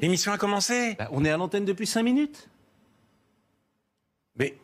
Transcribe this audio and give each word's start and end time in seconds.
L'émission 0.00 0.32
a 0.32 0.38
commencé 0.38 0.96
Bah, 0.98 1.08
on 1.12 1.24
est 1.24 1.30
à 1.30 1.36
l'antenne 1.36 1.64
depuis 1.64 1.86
5 1.86 2.02
minutes. 2.02 2.48
Mais. 4.38 4.54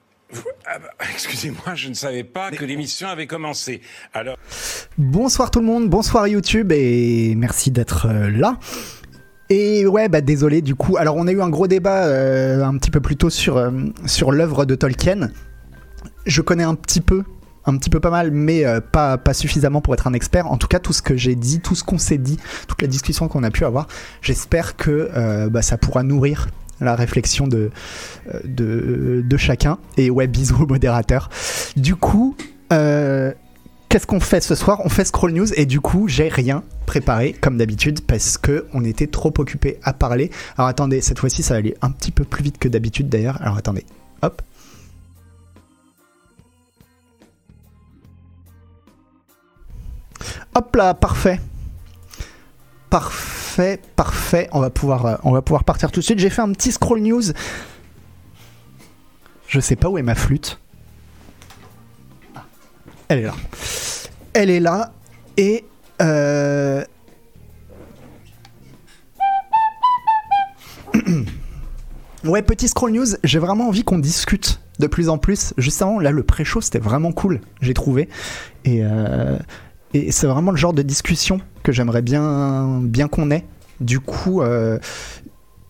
ah 0.67 0.79
bah, 0.79 0.89
Excusez-moi, 1.13 1.75
je 1.75 1.89
ne 1.89 1.95
savais 1.95 2.25
pas 2.25 2.51
que 2.51 2.65
l'émission 2.65 3.09
avait 3.09 3.27
commencé. 3.27 3.81
Alors. 4.13 4.37
Bonsoir 4.97 5.51
tout 5.51 5.61
le 5.61 5.67
monde, 5.67 5.89
bonsoir 5.89 6.27
YouTube 6.27 6.73
et 6.73 7.35
merci 7.37 7.71
d'être 7.71 8.07
euh, 8.07 8.31
là. 8.31 8.59
Et 9.51 9.87
ouais, 9.87 10.09
bah 10.09 10.21
désolé 10.21 10.61
du 10.61 10.75
coup. 10.75 10.97
Alors 10.99 11.17
on 11.17 11.27
a 11.27 11.33
eu 11.33 11.41
un 11.41 11.49
gros 11.49 11.67
débat 11.69 12.05
euh, 12.07 12.63
un 12.63 12.77
petit 12.77 12.91
peu 12.91 13.01
plus 13.01 13.17
tôt 13.17 13.31
sur, 13.31 13.57
euh, 13.57 13.71
sur 14.05 14.33
l'œuvre 14.33 14.65
de 14.67 14.75
Tolkien. 14.75 15.31
Je 16.27 16.43
connais 16.43 16.65
un 16.65 16.75
petit 16.75 17.01
peu, 17.01 17.23
un 17.69 17.77
petit 17.77 17.91
peu 17.91 18.01
pas 18.01 18.11
mal, 18.11 18.31
mais 18.31 18.65
euh, 18.65 18.81
pas, 18.81 19.19
suffisamment 19.33 19.81
pour 19.81 19.95
être 19.95 20.07
un 20.07 20.15
expert. 20.15 20.51
En 20.51 20.57
tout 20.57 20.67
cas, 20.67 20.79
tout 20.79 20.93
ce 20.93 21.03
que 21.03 21.17
j'ai 21.17 21.35
dit, 21.35 21.61
tout 21.61 21.75
ce 21.75 21.85
qu'on 21.85 21.99
s'est 21.99 22.19
dit, 22.19 22.39
toute 22.67 22.81
la 22.81 22.89
discussion 22.89 23.29
qu'on 23.29 23.45
a 23.45 23.51
pu 23.51 23.65
avoir, 23.65 23.87
j'espère 24.23 24.77
que 24.77 25.11
euh, 25.15 25.49
bah, 25.49 25.63
ça 25.63 25.77
pourra 25.77 26.03
nourrir 26.03 26.49
la 26.81 26.95
réflexion 26.95 27.47
de, 27.47 27.71
euh, 28.35 29.23
chacun. 29.37 29.79
Et 29.97 30.11
ouais, 30.11 30.27
bisous 30.27 30.63
au 30.63 30.67
modérateur. 30.67 31.29
Du 31.77 31.95
coup, 31.95 32.37
qu'est-ce 32.71 34.07
qu'on 34.07 34.21
fait 34.21 34.41
ce 34.41 34.55
soir? 34.55 34.81
On 34.85 34.89
fait 34.89 35.05
Scroll 35.05 35.33
News 35.33 35.53
et 35.55 35.67
du 35.67 35.81
coup, 35.81 36.09
j'ai 36.09 36.29
rien 36.29 36.63
préparé 36.87 37.35
comme 37.35 37.59
d'habitude 37.59 38.01
parce 38.07 38.39
que 38.39 38.67
on 38.73 38.85
était 38.85 39.09
trop 39.09 39.33
occupé 39.39 39.79
à 39.83 39.93
parler. 39.93 40.31
Alors 40.57 40.69
attendez, 40.69 41.01
cette 41.01 41.19
fois-ci, 41.19 41.43
ça 41.43 41.55
va 41.55 41.59
aller 41.59 41.75
un 41.83 41.91
petit 41.91 42.13
peu 42.13 42.25
plus 42.25 42.43
vite 42.43 42.59
que 42.59 42.69
d'habitude 42.69 43.09
d'ailleurs. 43.09 43.39
Alors 43.43 43.57
attendez, 43.57 43.85
hop. 44.23 44.41
Hop 50.55 50.75
là, 50.77 50.95
parfait. 50.95 51.41
Parfait, 52.91 53.81
parfait. 53.97 54.49
On 54.53 54.61
va 54.61 54.71
pouvoir, 54.71 55.07
euh, 55.07 55.17
on 55.25 55.33
va 55.33 55.43
pouvoir 55.43 55.65
partir 55.65 55.91
tout 55.91 56.01
de 56.01 56.05
suite. 56.05 56.19
J'ai 56.19 56.31
fait 56.31 56.43
un 56.43 56.53
petit 56.53 56.73
scroll 56.73 57.01
news. 57.01 57.23
Je 59.47 59.61
sais 59.61 59.77
pas 59.77 59.89
où 59.89 59.99
est 59.99 60.03
ma 60.03 60.15
flûte. 60.15 60.59
Ah, 62.35 62.45
Elle 63.09 63.19
est 63.21 63.23
là. 63.23 63.35
Elle 64.35 64.51
est 64.51 64.61
là 64.61 64.93
et 65.37 65.65
euh, 66.03 66.85
Ouais, 72.25 72.43
petit 72.43 72.69
scroll 72.69 72.93
news, 72.93 73.07
j'ai 73.25 73.39
vraiment 73.39 73.69
envie 73.69 73.85
qu'on 73.85 73.99
discute 73.99 74.61
de 74.81 74.87
plus 74.87 75.09
en 75.09 75.19
plus. 75.19 75.55
Juste 75.57 75.81
avant, 75.83 75.99
là, 75.99 76.11
le 76.11 76.23
pré-show, 76.23 76.61
c'était 76.61 76.79
vraiment 76.79 77.13
cool, 77.13 77.41
j'ai 77.61 77.75
trouvé. 77.75 78.09
Et, 78.65 78.81
euh, 78.83 79.39
et 79.95 80.13
c'est 80.13 80.27
vraiment 80.27 80.51
le 80.51 80.57
genre 80.57 80.73
de 80.73 80.83
discussion 80.83 81.41
que 81.63 81.73
j'aimerais 81.73 82.03
bien, 82.03 82.81
bien 82.83 83.09
qu'on 83.09 83.31
ait. 83.31 83.45
Du 83.81 84.01
coup, 84.01 84.43
euh, 84.43 84.79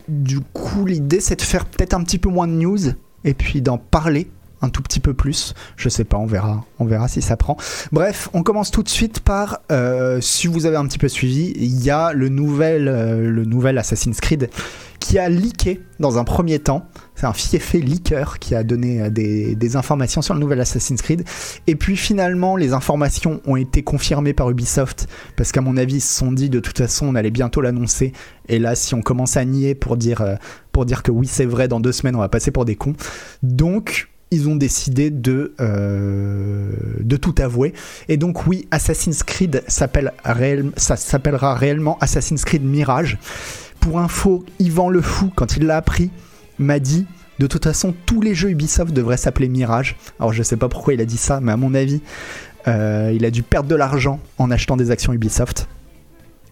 du 0.09 0.41
coup 0.41 0.87
l'idée, 0.87 1.21
c'est 1.21 1.37
de 1.37 1.43
faire 1.43 1.67
peut-être 1.67 1.95
un 1.95 2.03
petit 2.03 2.19
peu 2.19 2.29
moins 2.29 2.47
de 2.47 2.53
news 2.53 2.79
et 3.25 3.35
puis 3.35 3.61
d'en 3.63 3.79
parler 3.79 4.29
un 4.63 4.69
tout 4.69 4.83
petit 4.83 5.01
peu 5.01 5.15
plus. 5.15 5.55
Je 5.77 5.89
sais 5.89 6.05
pas, 6.05 6.17
on 6.17 6.27
verra, 6.27 6.65
on 6.79 6.85
verra 6.85 7.09
si 7.09 7.23
ça 7.23 7.37
prend. 7.37 7.57
Bref, 7.93 8.29
on 8.33 8.43
commence 8.43 8.71
tout 8.71 8.83
de 8.83 8.89
suite 8.89 9.21
par, 9.21 9.61
euh, 9.71 10.21
si 10.21 10.47
vous 10.47 10.67
avez 10.67 10.77
un 10.77 10.87
petit 10.87 10.99
peu 10.99 11.09
suivi, 11.09 11.53
il 11.57 11.83
y 11.83 11.91
a 11.91 12.13
le 12.13 12.29
nouvel, 12.29 12.89
euh, 12.89 13.31
le 13.31 13.45
nouvel 13.45 13.79
Assassin's 13.79 14.21
Creed 14.21 14.51
qui 15.01 15.17
a 15.17 15.29
leaké 15.29 15.81
dans 16.01 16.19
un 16.19 16.25
premier 16.25 16.59
temps. 16.59 16.89
C'est 17.15 17.27
un 17.27 17.33
fiefé 17.33 17.81
leaker 17.81 18.41
qui 18.41 18.57
a 18.57 18.65
donné 18.65 19.03
euh, 19.03 19.11
des, 19.11 19.77
informations 19.77 20.23
sur 20.23 20.35
le 20.35 20.41
nouvel 20.41 20.61
Assassin's 20.61 21.01
Creed. 21.01 21.23
Et 21.69 21.77
puis 21.77 21.97
finalement, 21.97 22.57
les 22.57 22.73
informations 22.73 23.41
ont 23.47 23.55
été 23.55 23.83
confirmées 23.83 24.33
par 24.33 24.51
Ubisoft 24.51 25.09
parce 25.37 25.53
qu'à 25.53 25.61
mon 25.61 25.77
avis, 25.77 25.97
ils 25.97 26.01
se 26.01 26.19
sont 26.19 26.33
dit 26.33 26.51
de 26.51 26.59
toute 26.59 26.79
façon, 26.79 27.07
on 27.07 27.15
allait 27.15 27.31
bientôt 27.31 27.61
l'annoncer. 27.61 28.13
Et 28.49 28.59
là, 28.59 28.75
si 28.75 28.95
on 28.95 29.01
commence 29.01 29.37
à 29.37 29.45
nier 29.45 29.77
pour 29.77 29.97
dire, 29.97 30.25
pour 30.73 30.85
dire 30.85 31.03
que 31.03 31.13
oui, 31.13 31.29
c'est 31.29 31.47
vrai, 31.47 31.69
dans 31.69 31.81
deux 31.81 31.93
semaines, 31.93 32.17
on 32.17 32.21
va 32.21 32.29
passer 32.29 32.51
pour 32.51 32.65
des 32.65 32.75
cons. 32.77 32.95
Donc, 33.43 34.09
ils 34.31 34.49
ont 34.49 34.57
décidé 34.57 35.11
de, 35.11 35.55
euh, 35.61 36.71
de 37.01 37.17
tout 37.17 37.35
avouer. 37.39 37.73
Et 38.09 38.17
donc 38.17 38.47
oui, 38.47 38.69
Assassin's 38.71 39.23
Creed 39.23 39.63
s'appelle 39.69 40.13
réel- 40.25 40.73
ça 40.77 40.97
s'appellera 40.97 41.55
réellement 41.55 41.97
Assassin's 42.01 42.45
Creed 42.45 42.65
Mirage. 42.65 43.19
Pour 43.81 44.01
info, 44.01 44.45
Yvan 44.59 44.91
Le 44.91 45.01
Fou, 45.01 45.31
quand 45.35 45.57
il 45.57 45.67
l'a 45.67 45.77
appris, 45.77 46.11
m'a 46.59 46.79
dit 46.79 47.07
de 47.39 47.47
toute 47.47 47.65
façon, 47.65 47.95
tous 48.05 48.21
les 48.21 48.35
jeux 48.35 48.51
Ubisoft 48.51 48.93
devraient 48.93 49.17
s'appeler 49.17 49.49
Mirage. 49.49 49.97
Alors 50.19 50.33
je 50.33 50.43
sais 50.43 50.57
pas 50.57 50.69
pourquoi 50.69 50.95
il 50.95 51.01
a 51.01 51.05
dit 51.05 51.17
ça, 51.17 51.41
mais 51.41 51.53
à 51.53 51.57
mon 51.57 51.73
avis, 51.73 52.03
euh, 52.67 53.13
il 53.15 53.25
a 53.25 53.31
dû 53.31 53.45
perdre 53.45 53.69
de 53.69 53.77
l'argent 53.77 54.19
en 54.39 54.51
achetant 54.51 54.77
des 54.77 54.91
actions 54.91 55.13
Ubisoft. 55.13 55.69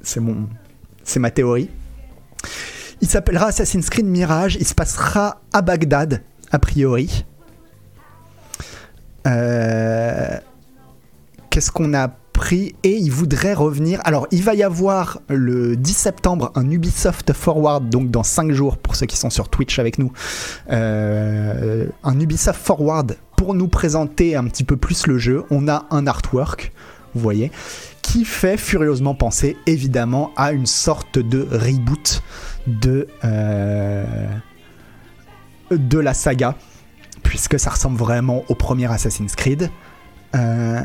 C'est 0.00 0.20
mon, 0.20 0.48
c'est 1.03 1.19
ma 1.19 1.32
théorie. 1.32 1.69
Il 3.00 3.09
s'appellera 3.09 3.47
Assassin's 3.48 3.91
Creed 3.91 4.06
Mirage. 4.06 4.56
Il 4.60 4.66
se 4.66 4.75
passera 4.75 5.42
à 5.53 5.60
Bagdad, 5.60 6.22
a 6.53 6.59
priori. 6.60 7.25
Euh, 9.26 10.38
Qu'est-ce 11.50 11.70
qu'on 11.70 11.94
a 11.94 12.09
pris 12.09 12.75
Et 12.82 12.97
il 12.97 13.10
voudrait 13.10 13.54
revenir. 13.54 14.00
Alors, 14.04 14.26
il 14.31 14.42
va 14.42 14.54
y 14.54 14.62
avoir 14.62 15.20
le 15.28 15.75
10 15.75 15.92
septembre 15.94 16.53
un 16.54 16.70
Ubisoft 16.70 17.32
Forward, 17.32 17.88
donc 17.88 18.10
dans 18.10 18.22
5 18.22 18.53
jours 18.53 18.76
pour 18.76 18.94
ceux 18.94 19.06
qui 19.06 19.16
sont 19.16 19.31
sur 19.31 19.48
Twitch 19.48 19.78
avec 19.78 19.98
nous. 19.98 20.12
Euh, 20.70 21.86
un 22.04 22.20
Ubisoft 22.20 22.60
Forward 22.60 23.16
pour 23.38 23.54
nous 23.54 23.69
présenter 23.69 24.36
un 24.36 24.44
petit 24.44 24.65
peu 24.65 24.76
plus 24.76 25.06
le 25.06 25.16
jeu. 25.16 25.44
On 25.50 25.66
a 25.66 25.86
un 25.91 26.06
artwork, 26.06 26.72
vous 27.15 27.22
voyez, 27.22 27.50
qui 28.03 28.26
fait 28.26 28.59
furieusement 28.59 29.15
penser 29.15 29.56
évidemment 29.66 30.31
à 30.36 30.53
une 30.53 30.66
sorte 30.66 31.19
de 31.19 31.48
reboot 31.50 32.22
de, 32.66 33.09
euh, 33.25 34.04
de 35.70 35.98
la 35.98 36.12
saga, 36.12 36.54
puisque 37.26 37.59
ça 37.59 37.70
ressemble 37.70 37.98
vraiment 37.98 38.44
au 38.48 38.54
premier 38.54 38.91
Assassin's 38.91 39.34
Creed. 39.34 39.70
Euh, 40.34 40.81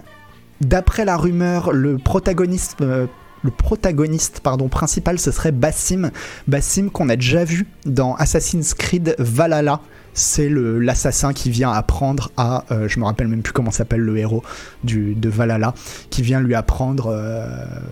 D'après 0.61 1.05
la 1.05 1.17
rumeur, 1.17 1.71
le 1.71 1.97
protagoniste, 1.97 2.77
euh, 2.81 3.07
le 3.43 3.49
protagoniste 3.49 4.41
pardon, 4.41 4.67
principal, 4.67 5.17
ce 5.17 5.31
serait 5.31 5.51
Bassim. 5.51 6.11
Bassim 6.47 6.89
qu'on 6.89 7.09
a 7.09 7.15
déjà 7.15 7.43
vu 7.43 7.65
dans 7.85 8.13
Assassin's 8.15 8.75
Creed 8.75 9.15
Valhalla. 9.17 9.81
C'est 10.13 10.49
l'assassin 10.49 11.33
qui 11.33 11.49
vient 11.49 11.71
apprendre 11.71 12.31
à, 12.37 12.65
euh, 12.69 12.87
je 12.87 12.99
me 12.99 13.05
rappelle 13.05 13.27
même 13.27 13.41
plus 13.41 13.53
comment 13.53 13.71
s'appelle 13.71 14.01
le 14.01 14.17
héros 14.17 14.43
de 14.83 15.29
Valhalla, 15.29 15.73
qui 16.11 16.21
vient 16.21 16.41
lui 16.41 16.53
apprendre 16.53 17.07
euh, 17.07 17.47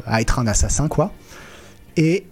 à 0.05 0.21
être 0.21 0.37
un 0.37 0.45
assassin, 0.45 0.89
quoi. 0.89 1.11
Et 1.97 2.25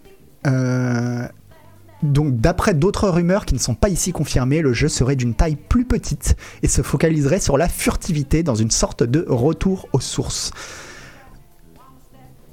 donc, 2.04 2.38
d'après 2.38 2.74
d'autres 2.74 3.10
rumeurs 3.10 3.46
qui 3.46 3.56
ne 3.56 3.60
sont 3.60 3.74
pas 3.74 3.90
ici 3.90 4.12
confirmées, 4.12 4.62
le 4.62 4.72
jeu 4.72 4.88
serait 4.88 5.16
d'une 5.16 5.34
taille 5.34 5.56
plus 5.56 5.86
petite 5.86 6.36
et 6.62 6.68
se 6.68 6.84
focaliserait 6.84 7.40
sur 7.40 7.58
la 7.58 7.68
furtivité 7.68 8.44
dans 8.44 8.56
une 8.56 8.70
sorte 8.70 9.04
de 9.04 9.26
retour 9.28 9.88
aux 9.94 10.00
sources. 10.00 10.52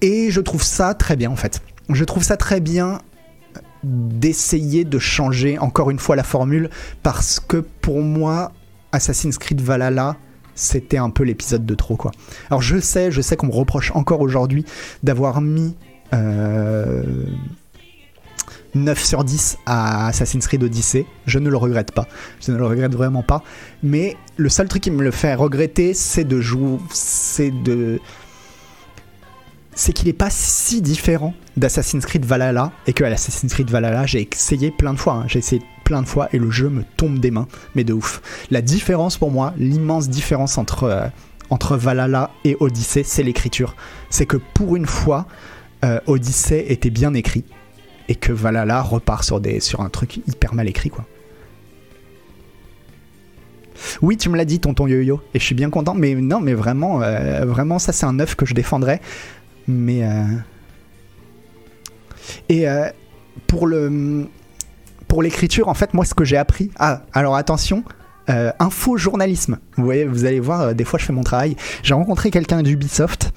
Et 0.00 0.30
je 0.30 0.40
trouve 0.40 0.62
ça 0.62 0.94
très 0.94 1.16
bien 1.16 1.30
en 1.30 1.36
fait. 1.36 1.62
Je 1.90 2.04
trouve 2.04 2.22
ça 2.22 2.36
très 2.36 2.60
bien 2.60 3.00
d'essayer 3.82 4.84
de 4.84 4.98
changer 4.98 5.58
encore 5.58 5.90
une 5.90 5.98
fois 5.98 6.16
la 6.16 6.22
formule 6.22 6.70
parce 7.02 7.38
que 7.38 7.58
pour 7.58 8.00
moi, 8.00 8.52
Assassin's 8.92 9.36
Creed 9.36 9.60
Valhalla, 9.60 10.16
c'était 10.54 10.96
un 10.96 11.10
peu 11.10 11.22
l'épisode 11.22 11.66
de 11.66 11.74
trop 11.74 11.96
quoi. 11.96 12.12
Alors 12.48 12.62
je 12.62 12.78
sais, 12.78 13.10
je 13.10 13.20
sais 13.20 13.36
qu'on 13.36 13.48
me 13.48 13.52
reproche 13.52 13.92
encore 13.94 14.20
aujourd'hui 14.20 14.64
d'avoir 15.02 15.42
mis 15.42 15.76
euh, 16.14 17.02
9 18.74 19.02
sur 19.04 19.24
10 19.24 19.58
à 19.66 20.08
Assassin's 20.08 20.46
Creed 20.46 20.62
Odyssey. 20.62 21.06
Je 21.26 21.38
ne 21.38 21.48
le 21.48 21.56
regrette 21.56 21.92
pas. 21.92 22.06
Je 22.44 22.52
ne 22.52 22.56
le 22.56 22.66
regrette 22.66 22.94
vraiment 22.94 23.22
pas. 23.22 23.42
Mais 23.82 24.16
le 24.36 24.48
seul 24.48 24.68
truc 24.68 24.82
qui 24.82 24.90
me 24.90 25.02
le 25.02 25.10
fait 25.10 25.34
regretter, 25.34 25.94
c'est 25.94 26.24
de 26.24 26.40
jouer. 26.40 26.78
C'est 26.90 27.50
de. 27.50 28.00
C'est 29.76 29.92
qu'il 29.92 30.06
n'est 30.06 30.12
pas 30.12 30.30
si 30.30 30.80
différent 30.82 31.34
d'Assassin's 31.56 32.06
Creed 32.06 32.24
Valhalla. 32.24 32.72
Et 32.86 32.92
que 32.92 33.04
à 33.04 33.10
l'Assassin's 33.10 33.52
Creed 33.52 33.70
Valhalla, 33.70 34.06
j'ai 34.06 34.28
essayé 34.32 34.70
plein 34.70 34.94
de 34.94 34.98
fois. 34.98 35.14
hein. 35.14 35.24
J'ai 35.26 35.40
essayé 35.40 35.62
plein 35.84 36.00
de 36.02 36.06
fois 36.06 36.28
et 36.32 36.38
le 36.38 36.50
jeu 36.50 36.68
me 36.68 36.82
tombe 36.96 37.18
des 37.18 37.30
mains. 37.30 37.48
Mais 37.74 37.84
de 37.84 37.92
ouf. 37.92 38.22
La 38.50 38.62
différence 38.62 39.18
pour 39.18 39.30
moi, 39.30 39.52
l'immense 39.58 40.08
différence 40.08 40.58
entre, 40.58 40.84
euh, 40.84 41.08
Valhalla 41.76 42.30
et 42.44 42.56
Odyssey, 42.58 43.02
c'est 43.04 43.22
l'écriture. 43.22 43.76
C'est 44.10 44.26
que 44.26 44.36
pour 44.36 44.76
une 44.76 44.86
fois, 44.86 45.26
euh, 45.84 46.00
Odyssey 46.06 46.66
était 46.68 46.90
bien 46.90 47.14
écrit 47.14 47.44
et 48.08 48.14
que 48.14 48.32
Valhalla 48.32 48.82
repart 48.82 49.24
sur, 49.24 49.40
des, 49.40 49.60
sur 49.60 49.80
un 49.80 49.88
truc 49.88 50.16
hyper 50.16 50.54
mal 50.54 50.68
écrit 50.68 50.90
quoi. 50.90 51.04
Oui, 54.02 54.16
tu 54.16 54.28
me 54.28 54.36
l'as 54.36 54.44
dit, 54.44 54.60
tonton 54.60 54.86
Yo-Yo, 54.86 55.20
et 55.34 55.38
je 55.40 55.44
suis 55.44 55.54
bien 55.54 55.68
content, 55.68 55.94
mais 55.94 56.14
non, 56.14 56.40
mais 56.40 56.54
vraiment, 56.54 57.02
euh, 57.02 57.44
vraiment, 57.44 57.78
ça 57.78 57.92
c'est 57.92 58.06
un 58.06 58.18
œuf 58.20 58.34
que 58.36 58.46
je 58.46 58.54
défendrais. 58.54 59.00
Mais. 59.66 60.04
euh, 60.04 60.24
Et 62.48 62.68
euh, 62.68 62.88
pour. 63.46 63.68
Pour 65.08 65.22
l'écriture, 65.22 65.68
en 65.68 65.74
fait, 65.74 65.94
moi, 65.94 66.04
ce 66.04 66.14
que 66.14 66.24
j'ai 66.24 66.36
appris. 66.36 66.70
Ah, 66.76 67.02
alors 67.12 67.36
attention, 67.36 67.84
euh, 68.30 68.50
infojournalisme. 68.58 69.58
Vous 69.76 69.84
voyez, 69.84 70.06
vous 70.06 70.24
allez 70.24 70.40
voir, 70.40 70.60
euh, 70.62 70.72
des 70.72 70.84
fois 70.84 70.98
je 70.98 71.04
fais 71.04 71.12
mon 71.12 71.22
travail. 71.22 71.56
J'ai 71.84 71.94
rencontré 71.94 72.30
quelqu'un 72.30 72.62
d'Ubisoft 72.62 73.32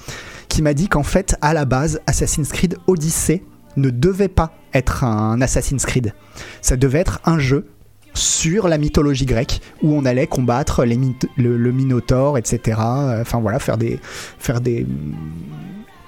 qui 0.48 0.62
m'a 0.64 0.74
dit 0.74 0.88
qu'en 0.88 1.04
fait, 1.04 1.36
à 1.42 1.54
la 1.54 1.66
base, 1.66 2.00
Assassin's 2.08 2.52
Creed 2.52 2.78
Odyssey 2.88 3.44
ne 3.78 3.90
devait 3.90 4.28
pas 4.28 4.52
être 4.74 5.04
un 5.04 5.42
Assassin's 5.42 5.86
Creed. 5.86 6.14
Ça 6.62 6.76
devait 6.76 7.00
être 7.00 7.20
un 7.26 7.40
jeu 7.40 7.68
sur 8.14 8.68
la 8.68 8.78
mythologie 8.78 9.26
grecque 9.26 9.62
où 9.84 9.94
on 9.94 10.04
allait 10.06 10.28
combattre 10.28 10.84
les 10.84 11.00
le, 11.38 11.58
le, 11.58 11.72
Minotaure, 11.72 12.38
etc. 12.38 12.80
Enfin 13.22 13.40
voilà, 13.40 13.60
faire 13.60 13.78
des, 13.78 14.00
faire 14.40 14.60
des, 14.60 14.88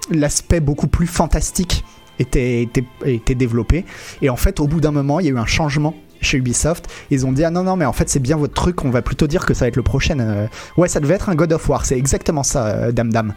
l'aspect 0.09 0.59
beaucoup 0.59 0.87
plus 0.87 1.07
fantastique 1.07 1.83
était, 2.17 2.63
était, 2.63 2.83
était 3.05 3.35
développé. 3.35 3.85
Et 4.21 4.29
en 4.29 4.35
fait, 4.35 4.59
au 4.59 4.67
bout 4.67 4.81
d'un 4.81 4.91
moment, 4.91 5.19
il 5.19 5.27
y 5.27 5.29
a 5.29 5.31
eu 5.31 5.37
un 5.37 5.45
changement 5.45 5.95
chez 6.21 6.37
Ubisoft. 6.37 6.87
Ils 7.11 7.25
ont 7.25 7.31
dit 7.31 7.43
ah 7.43 7.49
non 7.49 7.63
non 7.63 7.75
mais 7.75 7.85
en 7.85 7.93
fait 7.93 8.09
c'est 8.09 8.19
bien 8.19 8.37
votre 8.37 8.53
truc. 8.53 8.83
On 8.83 8.89
va 8.89 9.01
plutôt 9.01 9.27
dire 9.27 9.45
que 9.45 9.53
ça 9.53 9.65
va 9.65 9.69
être 9.69 9.77
le 9.77 9.83
prochain. 9.83 10.19
Euh, 10.19 10.47
ouais 10.77 10.87
ça 10.87 10.99
devait 10.99 11.15
être 11.15 11.29
un 11.29 11.35
God 11.35 11.53
of 11.53 11.69
War. 11.69 11.85
C'est 11.85 11.97
exactement 11.97 12.43
ça, 12.43 12.67
euh, 12.67 12.91
Dame 12.91 13.11
Dame. 13.11 13.33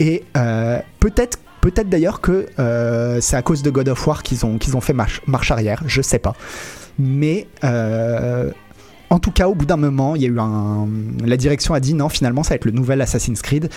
Et 0.00 0.24
euh, 0.36 0.78
peut-être 1.00 1.38
peut-être 1.64 1.88
d'ailleurs 1.88 2.20
que 2.20 2.46
c'est 3.22 3.36
à 3.36 3.42
cause 3.42 3.62
de 3.62 3.70
God 3.70 3.88
of 3.88 4.06
War 4.06 4.22
qu'ils 4.22 4.44
ont 4.44 4.80
fait 4.82 4.92
marche, 4.92 5.50
arrière. 5.50 5.82
Je 5.86 6.02
sais 6.02 6.18
pas. 6.18 6.34
Mais 6.98 7.46
en 7.62 9.18
tout 9.18 9.30
cas, 9.30 9.48
au 9.48 9.54
bout 9.54 9.64
d'un 9.64 9.78
moment, 9.78 10.14
il 10.14 10.22
y 10.22 10.26
a 10.26 10.28
eu. 10.28 10.36
La 11.24 11.36
direction 11.38 11.72
a 11.72 11.80
dit 11.80 11.94
non, 11.94 12.10
finalement, 12.10 12.42
ça 12.42 12.50
va 12.50 12.56
être 12.56 12.66
le 12.66 12.72
nouvel 12.72 13.00
Assassin's 13.00 13.40
Creed. 13.40 13.70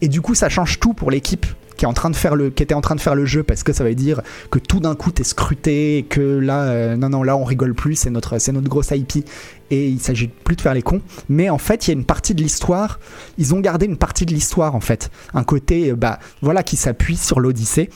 Et 0.00 0.08
du 0.08 0.22
coup, 0.22 0.34
ça 0.34 0.48
change 0.48 0.80
tout 0.80 0.94
pour 0.94 1.10
l'équipe 1.10 1.44
qui 1.76 1.84
est 1.84 1.88
en 1.88 1.92
train 1.92 2.10
de 2.10 2.16
faire 2.16 2.36
le 2.36 2.50
qui 2.50 2.62
était 2.62 2.74
en 2.74 2.80
train 2.80 2.94
de 2.94 3.00
faire 3.00 3.14
le 3.14 3.26
jeu 3.26 3.42
parce 3.42 3.62
que 3.62 3.72
ça 3.72 3.84
veut 3.84 3.94
dire 3.94 4.22
que 4.50 4.58
tout 4.58 4.80
d'un 4.80 4.94
coup 4.94 5.10
t'es 5.10 5.24
scruté 5.24 5.98
et 5.98 6.02
que 6.02 6.20
là 6.20 6.62
euh, 6.64 6.96
non 6.96 7.08
non 7.08 7.22
là 7.22 7.36
on 7.36 7.44
rigole 7.44 7.74
plus 7.74 7.96
c'est 7.96 8.10
notre 8.10 8.38
c'est 8.38 8.52
notre 8.52 8.68
grosse 8.68 8.90
IP 8.90 9.26
et 9.70 9.88
il 9.88 10.00
s'agit 10.00 10.28
plus 10.28 10.56
de 10.56 10.60
faire 10.60 10.74
les 10.74 10.82
cons. 10.82 11.00
Mais 11.28 11.50
en 11.50 11.58
fait 11.58 11.86
il 11.86 11.90
y 11.90 11.94
a 11.94 11.96
une 11.96 12.04
partie 12.04 12.34
de 12.34 12.42
l'histoire 12.42 13.00
ils 13.38 13.54
ont 13.54 13.60
gardé 13.60 13.86
une 13.86 13.96
partie 13.96 14.26
de 14.26 14.32
l'histoire 14.32 14.74
en 14.74 14.80
fait. 14.80 15.10
Un 15.32 15.44
côté 15.44 15.90
euh, 15.90 15.96
bah 15.96 16.18
voilà 16.42 16.62
qui 16.62 16.76
s'appuie 16.76 17.16
sur 17.16 17.40
l'Odyssée. 17.40 17.90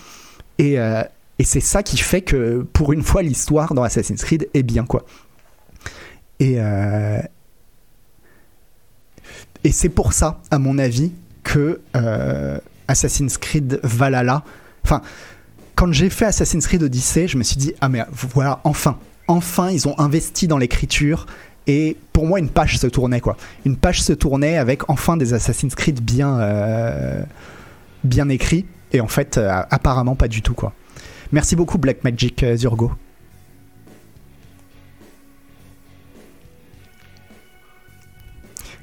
Et 0.59 0.79
euh, 0.79 1.03
et 1.39 1.45
c'est 1.45 1.61
ça 1.61 1.85
qui 1.85 1.97
fait 1.99 2.23
que 2.23 2.67
pour 2.73 2.93
une 2.93 3.03
fois 3.03 3.23
l'histoire 3.23 3.75
dans 3.75 3.85
Assassin's 3.85 4.23
Creed 4.25 4.49
est 4.55 4.65
bien 4.65 4.85
quoi. 4.85 5.05
Et 6.41 6.59
et 9.65 9.73
c'est 9.73 9.89
pour 9.89 10.13
ça 10.13 10.41
à 10.51 10.59
mon 10.59 10.79
avis 10.79 11.13
que 11.43 11.81
Assassin's 12.88 13.38
Creed 13.38 13.81
Valhalla. 13.82 14.43
Enfin, 14.85 15.02
quand 15.75 15.93
j'ai 15.93 16.11
fait 16.11 16.25
Assassin's 16.25 16.67
Creed 16.67 16.82
Odyssey, 16.82 17.29
je 17.29 17.38
me 17.38 17.44
suis 17.44 17.56
dit, 17.56 17.73
ah 17.81 17.88
mais 17.88 18.05
voilà, 18.12 18.61
enfin, 18.64 18.99
enfin, 19.29 19.70
ils 19.70 19.87
ont 19.87 19.99
investi 19.99 20.49
dans 20.49 20.58
l'écriture. 20.58 21.26
Et 21.69 21.96
pour 22.12 22.26
moi, 22.26 22.38
une 22.38 22.49
page 22.49 22.79
se 22.79 22.87
tournait, 22.87 23.20
quoi. 23.20 23.37
Une 23.67 23.76
page 23.76 24.02
se 24.02 24.14
tournait 24.14 24.56
avec 24.56 24.88
enfin 24.88 25.17
des 25.17 25.35
Assassin's 25.35 25.75
Creed 25.75 26.00
bien, 26.00 26.40
euh, 26.40 27.23
bien 28.05 28.29
écrits. 28.31 28.64
Et 28.93 29.00
en 29.00 29.06
fait, 29.06 29.37
euh, 29.37 29.62
apparemment, 29.70 30.17
pas 30.17 30.29
du 30.29 30.40
tout, 30.40 30.55
quoi. 30.55 30.73
Merci 31.31 31.56
beaucoup, 31.56 31.76
Black 31.76 32.05
Magic 32.05 32.43
euh, 32.43 32.56
Zurgo. 32.56 32.93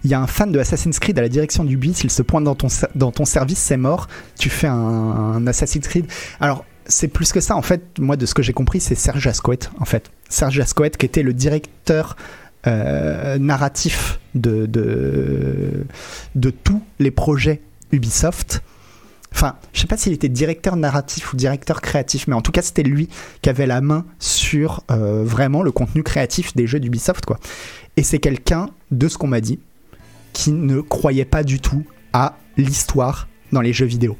Il 0.05 0.11
y 0.11 0.13
a 0.13 0.21
un 0.21 0.27
fan 0.27 0.51
de 0.51 0.59
Assassin's 0.59 0.99
Creed 0.99 1.17
à 1.17 1.23
la 1.23 1.29
direction 1.29 1.63
du 1.63 1.79
il 1.81 2.11
se 2.11 2.21
pointe 2.21 2.43
dans 2.43 2.53
ton, 2.53 2.67
dans 2.93 3.11
ton 3.11 3.25
service, 3.25 3.57
c'est 3.57 3.75
mort, 3.75 4.07
tu 4.37 4.51
fais 4.51 4.67
un, 4.67 5.45
Assassin's 5.47 5.87
Creed. 5.87 6.05
Alors, 6.39 6.63
c'est 6.85 7.07
plus 7.07 7.31
que 7.31 7.39
ça, 7.39 7.55
en 7.55 7.63
fait, 7.63 7.97
moi, 7.97 8.15
de 8.15 8.27
ce 8.27 8.35
que 8.35 8.43
j'ai 8.43 8.53
compris, 8.53 8.79
c'est 8.79 8.93
Serge 8.93 9.25
Ascoët, 9.25 9.71
en 9.79 9.85
fait. 9.85 10.11
Serge 10.29 10.59
Ascoët, 10.59 10.97
qui 10.97 11.07
était 11.07 11.23
le 11.23 11.33
directeur 11.33 12.17
euh, 12.67 13.39
narratif 13.39 14.19
de, 14.35 14.67
de, 14.67 15.85
de 16.35 16.49
tous 16.51 16.83
les 16.99 17.09
projets 17.09 17.61
Ubisoft. 17.91 18.61
Enfin, 19.31 19.55
je 19.73 19.81
sais 19.81 19.87
pas 19.87 19.97
s'il 19.97 20.13
était 20.13 20.29
directeur 20.29 20.75
narratif 20.75 21.33
ou 21.33 21.35
directeur 21.35 21.81
créatif, 21.81 22.27
mais 22.27 22.35
en 22.35 22.41
tout 22.41 22.51
cas, 22.51 22.61
c'était 22.61 22.83
lui 22.83 23.09
qui 23.41 23.49
avait 23.49 23.65
la 23.65 23.81
main 23.81 24.05
sur 24.19 24.83
euh, 24.91 25.23
vraiment 25.25 25.63
le 25.63 25.71
contenu 25.71 26.03
créatif 26.03 26.55
des 26.55 26.67
jeux 26.67 26.79
d'Ubisoft, 26.79 27.25
quoi. 27.25 27.39
Et 27.97 28.03
c'est 28.03 28.19
quelqu'un, 28.19 28.69
de 28.91 29.07
ce 29.07 29.17
qu'on 29.17 29.27
m'a 29.27 29.41
dit, 29.41 29.59
qui 30.35 30.51
ne 30.51 30.81
croyait 30.81 31.25
pas 31.25 31.43
du 31.43 31.61
tout 31.61 31.83
à 32.11 32.37
l'histoire 32.57 33.29
dans 33.53 33.61
les 33.61 33.71
jeux 33.71 33.85
vidéo. 33.85 34.17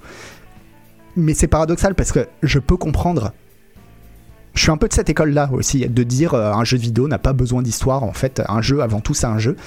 Mais 1.17 1.33
c'est 1.33 1.47
paradoxal 1.47 1.93
parce 1.93 2.13
que 2.13 2.27
je 2.41 2.57
peux 2.57 2.77
comprendre. 2.77 3.33
Je 4.53 4.61
suis 4.61 4.71
un 4.71 4.77
peu 4.77 4.87
de 4.87 4.93
cette 4.93 5.09
école-là 5.09 5.49
aussi, 5.51 5.85
de 5.85 6.03
dire 6.03 6.33
euh, 6.33 6.53
un 6.53 6.63
jeu 6.63 6.77
vidéo 6.77 7.09
n'a 7.09 7.19
pas 7.19 7.33
besoin 7.33 7.61
d'histoire. 7.61 8.03
En 8.03 8.13
fait, 8.13 8.41
un 8.47 8.61
jeu, 8.61 8.81
avant 8.81 9.01
tout, 9.01 9.13
c'est 9.13 9.25
un 9.27 9.37
jeu. 9.37 9.57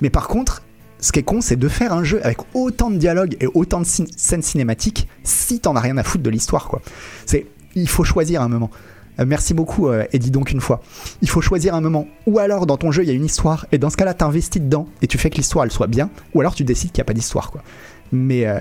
Mais 0.00 0.10
par 0.10 0.26
contre, 0.26 0.62
ce 0.98 1.12
qui 1.12 1.20
est 1.20 1.22
con, 1.22 1.40
c'est 1.40 1.56
de 1.56 1.68
faire 1.68 1.92
un 1.92 2.02
jeu 2.02 2.20
avec 2.24 2.38
autant 2.52 2.90
de 2.90 2.96
dialogues 2.96 3.36
et 3.40 3.46
autant 3.54 3.80
de 3.80 3.86
scènes 3.86 4.42
cinématiques 4.42 5.06
si 5.22 5.60
t'en 5.60 5.76
as 5.76 5.80
rien 5.80 5.96
à 5.98 6.02
foutre 6.02 6.24
de 6.24 6.30
l'histoire, 6.30 6.66
quoi. 6.66 6.82
C'est, 7.26 7.46
il 7.76 7.88
faut 7.88 8.02
choisir 8.02 8.42
un 8.42 8.48
moment. 8.48 8.72
Euh, 9.20 9.24
merci 9.26 9.52
beaucoup, 9.54 9.88
euh, 9.88 10.04
et 10.12 10.18
dis 10.18 10.30
donc 10.30 10.50
une 10.50 10.60
fois. 10.60 10.82
Il 11.20 11.28
faut 11.28 11.40
choisir 11.40 11.74
un 11.74 11.80
moment. 11.80 12.06
Ou 12.26 12.38
alors, 12.38 12.66
dans 12.66 12.76
ton 12.76 12.90
jeu, 12.90 13.02
il 13.02 13.08
y 13.08 13.12
a 13.12 13.14
une 13.14 13.24
histoire, 13.24 13.66
et 13.72 13.78
dans 13.78 13.90
ce 13.90 13.96
cas-là, 13.96 14.14
t'investis 14.14 14.62
dedans, 14.62 14.88
et 15.02 15.06
tu 15.06 15.18
fais 15.18 15.30
que 15.30 15.36
l'histoire, 15.36 15.64
elle 15.64 15.70
soit 15.70 15.86
bien. 15.86 16.10
Ou 16.34 16.40
alors, 16.40 16.54
tu 16.54 16.64
décides 16.64 16.92
qu'il 16.92 17.00
n'y 17.00 17.02
a 17.02 17.06
pas 17.06 17.12
d'histoire, 17.12 17.50
quoi. 17.50 17.62
Mais, 18.10 18.46
euh, 18.46 18.60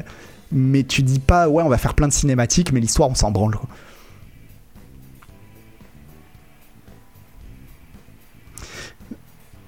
mais 0.52 0.84
tu 0.84 1.04
dis 1.04 1.20
pas, 1.20 1.48
ouais, 1.48 1.64
on 1.64 1.70
va 1.70 1.78
faire 1.78 1.94
plein 1.94 2.08
de 2.08 2.14
cinématiques, 2.14 2.74
mais 2.74 2.80
l'histoire, 2.80 3.10
on 3.10 3.16
s'en 3.16 3.32
branle. 3.32 3.58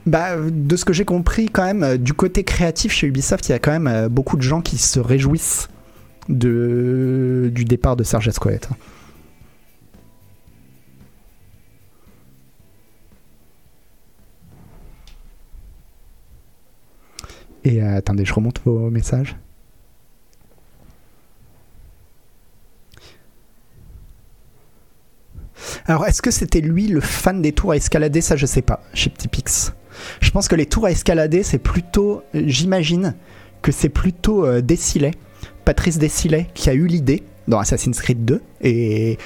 Bah, 0.05 0.35
de 0.37 0.75
ce 0.75 0.83
que 0.83 0.91
j'ai 0.91 1.05
compris, 1.05 1.45
quand 1.45 1.63
même, 1.63 1.97
du 1.97 2.13
côté 2.13 2.43
créatif 2.43 2.91
chez 2.91 3.07
Ubisoft, 3.07 3.47
il 3.47 3.53
y 3.53 3.55
a 3.55 3.59
quand 3.59 3.77
même 3.79 4.09
beaucoup 4.09 4.35
de 4.35 4.41
gens 4.41 4.59
qui 4.61 4.77
se 4.77 4.99
réjouissent 4.99 5.69
de, 6.27 7.49
du 7.53 7.63
départ 7.63 7.95
de 7.95 8.03
Serge 8.03 8.27
Ascoët. 8.27 8.67
Et 17.63 17.81
euh, 17.81 17.97
attendez, 17.97 18.25
je 18.25 18.33
remonte 18.33 18.61
vos 18.65 18.89
messages. 18.89 19.35
Alors, 25.85 26.05
est-ce 26.05 26.21
que 26.21 26.31
c'était 26.31 26.61
lui 26.61 26.87
le 26.87 27.01
fan 27.01 27.41
des 27.41 27.51
tours 27.51 27.71
à 27.71 27.75
escalader? 27.75 28.21
Ça, 28.21 28.35
je 28.35 28.45
sais 28.45 28.61
pas, 28.61 28.81
chez 28.93 29.09
Petit 29.09 29.27
Pix. 29.27 29.73
Je 30.21 30.31
pense 30.31 30.47
que 30.47 30.55
les 30.55 30.65
tours 30.65 30.85
à 30.85 30.91
escalader, 30.91 31.43
c'est 31.43 31.57
plutôt. 31.57 32.23
J'imagine 32.33 33.15
que 33.61 33.71
c'est 33.71 33.89
plutôt 33.89 34.45
euh, 34.45 34.61
Patrice 35.65 35.97
Desilet, 35.97 36.47
qui 36.53 36.69
a 36.69 36.73
eu 36.73 36.87
l'idée 36.87 37.23
dans 37.47 37.59
Assassin's 37.59 37.99
Creed 37.99 38.25
2. 38.25 38.41
Et. 38.61 39.17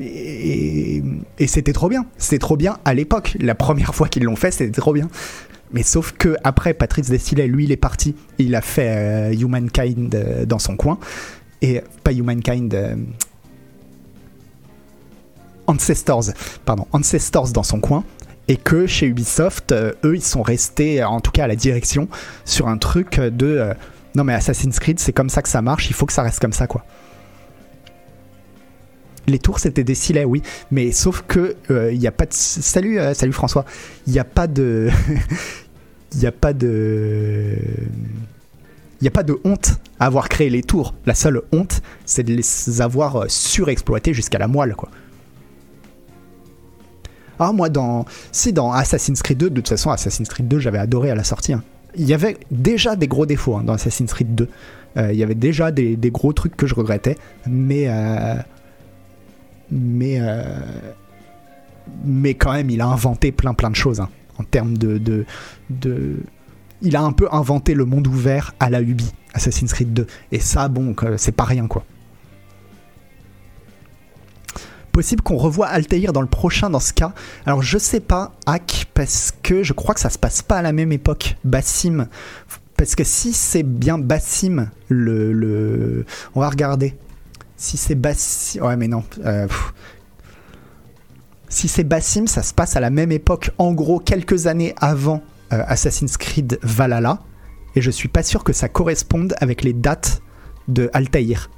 Et, 0.00 1.00
et 1.38 1.46
c'était 1.46 1.72
trop 1.72 1.88
bien. 1.88 2.06
C'était 2.18 2.40
trop 2.40 2.56
bien 2.56 2.78
à 2.84 2.92
l'époque. 2.92 3.36
La 3.38 3.54
première 3.54 3.94
fois 3.94 4.08
qu'ils 4.08 4.24
l'ont 4.24 4.34
fait, 4.34 4.50
c'était 4.50 4.80
trop 4.80 4.92
bien. 4.92 5.08
Mais 5.72 5.82
sauf 5.82 6.12
que 6.12 6.36
après, 6.44 6.74
Patrice 6.74 7.10
Desilets, 7.10 7.48
lui, 7.48 7.64
il 7.64 7.72
est 7.72 7.76
parti. 7.76 8.14
Il 8.38 8.54
a 8.54 8.60
fait 8.60 9.32
euh, 9.32 9.32
Humankind 9.32 10.14
euh, 10.14 10.46
dans 10.46 10.58
son 10.58 10.76
coin. 10.76 10.98
Et 11.62 11.82
pas 12.04 12.12
Humankind. 12.12 12.72
Euh, 12.74 12.96
Ancestors, 15.68 16.26
pardon, 16.64 16.86
Ancestors 16.92 17.50
dans 17.50 17.64
son 17.64 17.80
coin, 17.80 18.04
et 18.46 18.56
que 18.56 18.86
chez 18.86 19.06
Ubisoft, 19.06 19.72
eux, 19.72 20.14
ils 20.14 20.22
sont 20.22 20.42
restés, 20.42 21.02
en 21.02 21.20
tout 21.20 21.32
cas 21.32 21.42
à 21.42 21.46
la 21.48 21.56
direction, 21.56 22.06
sur 22.44 22.68
un 22.68 22.78
truc 22.78 23.18
de 23.18 23.74
non 24.14 24.22
mais 24.22 24.32
Assassin's 24.32 24.78
Creed, 24.78 25.00
c'est 25.00 25.12
comme 25.12 25.28
ça 25.28 25.42
que 25.42 25.48
ça 25.48 25.62
marche, 25.62 25.90
il 25.90 25.94
faut 25.94 26.06
que 26.06 26.12
ça 26.12 26.22
reste 26.22 26.38
comme 26.38 26.52
ça, 26.52 26.68
quoi. 26.68 26.84
Les 29.26 29.38
tours 29.38 29.58
c'était 29.58 29.84
des 29.84 29.94
silets, 29.94 30.24
oui, 30.24 30.42
mais 30.70 30.92
sauf 30.92 31.24
que 31.26 31.56
il 31.70 31.98
n'y 31.98 32.06
a 32.06 32.12
pas 32.12 32.26
de 32.26 32.32
salut, 32.32 32.98
salut 33.14 33.32
François, 33.32 33.64
il 34.06 34.12
n'y 34.12 34.18
a 34.18 34.24
pas 34.24 34.46
de 34.46 34.88
il 36.16 36.20
n'y 36.20 36.26
a 36.26 36.32
pas 36.32 36.52
de. 36.52 37.58
Il 39.00 39.04
n'y 39.04 39.08
a 39.08 39.10
pas 39.10 39.22
de 39.22 39.38
honte 39.44 39.78
à 40.00 40.06
avoir 40.06 40.28
créé 40.30 40.48
les 40.48 40.62
tours. 40.62 40.94
La 41.04 41.14
seule 41.14 41.42
honte, 41.52 41.82
c'est 42.06 42.22
de 42.22 42.32
les 42.32 42.80
avoir 42.80 43.16
euh, 43.16 43.24
surexploités 43.28 44.14
jusqu'à 44.14 44.38
la 44.38 44.48
moelle, 44.48 44.74
quoi. 44.74 44.88
Ah, 47.38 47.52
moi, 47.52 47.68
dans. 47.68 48.06
Si, 48.32 48.54
dans 48.54 48.72
Assassin's 48.72 49.20
Creed 49.20 49.36
2, 49.36 49.50
de 49.50 49.54
toute 49.56 49.68
façon, 49.68 49.90
Assassin's 49.90 50.28
Creed 50.28 50.48
2, 50.48 50.58
j'avais 50.58 50.78
adoré 50.78 51.10
à 51.10 51.14
la 51.14 51.24
sortie. 51.24 51.52
Hein. 51.52 51.62
Il 51.94 52.06
y 52.06 52.14
avait 52.14 52.38
déjà 52.50 52.96
des 52.96 53.08
gros 53.08 53.26
défauts 53.26 53.56
hein, 53.56 53.64
dans 53.64 53.74
Assassin's 53.74 54.12
Creed 54.12 54.34
2. 54.34 54.48
Euh, 54.96 55.12
il 55.12 55.18
y 55.18 55.22
avait 55.22 55.34
déjà 55.34 55.70
des, 55.70 55.98
gros 56.10 56.32
trucs 56.32 56.56
que 56.56 56.66
je 56.66 56.74
regrettais, 56.74 57.16
mais. 57.46 57.88
Euh, 59.72 59.72
mais. 59.72 60.20
mais 62.04 62.34
quand 62.34 62.52
même, 62.52 62.70
il 62.70 62.80
a 62.80 62.86
inventé 62.86 63.32
plein 63.32 63.54
plein 63.54 63.70
de 63.70 63.76
choses. 63.76 64.00
Hein 64.00 64.08
en 64.38 64.44
termes 64.44 64.76
de, 64.76 64.98
de, 65.70 66.16
Il 66.82 66.96
a 66.96 67.02
un 67.02 67.12
peu 67.12 67.28
inventé 67.32 67.74
le 67.74 67.84
monde 67.84 68.06
ouvert 68.06 68.54
à 68.60 68.70
la 68.70 68.80
Ubi, 68.80 69.12
Assassin's 69.34 69.72
Creed 69.72 69.92
2. 69.92 70.06
Et 70.32 70.40
ça, 70.40 70.68
bon, 70.68 70.94
c'est 71.16 71.32
pas 71.32 71.44
rien, 71.44 71.66
quoi. 71.66 71.84
Possible 74.92 75.22
qu'on 75.22 75.36
revoie 75.36 75.66
Altair 75.66 76.12
dans 76.14 76.22
le 76.22 76.26
prochain 76.26 76.70
dans 76.70 76.80
ce 76.80 76.94
cas. 76.94 77.12
Alors 77.44 77.60
je 77.60 77.76
sais 77.76 78.00
pas, 78.00 78.32
Hack, 78.46 78.86
parce 78.94 79.30
que 79.42 79.62
je 79.62 79.74
crois 79.74 79.94
que 79.94 80.00
ça 80.00 80.08
se 80.08 80.18
passe 80.18 80.40
pas 80.40 80.56
à 80.56 80.62
la 80.62 80.72
même 80.72 80.90
époque. 80.90 81.36
Bassim. 81.44 82.08
Parce 82.78 82.94
que 82.94 83.04
si 83.04 83.34
c'est 83.34 83.62
bien 83.62 83.98
Bassim, 83.98 84.70
le, 84.88 85.34
le. 85.34 86.06
On 86.34 86.40
va 86.40 86.48
regarder. 86.48 86.94
Euh, 89.24 89.46
si 91.48 91.68
c'est 91.68 91.84
Bassim, 91.84 92.26
ça 92.26 92.42
se 92.42 92.52
passe 92.52 92.76
à 92.76 92.80
la 92.80 92.90
même 92.90 93.12
époque, 93.12 93.50
en 93.58 93.72
gros 93.72 93.98
quelques 93.98 94.46
années 94.46 94.74
avant 94.78 95.22
euh, 95.52 95.62
Assassin's 95.66 96.16
Creed 96.16 96.58
Valhalla, 96.62 97.20
et 97.74 97.80
je 97.80 97.90
suis 97.90 98.08
pas 98.08 98.22
sûr 98.22 98.44
que 98.44 98.52
ça 98.52 98.68
corresponde 98.68 99.34
avec 99.40 99.62
les 99.62 99.72
dates 99.72 100.22
de 100.68 100.90
Altaïr. 100.92 101.50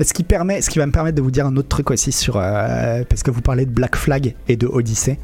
Ce 0.00 0.12
qui, 0.12 0.24
permet, 0.24 0.60
ce 0.60 0.70
qui 0.70 0.78
va 0.78 0.86
me 0.86 0.92
permettre 0.92 1.16
de 1.16 1.22
vous 1.22 1.30
dire 1.30 1.46
un 1.46 1.56
autre 1.56 1.68
truc 1.68 1.90
aussi 1.90 2.10
sur. 2.10 2.36
euh, 2.36 3.04
parce 3.08 3.22
que 3.22 3.30
vous 3.30 3.42
parlez 3.42 3.64
de 3.64 3.70
Black 3.70 3.96
Flag 3.96 4.34
et 4.48 4.56
de 4.56 4.66
Odyssey. 4.66 5.18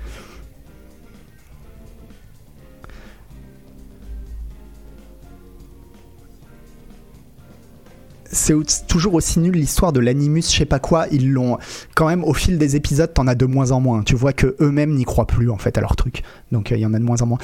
c'est 8.32 8.86
toujours 8.86 9.14
aussi 9.14 9.40
nul 9.40 9.54
l'histoire 9.54 9.92
de 9.92 10.00
l'animus, 10.00 10.42
je 10.42 10.56
sais 10.58 10.64
pas 10.64 10.78
quoi. 10.78 11.06
Ils 11.10 11.32
l'ont 11.32 11.58
quand 11.94 12.06
même 12.06 12.24
au 12.24 12.32
fil 12.32 12.58
des 12.58 12.76
épisodes, 12.76 13.12
t'en 13.12 13.26
as 13.26 13.34
de 13.34 13.46
moins 13.46 13.72
en 13.72 13.80
moins. 13.80 14.02
Tu 14.02 14.14
vois 14.14 14.32
que 14.32 14.56
eux-mêmes 14.60 14.94
n'y 14.94 15.04
croient 15.04 15.26
plus 15.26 15.50
en 15.50 15.58
fait 15.58 15.76
à 15.78 15.80
leur 15.80 15.96
truc. 15.96 16.22
Donc 16.52 16.70
euh, 16.72 16.76
il 16.76 16.80
y 16.80 16.86
en 16.86 16.94
a 16.94 16.98
de 16.98 17.04
moins 17.04 17.20
en 17.22 17.26
moins. 17.26 17.38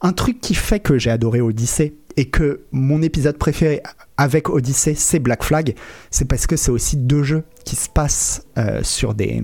Un 0.00 0.12
truc 0.12 0.40
qui 0.40 0.54
fait 0.54 0.80
que 0.80 0.98
j'ai 0.98 1.10
adoré 1.10 1.40
Odyssey 1.40 1.94
et 2.16 2.26
que 2.26 2.62
mon 2.72 3.02
épisode 3.02 3.38
préféré 3.38 3.82
avec 4.16 4.48
Odyssey 4.48 4.94
c'est 4.94 5.18
Black 5.18 5.42
Flag, 5.42 5.74
c'est 6.10 6.26
parce 6.26 6.46
que 6.46 6.56
c'est 6.56 6.70
aussi 6.70 6.96
deux 6.96 7.22
jeux 7.22 7.44
qui 7.64 7.76
se 7.76 7.88
passent 7.88 8.44
euh, 8.58 8.82
sur 8.82 9.14
des 9.14 9.42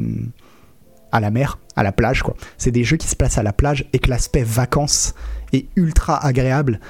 à 1.12 1.20
la 1.20 1.30
mer, 1.30 1.58
à 1.76 1.82
la 1.82 1.92
plage 1.92 2.22
quoi. 2.22 2.34
C'est 2.58 2.70
des 2.70 2.84
jeux 2.84 2.96
qui 2.96 3.08
se 3.08 3.16
passent 3.16 3.38
à 3.38 3.42
la 3.42 3.52
plage 3.52 3.88
et 3.92 3.98
que 3.98 4.10
l'aspect 4.10 4.42
vacances 4.42 5.14
est 5.52 5.66
ultra 5.76 6.24
agréable. 6.24 6.80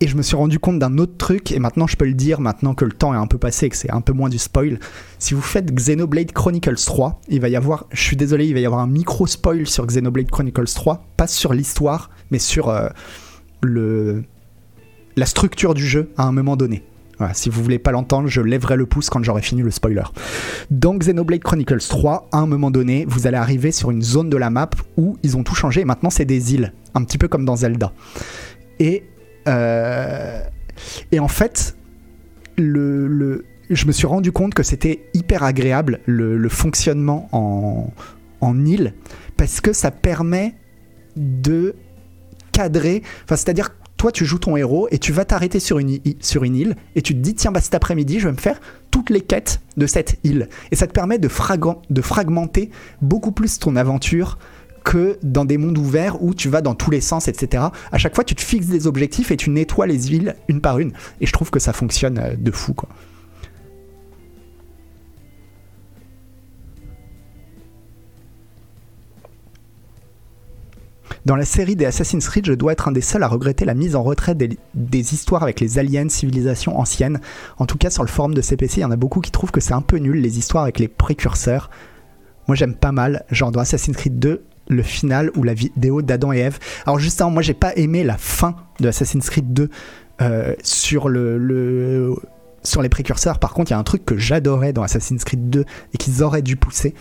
Et 0.00 0.08
je 0.08 0.16
me 0.16 0.22
suis 0.22 0.34
rendu 0.34 0.58
compte 0.58 0.80
d'un 0.80 0.98
autre 0.98 1.16
truc, 1.16 1.52
et 1.52 1.60
maintenant 1.60 1.86
je 1.86 1.96
peux 1.96 2.06
le 2.06 2.14
dire, 2.14 2.40
maintenant 2.40 2.74
que 2.74 2.84
le 2.84 2.90
temps 2.90 3.14
est 3.14 3.16
un 3.16 3.28
peu 3.28 3.38
passé 3.38 3.66
et 3.66 3.68
que 3.68 3.76
c'est 3.76 3.92
un 3.92 4.00
peu 4.00 4.12
moins 4.12 4.28
du 4.28 4.38
spoil. 4.38 4.80
Si 5.20 5.32
vous 5.32 5.40
faites 5.40 5.72
Xenoblade 5.72 6.32
Chronicles 6.32 6.82
3, 6.84 7.20
il 7.28 7.40
va 7.40 7.48
y 7.48 7.54
avoir, 7.54 7.86
je 7.92 8.02
suis 8.02 8.16
désolé, 8.16 8.46
il 8.46 8.54
va 8.54 8.58
y 8.58 8.66
avoir 8.66 8.80
un 8.80 8.88
micro 8.88 9.28
spoil 9.28 9.64
sur 9.64 9.86
Xenoblade 9.86 10.28
Chronicles 10.28 10.72
3, 10.74 11.06
pas 11.16 11.28
sur 11.28 11.54
l'histoire, 11.54 12.10
mais 12.32 12.40
sur 12.40 12.68
euh, 12.68 12.88
le, 13.62 14.24
la 15.16 15.26
structure 15.26 15.74
du 15.74 15.86
jeu 15.86 16.10
à 16.16 16.24
un 16.24 16.32
moment 16.32 16.56
donné. 16.56 16.82
Si 17.34 17.50
vous 17.50 17.62
voulez 17.62 17.78
pas 17.78 17.92
l'entendre, 17.92 18.26
je 18.26 18.40
lèverai 18.40 18.74
le 18.76 18.84
pouce 18.84 19.08
quand 19.08 19.22
j'aurai 19.22 19.42
fini 19.42 19.62
le 19.62 19.70
spoiler. 19.70 20.02
Dans 20.72 20.94
Xenoblade 20.96 21.42
Chronicles 21.42 21.78
3, 21.78 22.28
à 22.32 22.38
un 22.38 22.46
moment 22.46 22.72
donné, 22.72 23.04
vous 23.06 23.28
allez 23.28 23.36
arriver 23.36 23.70
sur 23.70 23.92
une 23.92 24.02
zone 24.02 24.28
de 24.28 24.36
la 24.36 24.50
map 24.50 24.70
où 24.96 25.16
ils 25.22 25.36
ont 25.36 25.44
tout 25.44 25.54
changé 25.54 25.82
et 25.82 25.84
maintenant 25.84 26.10
c'est 26.10 26.24
des 26.24 26.54
îles, 26.54 26.72
un 26.94 27.04
petit 27.04 27.18
peu 27.18 27.28
comme 27.28 27.44
dans 27.44 27.54
Zelda. 27.54 27.92
Et 28.80 29.04
euh, 29.46 30.40
et 31.12 31.20
en 31.20 31.28
fait, 31.28 31.76
le, 32.58 33.06
le- 33.06 33.44
je 33.70 33.86
me 33.86 33.92
suis 33.92 34.06
rendu 34.08 34.32
compte 34.32 34.54
que 34.54 34.64
c'était 34.64 35.04
hyper 35.14 35.44
agréable 35.44 36.00
le, 36.06 36.36
le 36.36 36.48
fonctionnement 36.48 37.28
en, 37.30 37.92
en 38.40 38.64
île 38.64 38.94
parce 39.36 39.60
que 39.60 39.72
ça 39.72 39.92
permet 39.92 40.54
de 41.16 41.76
cadrer. 42.50 43.02
Enfin, 43.24 43.36
c'est-à-dire, 43.36 43.70
toi, 44.02 44.10
tu 44.10 44.24
joues 44.24 44.40
ton 44.40 44.56
héros 44.56 44.88
et 44.90 44.98
tu 44.98 45.12
vas 45.12 45.24
t'arrêter 45.24 45.60
sur 45.60 45.78
une, 45.78 45.88
île 45.88 46.76
et 46.96 47.02
tu 47.02 47.14
te 47.14 47.20
dis, 47.20 47.36
tiens, 47.36 47.52
bah, 47.52 47.60
cet 47.60 47.76
après-midi, 47.76 48.18
je 48.18 48.26
vais 48.26 48.32
me 48.32 48.36
faire 48.36 48.60
toutes 48.90 49.10
les 49.10 49.20
quêtes 49.20 49.60
de 49.76 49.86
cette 49.86 50.18
île. 50.24 50.48
Et 50.72 50.76
ça 50.76 50.88
te 50.88 50.92
permet 50.92 51.20
de, 51.20 51.28
fragan- 51.28 51.80
de 51.88 52.02
fragmenter 52.02 52.72
beaucoup 53.00 53.30
plus 53.30 53.60
ton 53.60 53.76
aventure 53.76 54.38
que 54.82 55.20
dans 55.22 55.44
des 55.44 55.56
mondes 55.56 55.78
ouverts 55.78 56.20
où 56.20 56.34
tu 56.34 56.48
vas 56.48 56.62
dans 56.62 56.74
tous 56.74 56.90
les 56.90 57.00
sens, 57.00 57.28
etc. 57.28 57.66
À 57.92 57.98
chaque 57.98 58.16
fois, 58.16 58.24
tu 58.24 58.34
te 58.34 58.42
fixes 58.42 58.66
des 58.66 58.88
objectifs 58.88 59.30
et 59.30 59.36
tu 59.36 59.50
nettoies 59.50 59.86
les 59.86 59.98
villes 59.98 60.34
une 60.48 60.60
par 60.60 60.80
une. 60.80 60.90
Et 61.20 61.26
je 61.26 61.32
trouve 61.32 61.50
que 61.52 61.60
ça 61.60 61.72
fonctionne 61.72 62.18
euh, 62.18 62.34
de 62.36 62.50
fou, 62.50 62.74
quoi. 62.74 62.88
Dans 71.24 71.36
la 71.36 71.44
série 71.44 71.76
des 71.76 71.84
Assassin's 71.84 72.28
Creed, 72.28 72.46
je 72.46 72.52
dois 72.52 72.72
être 72.72 72.88
un 72.88 72.92
des 72.92 73.00
seuls 73.00 73.22
à 73.22 73.28
regretter 73.28 73.64
la 73.64 73.74
mise 73.74 73.94
en 73.94 74.02
retrait 74.02 74.34
des, 74.34 75.14
histoires 75.14 75.44
avec 75.44 75.60
les 75.60 75.78
aliens, 75.78 76.08
civilisations 76.08 76.78
anciennes. 76.78 77.20
En 77.58 77.66
tout 77.66 77.78
cas, 77.78 77.90
sur 77.90 78.02
le 78.02 78.08
forum 78.08 78.34
de 78.34 78.40
CPC, 78.40 78.78
il 78.78 78.82
y 78.82 78.84
en 78.84 78.90
a 78.90 78.96
beaucoup 78.96 79.20
qui 79.20 79.30
trouvent 79.30 79.52
que 79.52 79.60
c'est 79.60 79.72
un 79.72 79.82
peu 79.82 79.98
nul 79.98 80.20
les 80.20 80.38
histoires 80.38 80.64
avec 80.64 80.80
les 80.80 80.88
précurseurs. 80.88 81.70
Moi, 82.48 82.56
j'aime 82.56 82.74
pas 82.74 82.90
mal, 82.90 83.24
genre 83.30 83.52
dans 83.52 83.60
Assassin's 83.60 83.96
Creed 83.96 84.18
2, 84.18 84.42
le 84.68 84.82
final 84.82 85.30
ou 85.36 85.44
la 85.44 85.54
vidéo 85.54 86.02
d'Adam 86.02 86.32
et 86.32 86.38
Ève. 86.38 86.58
Alors, 86.86 86.98
justement, 86.98 87.30
moi, 87.30 87.42
j'ai 87.42 87.54
pas 87.54 87.72
aimé 87.76 88.02
la 88.02 88.18
fin 88.18 88.56
de 88.80 88.88
Assassin's 88.88 89.30
Creed 89.30 89.52
2 89.52 89.70
euh, 90.22 90.54
sur 90.64 91.08
les 91.08 92.88
précurseurs. 92.88 93.38
Par 93.38 93.54
contre, 93.54 93.70
il 93.70 93.74
y 93.74 93.76
a 93.76 93.78
un 93.78 93.84
truc 93.84 94.04
que 94.04 94.16
j'adorais 94.16 94.72
dans 94.72 94.82
Assassin's 94.82 95.22
Creed 95.22 95.50
2 95.50 95.64
et 95.94 95.98
qu'ils 95.98 96.24
auraient 96.24 96.42
dû 96.42 96.56
pousser, 96.56 96.94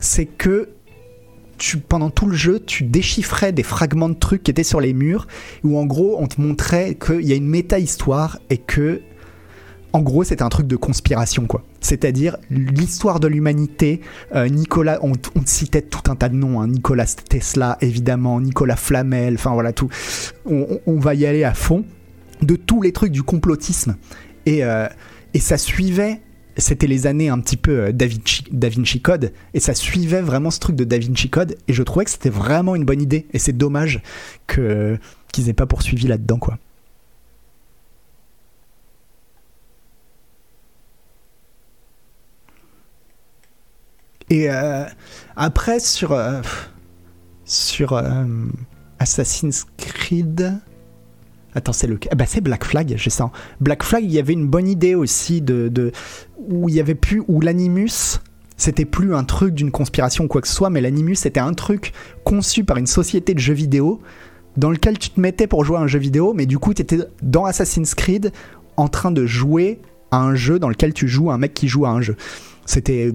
c'est 0.00 0.26
que 0.26 0.70
pendant 1.88 2.10
tout 2.10 2.26
le 2.26 2.36
jeu, 2.36 2.60
tu 2.60 2.84
déchiffrais 2.84 3.52
des 3.52 3.62
fragments 3.62 4.08
de 4.08 4.14
trucs 4.14 4.42
qui 4.42 4.50
étaient 4.50 4.62
sur 4.62 4.80
les 4.80 4.92
murs, 4.92 5.26
où 5.62 5.78
en 5.78 5.86
gros, 5.86 6.16
on 6.18 6.26
te 6.26 6.40
montrait 6.40 6.94
qu'il 6.94 7.22
y 7.22 7.32
a 7.32 7.36
une 7.36 7.48
méta-histoire 7.48 8.38
et 8.50 8.58
que, 8.58 9.02
en 9.92 10.00
gros, 10.00 10.24
c'était 10.24 10.42
un 10.42 10.48
truc 10.48 10.66
de 10.66 10.76
conspiration, 10.76 11.46
quoi. 11.46 11.64
C'est-à-dire 11.80 12.36
l'histoire 12.50 13.20
de 13.20 13.28
l'humanité. 13.28 14.00
euh, 14.34 14.48
Nicolas, 14.48 14.98
on, 15.02 15.12
citait 15.44 15.82
tout 15.82 16.10
un 16.10 16.16
tas 16.16 16.28
de 16.28 16.34
noms, 16.34 16.60
hein, 16.60 16.68
Nicolas 16.68 17.06
Tesla, 17.06 17.78
évidemment, 17.80 18.40
Nicolas 18.40 18.76
Flamel, 18.76 19.34
enfin 19.34 19.52
voilà 19.52 19.72
tout. 19.72 19.88
On 20.46 20.98
va 20.98 21.14
y 21.14 21.26
aller 21.26 21.44
à 21.44 21.54
fond 21.54 21.84
de 22.42 22.56
tous 22.56 22.82
les 22.82 22.92
trucs 22.92 23.12
du 23.12 23.22
complotisme. 23.22 23.96
Et, 24.46 24.64
euh, 24.64 24.88
et 25.32 25.40
ça 25.40 25.58
suivait 25.58 26.20
c'était 26.60 26.86
les 26.86 27.06
années 27.06 27.28
un 27.28 27.40
petit 27.40 27.56
peu 27.56 27.86
euh, 27.86 27.92
Da 27.92 28.06
Vinci, 28.68 29.00
Code, 29.00 29.32
et 29.54 29.60
ça 29.60 29.74
suivait 29.74 30.22
vraiment 30.22 30.50
ce 30.50 30.60
truc 30.60 30.76
de 30.76 30.84
Da 30.84 30.98
Vinci 30.98 31.30
Code, 31.30 31.56
et 31.68 31.72
je 31.72 31.82
trouvais 31.82 32.04
que 32.04 32.10
c'était 32.10 32.30
vraiment 32.30 32.74
une 32.74 32.84
bonne 32.84 33.02
idée, 33.02 33.26
et 33.32 33.38
c'est 33.38 33.52
dommage 33.56 34.02
que 34.46 34.98
qu'ils 35.32 35.48
aient 35.48 35.52
pas 35.52 35.66
poursuivi 35.66 36.06
là-dedans, 36.06 36.38
quoi. 36.38 36.58
Et 44.30 44.50
euh, 44.50 44.84
après, 45.36 45.80
sur, 45.80 46.18
sur 47.44 47.92
euh, 47.92 48.24
Assassin's 48.98 49.66
Creed... 49.76 50.60
Attends, 51.54 51.72
c'est 51.72 51.86
le. 51.86 51.98
Ah 52.10 52.14
bah, 52.14 52.24
c'est 52.26 52.40
Black 52.40 52.64
Flag, 52.64 52.94
j'ai 52.96 53.10
ça. 53.10 53.30
Black 53.60 53.82
Flag, 53.82 54.04
il 54.04 54.12
y 54.12 54.18
avait 54.18 54.32
une 54.32 54.46
bonne 54.46 54.68
idée 54.68 54.94
aussi 54.94 55.40
de. 55.40 55.68
de 55.68 55.92
où 56.36 56.68
il 56.68 56.74
y 56.74 56.80
avait 56.80 56.94
plus. 56.94 57.22
Où 57.28 57.40
l'Animus. 57.40 58.20
C'était 58.56 58.84
plus 58.84 59.16
un 59.16 59.24
truc 59.24 59.52
d'une 59.52 59.72
conspiration 59.72 60.24
ou 60.24 60.28
quoi 60.28 60.40
que 60.40 60.46
ce 60.46 60.54
soit, 60.54 60.70
mais 60.70 60.80
l'Animus 60.80 61.16
c'était 61.16 61.40
un 61.40 61.54
truc 61.54 61.92
conçu 62.22 62.62
par 62.62 62.76
une 62.76 62.86
société 62.86 63.34
de 63.34 63.40
jeux 63.40 63.52
vidéo 63.52 64.00
dans 64.56 64.70
lequel 64.70 64.96
tu 64.96 65.10
te 65.10 65.20
mettais 65.20 65.48
pour 65.48 65.64
jouer 65.64 65.78
à 65.78 65.80
un 65.80 65.88
jeu 65.88 65.98
vidéo, 65.98 66.34
mais 66.34 66.46
du 66.46 66.60
coup 66.60 66.72
tu 66.72 66.82
étais 66.82 66.98
dans 67.20 67.46
Assassin's 67.46 67.96
Creed 67.96 68.30
en 68.76 68.86
train 68.86 69.10
de 69.10 69.26
jouer 69.26 69.80
à 70.12 70.18
un 70.18 70.36
jeu 70.36 70.60
dans 70.60 70.68
lequel 70.68 70.94
tu 70.94 71.08
joues 71.08 71.32
un 71.32 71.38
mec 71.38 71.52
qui 71.52 71.66
joue 71.66 71.84
à 71.84 71.90
un 71.90 72.00
jeu. 72.00 72.16
C'était 72.64 73.12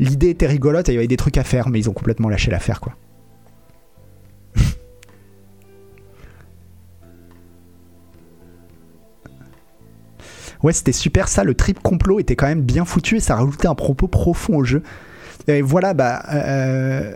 l'idée 0.00 0.30
était 0.30 0.48
rigolote 0.48 0.88
il 0.88 0.94
y 0.94 0.96
avait 0.96 1.06
des 1.06 1.16
trucs 1.16 1.38
à 1.38 1.44
faire, 1.44 1.68
mais 1.68 1.78
ils 1.78 1.88
ont 1.88 1.94
complètement 1.94 2.28
lâché 2.28 2.50
l'affaire 2.50 2.80
quoi. 2.80 2.96
Ouais, 10.62 10.72
c'était 10.72 10.92
super 10.92 11.28
ça. 11.28 11.44
Le 11.44 11.54
trip 11.54 11.80
complot 11.80 12.20
était 12.20 12.36
quand 12.36 12.46
même 12.46 12.62
bien 12.62 12.84
foutu 12.84 13.16
et 13.16 13.20
ça 13.20 13.36
rajoutait 13.36 13.68
un 13.68 13.74
propos 13.74 14.08
profond 14.08 14.56
au 14.56 14.64
jeu. 14.64 14.82
Et 15.48 15.62
voilà, 15.62 15.94
bah. 15.94 16.22
euh, 16.32 17.14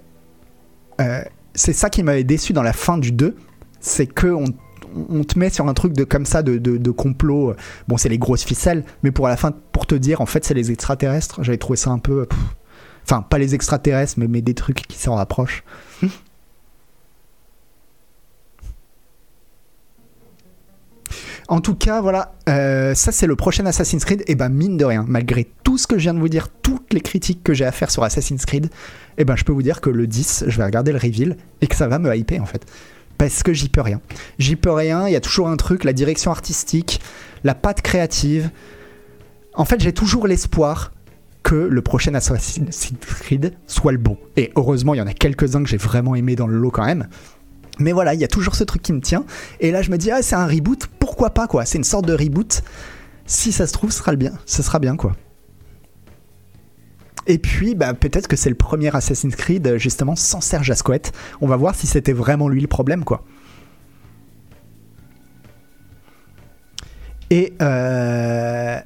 euh, 1.00 1.22
c'est 1.54 1.72
ça 1.72 1.90
qui 1.90 2.02
m'avait 2.02 2.24
déçu 2.24 2.52
dans 2.52 2.62
la 2.62 2.72
fin 2.72 2.98
du 2.98 3.12
2. 3.12 3.36
C'est 3.80 4.06
que 4.06 4.28
on, 4.28 5.24
te 5.24 5.38
met 5.38 5.50
sur 5.50 5.68
un 5.68 5.74
truc 5.74 5.92
de 5.92 6.04
comme 6.04 6.24
ça 6.24 6.42
de, 6.42 6.90
complot. 6.90 7.54
Bon, 7.88 7.96
c'est 7.96 8.08
les 8.08 8.18
grosses 8.18 8.44
ficelles, 8.44 8.84
mais 9.02 9.10
pour 9.10 9.28
la 9.28 9.36
fin, 9.36 9.52
pour 9.72 9.86
te 9.86 9.94
dire, 9.94 10.20
en 10.20 10.26
fait, 10.26 10.44
c'est 10.44 10.54
les 10.54 10.70
extraterrestres. 10.70 11.42
J'avais 11.42 11.58
trouvé 11.58 11.76
ça 11.76 11.90
un 11.90 11.98
peu. 11.98 12.26
Enfin, 13.04 13.20
pas 13.22 13.38
les 13.38 13.54
extraterrestres, 13.54 14.14
mais, 14.16 14.28
mais 14.28 14.40
des 14.40 14.54
trucs 14.54 14.86
qui 14.86 14.98
s'en 14.98 15.16
rapprochent. 15.16 15.64
En 21.48 21.60
tout 21.60 21.74
cas, 21.74 22.00
voilà, 22.00 22.34
euh, 22.48 22.94
ça 22.94 23.12
c'est 23.12 23.26
le 23.26 23.36
prochain 23.36 23.66
Assassin's 23.66 24.04
Creed. 24.04 24.24
Et 24.26 24.34
ben 24.34 24.48
mine 24.48 24.76
de 24.76 24.84
rien, 24.84 25.04
malgré 25.06 25.46
tout 25.62 25.76
ce 25.76 25.86
que 25.86 25.98
je 25.98 26.02
viens 26.02 26.14
de 26.14 26.18
vous 26.18 26.28
dire, 26.28 26.48
toutes 26.62 26.92
les 26.92 27.00
critiques 27.00 27.42
que 27.42 27.52
j'ai 27.52 27.64
à 27.64 27.72
faire 27.72 27.90
sur 27.90 28.02
Assassin's 28.02 28.46
Creed, 28.46 28.70
et 29.18 29.24
ben 29.24 29.36
je 29.36 29.44
peux 29.44 29.52
vous 29.52 29.62
dire 29.62 29.80
que 29.80 29.90
le 29.90 30.06
10, 30.06 30.44
je 30.46 30.56
vais 30.56 30.64
regarder 30.64 30.92
le 30.92 30.98
reveal 30.98 31.36
et 31.60 31.66
que 31.66 31.76
ça 31.76 31.86
va 31.86 31.98
me 31.98 32.14
hyper 32.16 32.42
en 32.42 32.46
fait. 32.46 32.64
Parce 33.18 33.42
que 33.42 33.52
j'y 33.52 33.68
peux 33.68 33.80
rien. 33.80 34.00
J'y 34.38 34.56
peux 34.56 34.72
rien, 34.72 35.06
il 35.06 35.12
y 35.12 35.16
a 35.16 35.20
toujours 35.20 35.48
un 35.48 35.56
truc, 35.56 35.84
la 35.84 35.92
direction 35.92 36.30
artistique, 36.30 37.00
la 37.44 37.54
patte 37.54 37.82
créative. 37.82 38.50
En 39.54 39.64
fait, 39.64 39.80
j'ai 39.80 39.92
toujours 39.92 40.26
l'espoir 40.26 40.92
que 41.42 41.54
le 41.54 41.82
prochain 41.82 42.14
Assassin's 42.14 42.92
Creed 43.20 43.54
soit 43.66 43.92
le 43.92 43.98
bon. 43.98 44.16
Et 44.36 44.50
heureusement, 44.56 44.94
il 44.94 44.98
y 44.98 45.00
en 45.02 45.06
a 45.06 45.12
quelques-uns 45.12 45.62
que 45.62 45.68
j'ai 45.68 45.76
vraiment 45.76 46.14
aimé 46.14 46.36
dans 46.36 46.46
le 46.46 46.56
lot 46.58 46.70
quand 46.70 46.86
même. 46.86 47.06
Mais 47.78 47.92
voilà, 47.92 48.14
il 48.14 48.20
y 48.20 48.24
a 48.24 48.28
toujours 48.28 48.54
ce 48.54 48.64
truc 48.64 48.82
qui 48.82 48.92
me 48.92 49.00
tient. 49.00 49.24
Et 49.60 49.70
là, 49.70 49.82
je 49.82 49.90
me 49.90 49.98
dis, 49.98 50.10
ah, 50.10 50.22
c'est 50.22 50.36
un 50.36 50.46
reboot, 50.46 50.86
pourquoi 50.98 51.30
pas, 51.30 51.46
quoi. 51.46 51.64
C'est 51.64 51.78
une 51.78 51.84
sorte 51.84 52.06
de 52.06 52.14
reboot. 52.14 52.62
Si 53.26 53.52
ça 53.52 53.66
se 53.66 53.72
trouve, 53.72 53.90
ce 53.90 53.98
sera, 53.98 54.14
bien, 54.16 54.32
ce 54.46 54.62
sera 54.62 54.78
bien, 54.78 54.96
quoi. 54.96 55.16
Et 57.26 57.38
puis, 57.38 57.74
bah, 57.74 57.94
peut-être 57.94 58.28
que 58.28 58.36
c'est 58.36 58.50
le 58.50 58.54
premier 58.54 58.94
Assassin's 58.94 59.34
Creed, 59.34 59.76
justement, 59.78 60.14
sans 60.14 60.40
Serge 60.40 60.70
Asquette. 60.70 61.12
On 61.40 61.46
va 61.46 61.56
voir 61.56 61.74
si 61.74 61.86
c'était 61.86 62.12
vraiment 62.12 62.48
lui 62.48 62.60
le 62.60 62.68
problème, 62.68 63.04
quoi. 63.04 63.24
Et, 67.30 67.54
euh, 67.62 68.78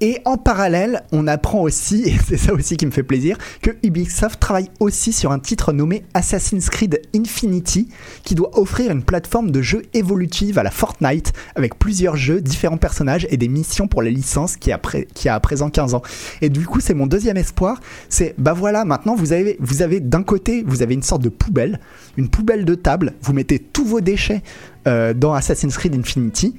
et 0.00 0.20
en 0.24 0.36
parallèle, 0.36 1.02
on 1.10 1.26
apprend 1.26 1.62
aussi, 1.62 2.02
et 2.06 2.16
c'est 2.26 2.36
ça 2.36 2.54
aussi 2.54 2.76
qui 2.76 2.86
me 2.86 2.90
fait 2.90 3.02
plaisir, 3.02 3.36
que 3.62 3.70
Ubisoft 3.82 4.38
travaille 4.38 4.70
aussi 4.80 5.12
sur 5.12 5.32
un 5.32 5.38
titre 5.38 5.72
nommé 5.72 6.04
Assassin's 6.14 6.70
Creed 6.70 7.00
Infinity, 7.14 7.88
qui 8.22 8.34
doit 8.34 8.58
offrir 8.58 8.92
une 8.92 9.02
plateforme 9.02 9.50
de 9.50 9.60
jeu 9.60 9.82
évolutive 9.94 10.58
à 10.58 10.62
la 10.62 10.70
Fortnite, 10.70 11.32
avec 11.56 11.78
plusieurs 11.78 12.16
jeux, 12.16 12.40
différents 12.40 12.76
personnages 12.76 13.26
et 13.30 13.36
des 13.36 13.48
missions 13.48 13.88
pour 13.88 14.02
les 14.02 14.10
licences 14.10 14.56
qui 14.56 14.70
a, 14.70 14.80
à 15.26 15.40
présent 15.40 15.70
15 15.70 15.94
ans. 15.94 16.02
Et 16.42 16.48
du 16.48 16.64
coup, 16.66 16.80
c'est 16.80 16.94
mon 16.94 17.06
deuxième 17.06 17.36
espoir, 17.36 17.80
c'est, 18.08 18.34
bah 18.38 18.52
voilà, 18.52 18.84
maintenant 18.84 19.14
vous 19.14 19.32
avez, 19.32 19.56
vous 19.60 19.82
avez 19.82 20.00
d'un 20.00 20.22
côté, 20.22 20.62
vous 20.66 20.82
avez 20.82 20.94
une 20.94 21.02
sorte 21.02 21.22
de 21.22 21.28
poubelle, 21.28 21.80
une 22.16 22.28
poubelle 22.28 22.64
de 22.64 22.74
table, 22.74 23.14
vous 23.22 23.32
mettez 23.32 23.58
tous 23.58 23.84
vos 23.84 24.00
déchets 24.00 24.42
euh, 24.86 25.12
dans 25.12 25.34
Assassin's 25.34 25.76
Creed 25.76 25.94
Infinity, 25.94 26.54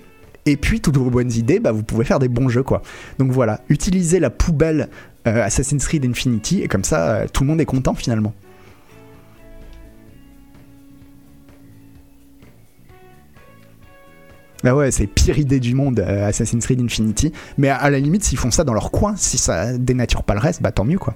et 0.45 0.57
puis, 0.57 0.81
toutes 0.81 0.97
vos 0.97 1.09
bonnes 1.09 1.31
idées, 1.31 1.59
bah, 1.59 1.71
vous 1.71 1.83
pouvez 1.83 2.05
faire 2.05 2.19
des 2.19 2.27
bons 2.27 2.49
jeux, 2.49 2.63
quoi. 2.63 2.81
Donc 3.17 3.31
voilà, 3.31 3.61
utilisez 3.69 4.19
la 4.19 4.29
poubelle 4.29 4.89
euh, 5.27 5.43
Assassin's 5.43 5.85
Creed 5.85 6.05
Infinity, 6.05 6.61
et 6.61 6.67
comme 6.67 6.83
ça, 6.83 7.09
euh, 7.09 7.27
tout 7.31 7.43
le 7.43 7.49
monde 7.49 7.61
est 7.61 7.65
content 7.65 7.93
finalement. 7.93 8.33
Bah 14.63 14.75
ouais, 14.75 14.91
c'est 14.91 15.07
pire 15.07 15.37
idée 15.37 15.59
du 15.59 15.73
monde, 15.73 15.99
euh, 15.99 16.27
Assassin's 16.27 16.65
Creed 16.65 16.81
Infinity. 16.81 17.31
Mais 17.57 17.69
à, 17.69 17.89
la 17.89 17.99
limite, 17.99 18.23
s'ils 18.23 18.37
font 18.37 18.51
ça 18.51 18.63
dans 18.63 18.73
leur 18.73 18.91
coin, 18.91 19.15
si 19.15 19.37
ça 19.37 19.77
dénature 19.77 20.23
pas 20.23 20.33
le 20.33 20.41
reste, 20.41 20.61
bah 20.61 20.71
tant 20.71 20.83
mieux 20.83 20.97
quoi. 20.97 21.15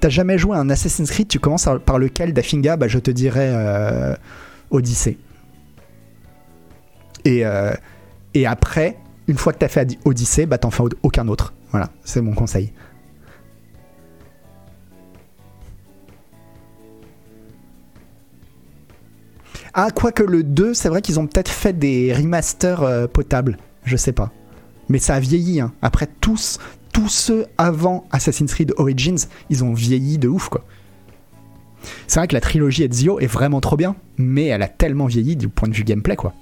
T'as 0.00 0.08
jamais 0.08 0.38
joué 0.38 0.56
à 0.56 0.60
un 0.60 0.70
Assassin's 0.70 1.10
Creed, 1.10 1.28
tu 1.28 1.38
commences 1.38 1.68
par 1.84 1.98
lequel, 1.98 2.32
Dafinga 2.32 2.78
Bah 2.78 2.88
je 2.88 2.98
te 2.98 3.10
dirais 3.10 3.54
Odyssey. 4.70 5.18
Et, 7.24 7.44
euh, 7.44 7.72
et 8.34 8.46
après, 8.46 8.96
une 9.28 9.36
fois 9.36 9.52
que 9.52 9.58
tu 9.58 9.64
as 9.64 9.68
fait 9.68 9.98
Odyssée, 10.04 10.46
bah 10.46 10.58
t'en 10.58 10.70
fais 10.70 10.82
aucun 11.02 11.28
autre. 11.28 11.54
Voilà, 11.70 11.90
c'est 12.04 12.20
mon 12.20 12.32
conseil. 12.32 12.72
Ah, 19.72 19.90
quoique 19.94 20.24
le 20.24 20.42
2, 20.42 20.74
c'est 20.74 20.88
vrai 20.88 21.00
qu'ils 21.00 21.20
ont 21.20 21.26
peut-être 21.26 21.50
fait 21.50 21.72
des 21.72 22.12
remasters 22.12 22.82
euh, 22.82 23.06
potables. 23.06 23.56
Je 23.84 23.96
sais 23.96 24.12
pas. 24.12 24.32
Mais 24.88 24.98
ça 24.98 25.14
a 25.14 25.20
vieilli. 25.20 25.60
Hein. 25.60 25.72
Après, 25.80 26.08
tous, 26.20 26.58
tous 26.92 27.08
ceux 27.08 27.46
avant 27.56 28.04
Assassin's 28.10 28.52
Creed 28.52 28.74
Origins, 28.78 29.28
ils 29.48 29.62
ont 29.62 29.72
vieilli 29.72 30.18
de 30.18 30.26
ouf, 30.26 30.48
quoi. 30.48 30.64
C'est 32.08 32.18
vrai 32.18 32.26
que 32.26 32.34
la 32.34 32.40
trilogie 32.40 32.82
Ezio 32.82 33.20
est 33.20 33.26
vraiment 33.26 33.60
trop 33.60 33.76
bien, 33.76 33.94
mais 34.18 34.46
elle 34.46 34.62
a 34.62 34.68
tellement 34.68 35.06
vieilli 35.06 35.36
du 35.36 35.48
point 35.48 35.68
de 35.68 35.74
vue 35.74 35.84
gameplay, 35.84 36.16
quoi. 36.16 36.34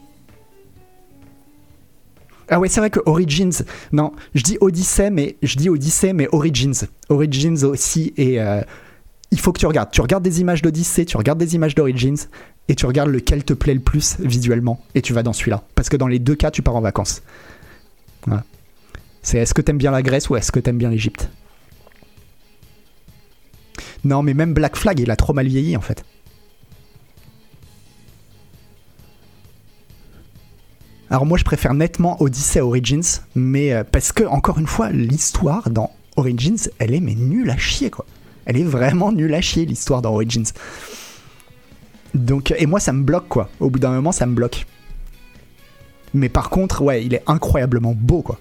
Ah 2.51 2.59
ouais, 2.59 2.69
c'est 2.69 2.81
vrai 2.81 2.91
que 2.91 3.01
Origins, 3.05 3.63
non, 3.93 4.13
je 4.35 4.43
dis 4.43 4.57
Odyssey, 4.61 5.11
mais 5.11 5.37
je 5.43 5.57
dis 5.57 5.69
Odyssey, 5.69 6.13
mais 6.13 6.29
Origins, 6.33 6.87
Origins 7.09 7.65
aussi. 7.65 8.15
Et 8.17 8.41
euh, 8.41 8.63
il 9.31 9.39
faut 9.39 9.53
que 9.53 9.61
tu 9.61 9.67
regardes. 9.67 9.91
Tu 9.91 10.01
regardes 10.01 10.25
des 10.25 10.41
images 10.41 10.63
d'Odyssey, 10.63 11.05
tu 11.05 11.17
regardes 11.17 11.39
des 11.39 11.55
images 11.55 11.75
d'Origins, 11.75 12.27
et 12.69 12.75
tu 12.75 12.87
regardes 12.87 13.11
lequel 13.11 13.45
te 13.45 13.53
plaît 13.53 13.75
le 13.75 13.81
plus 13.81 14.17
visuellement, 14.21 14.81
et 14.95 15.03
tu 15.03 15.13
vas 15.13 15.23
dans 15.23 15.33
celui-là. 15.33 15.63
Parce 15.75 15.89
que 15.89 15.97
dans 15.97 16.09
les 16.09 16.19
deux 16.19 16.35
cas, 16.35 16.51
tu 16.51 16.63
pars 16.63 16.77
en 16.77 16.81
vacances. 16.81 17.23
C'est 19.23 19.39
est-ce 19.39 19.53
que 19.53 19.61
t'aimes 19.61 19.79
bien 19.79 19.91
la 19.91 20.03
Grèce 20.03 20.31
ou 20.31 20.37
est-ce 20.37 20.53
que 20.53 20.61
t'aimes 20.61 20.79
bien 20.79 20.91
l'Égypte? 20.91 21.29
Non, 24.05 24.23
mais 24.23 24.33
même 24.33 24.55
Black 24.55 24.77
Flag, 24.77 25.01
il 25.01 25.11
a 25.11 25.17
trop 25.17 25.33
mal 25.33 25.47
vieilli 25.47 25.77
en 25.77 25.81
fait. 25.81 26.05
Alors 31.11 31.25
moi 31.25 31.39
je 31.39 31.45
préfère 31.45 31.73
nettement 31.73 32.21
Odyssey 32.23 32.61
Origins, 32.61 33.21
mais 33.35 33.73
euh, 33.73 33.83
parce 33.83 34.13
que 34.13 34.25
encore 34.25 34.59
une 34.59 34.67
fois 34.67 34.91
l'histoire 34.91 35.71
dans 35.71 35.91
Origins 36.17 36.59
elle 36.79 36.95
est 36.95 37.01
mais 37.01 37.15
nulle 37.15 37.51
à 37.51 37.57
chier 37.57 37.91
quoi. 37.91 38.05
Elle 38.45 38.59
est 38.59 38.65
vraiment 38.65 39.11
nulle 39.13 39.33
à 39.35 39.41
chier 39.41 39.65
l'histoire 39.65 40.03
dans 40.03 40.13
Origins. 40.13 40.47
Donc 42.15 42.55
et 42.57 42.67
moi 42.67 42.79
ça 42.79 42.93
me 42.93 43.03
bloque 43.03 43.29
quoi. 43.29 43.49
Au 43.59 43.71
bout 43.71 43.79
d'un 43.79 43.91
moment 43.91 44.13
ça 44.13 44.27
me 44.27 44.35
bloque. 44.35 44.67
Mais 46.13 46.29
par 46.29 46.51
contre 46.51 46.83
ouais 46.83 47.05
il 47.05 47.15
est 47.15 47.23
incroyablement 47.27 47.95
beau 47.97 48.21
quoi. 48.21 48.39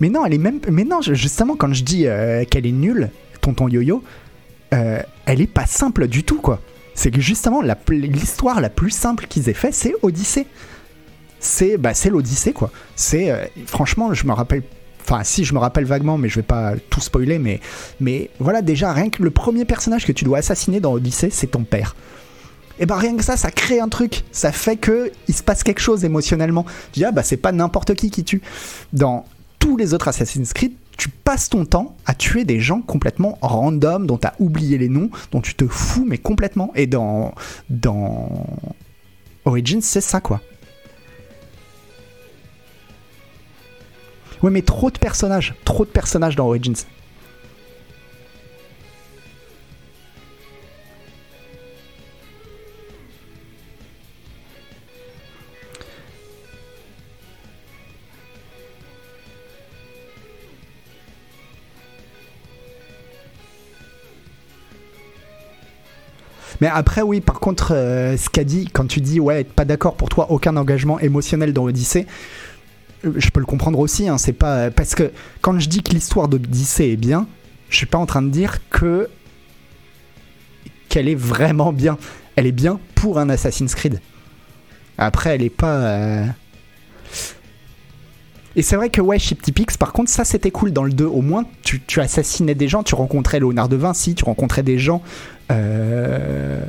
Mais 0.00 0.08
non, 0.08 0.24
elle 0.24 0.34
est 0.34 0.38
même. 0.38 0.60
Mais 0.70 0.84
non, 0.84 1.00
justement, 1.00 1.56
quand 1.56 1.72
je 1.72 1.82
dis 1.82 2.06
euh, 2.06 2.44
qu'elle 2.44 2.66
est 2.66 2.72
nulle, 2.72 3.10
tonton 3.40 3.68
Yo-Yo, 3.68 4.02
euh, 4.74 5.02
elle 5.26 5.40
est 5.40 5.46
pas 5.46 5.66
simple 5.66 6.08
du 6.08 6.24
tout, 6.24 6.40
quoi. 6.40 6.60
C'est 6.94 7.10
que 7.10 7.20
justement, 7.20 7.62
l'histoire 7.88 8.60
la, 8.60 8.70
plus 8.70 8.90
simple 8.90 9.26
qu'ils 9.26 9.48
aient 9.48 9.54
fait, 9.54 9.72
c'est 9.72 9.94
Odyssée. 10.02 10.46
C'est 11.38 11.76
bah, 11.76 11.92
l'Odyssée, 12.10 12.52
quoi. 12.52 12.70
C'est. 12.94 13.30
Euh, 13.30 13.44
franchement, 13.66 14.14
je 14.14 14.26
me 14.26 14.32
rappelle. 14.32 14.62
Enfin, 15.02 15.22
si, 15.22 15.44
je 15.44 15.54
me 15.54 15.60
rappelle 15.60 15.84
vaguement, 15.84 16.18
mais 16.18 16.28
je 16.28 16.36
vais 16.36 16.42
pas 16.42 16.74
tout 16.90 17.00
spoiler, 17.00 17.38
mais, 17.38 17.60
mais 18.00 18.30
voilà, 18.40 18.60
déjà, 18.60 18.92
rien 18.92 19.08
que 19.08 19.22
le 19.22 19.30
premier 19.30 19.64
personnage 19.64 20.04
que 20.04 20.10
tu 20.10 20.24
dois 20.24 20.38
assassiner 20.38 20.80
dans 20.80 20.92
Odyssée, 20.92 21.30
c'est 21.30 21.46
ton 21.46 21.62
père. 21.62 21.94
Et 22.78 22.86
bah 22.86 22.96
rien 22.96 23.16
que 23.16 23.24
ça, 23.24 23.36
ça 23.36 23.50
crée 23.50 23.80
un 23.80 23.88
truc. 23.88 24.24
Ça 24.32 24.52
fait 24.52 24.76
que 24.76 25.10
il 25.28 25.34
se 25.34 25.42
passe 25.42 25.62
quelque 25.62 25.80
chose 25.80 26.04
émotionnellement. 26.04 26.64
Tu 26.92 27.00
dis, 27.00 27.04
ah 27.04 27.12
bah 27.12 27.22
c'est 27.22 27.36
pas 27.36 27.52
n'importe 27.52 27.94
qui 27.94 28.10
qui 28.10 28.24
tue. 28.24 28.42
Dans 28.92 29.24
les 29.74 29.94
autres 29.94 30.08
Assassin's 30.08 30.52
Creed, 30.52 30.72
tu 30.96 31.08
passes 31.08 31.48
ton 31.48 31.64
temps 31.64 31.96
à 32.06 32.14
tuer 32.14 32.44
des 32.44 32.60
gens 32.60 32.82
complètement 32.82 33.38
random, 33.40 34.06
dont 34.06 34.18
tu 34.18 34.26
as 34.26 34.34
oublié 34.38 34.78
les 34.78 34.88
noms, 34.88 35.10
dont 35.32 35.40
tu 35.40 35.54
te 35.54 35.66
fous, 35.66 36.04
mais 36.06 36.18
complètement. 36.18 36.72
Et 36.74 36.86
dans, 36.86 37.34
dans 37.70 38.46
Origins, 39.46 39.80
c'est 39.80 40.00
ça, 40.00 40.20
quoi. 40.20 40.40
Ouais, 44.42 44.50
mais 44.50 44.62
trop 44.62 44.90
de 44.90 44.98
personnages, 44.98 45.54
trop 45.64 45.84
de 45.84 45.90
personnages 45.90 46.36
dans 46.36 46.46
Origins. 46.46 46.76
Mais 66.60 66.68
après, 66.68 67.02
oui, 67.02 67.20
par 67.20 67.40
contre, 67.40 67.74
euh, 67.74 68.16
ce 68.16 68.28
qu'a 68.28 68.44
dit, 68.44 68.68
quand 68.72 68.86
tu 68.86 69.00
dis, 69.00 69.20
ouais, 69.20 69.44
pas 69.44 69.64
d'accord 69.64 69.96
pour 69.96 70.08
toi, 70.08 70.30
aucun 70.30 70.56
engagement 70.56 70.98
émotionnel 70.98 71.52
dans 71.52 71.64
Odyssée, 71.64 72.06
euh, 73.04 73.12
je 73.16 73.30
peux 73.30 73.40
le 73.40 73.46
comprendre 73.46 73.78
aussi. 73.78 74.08
Hein, 74.08 74.18
c'est 74.18 74.32
pas 74.32 74.70
parce 74.70 74.94
que 74.94 75.12
quand 75.40 75.58
je 75.58 75.68
dis 75.68 75.82
que 75.82 75.92
l'histoire 75.92 76.28
d'Odyssée 76.28 76.90
est 76.92 76.96
bien, 76.96 77.26
je 77.68 77.76
suis 77.76 77.86
pas 77.86 77.98
en 77.98 78.06
train 78.06 78.22
de 78.22 78.30
dire 78.30 78.68
que 78.70 79.08
qu'elle 80.88 81.08
est 81.08 81.14
vraiment 81.14 81.72
bien. 81.72 81.98
Elle 82.36 82.46
est 82.46 82.52
bien 82.52 82.78
pour 82.94 83.18
un 83.18 83.28
Assassin's 83.28 83.74
Creed. 83.74 84.00
Après, 84.98 85.34
elle 85.34 85.42
est 85.42 85.50
pas. 85.50 85.74
Euh, 85.74 86.26
et 88.56 88.62
c'est 88.62 88.76
vrai 88.76 88.88
que 88.88 89.02
ouais, 89.02 89.18
Chip 89.18 89.42
Typix, 89.42 89.76
par 89.76 89.92
contre, 89.92 90.10
ça 90.10 90.24
c'était 90.24 90.50
cool 90.50 90.72
dans 90.72 90.84
le 90.84 90.92
2. 90.92 91.04
Au 91.04 91.20
moins, 91.20 91.44
tu, 91.62 92.00
assassinais 92.00 92.54
des 92.54 92.68
gens, 92.68 92.82
tu 92.82 92.94
rencontrais 92.94 93.38
Léonard 93.38 93.68
de 93.68 93.76
Vinci, 93.76 94.14
tu 94.14 94.24
rencontrais 94.24 94.62
des 94.62 94.78
gens 94.78 95.02
euh, 95.52 96.64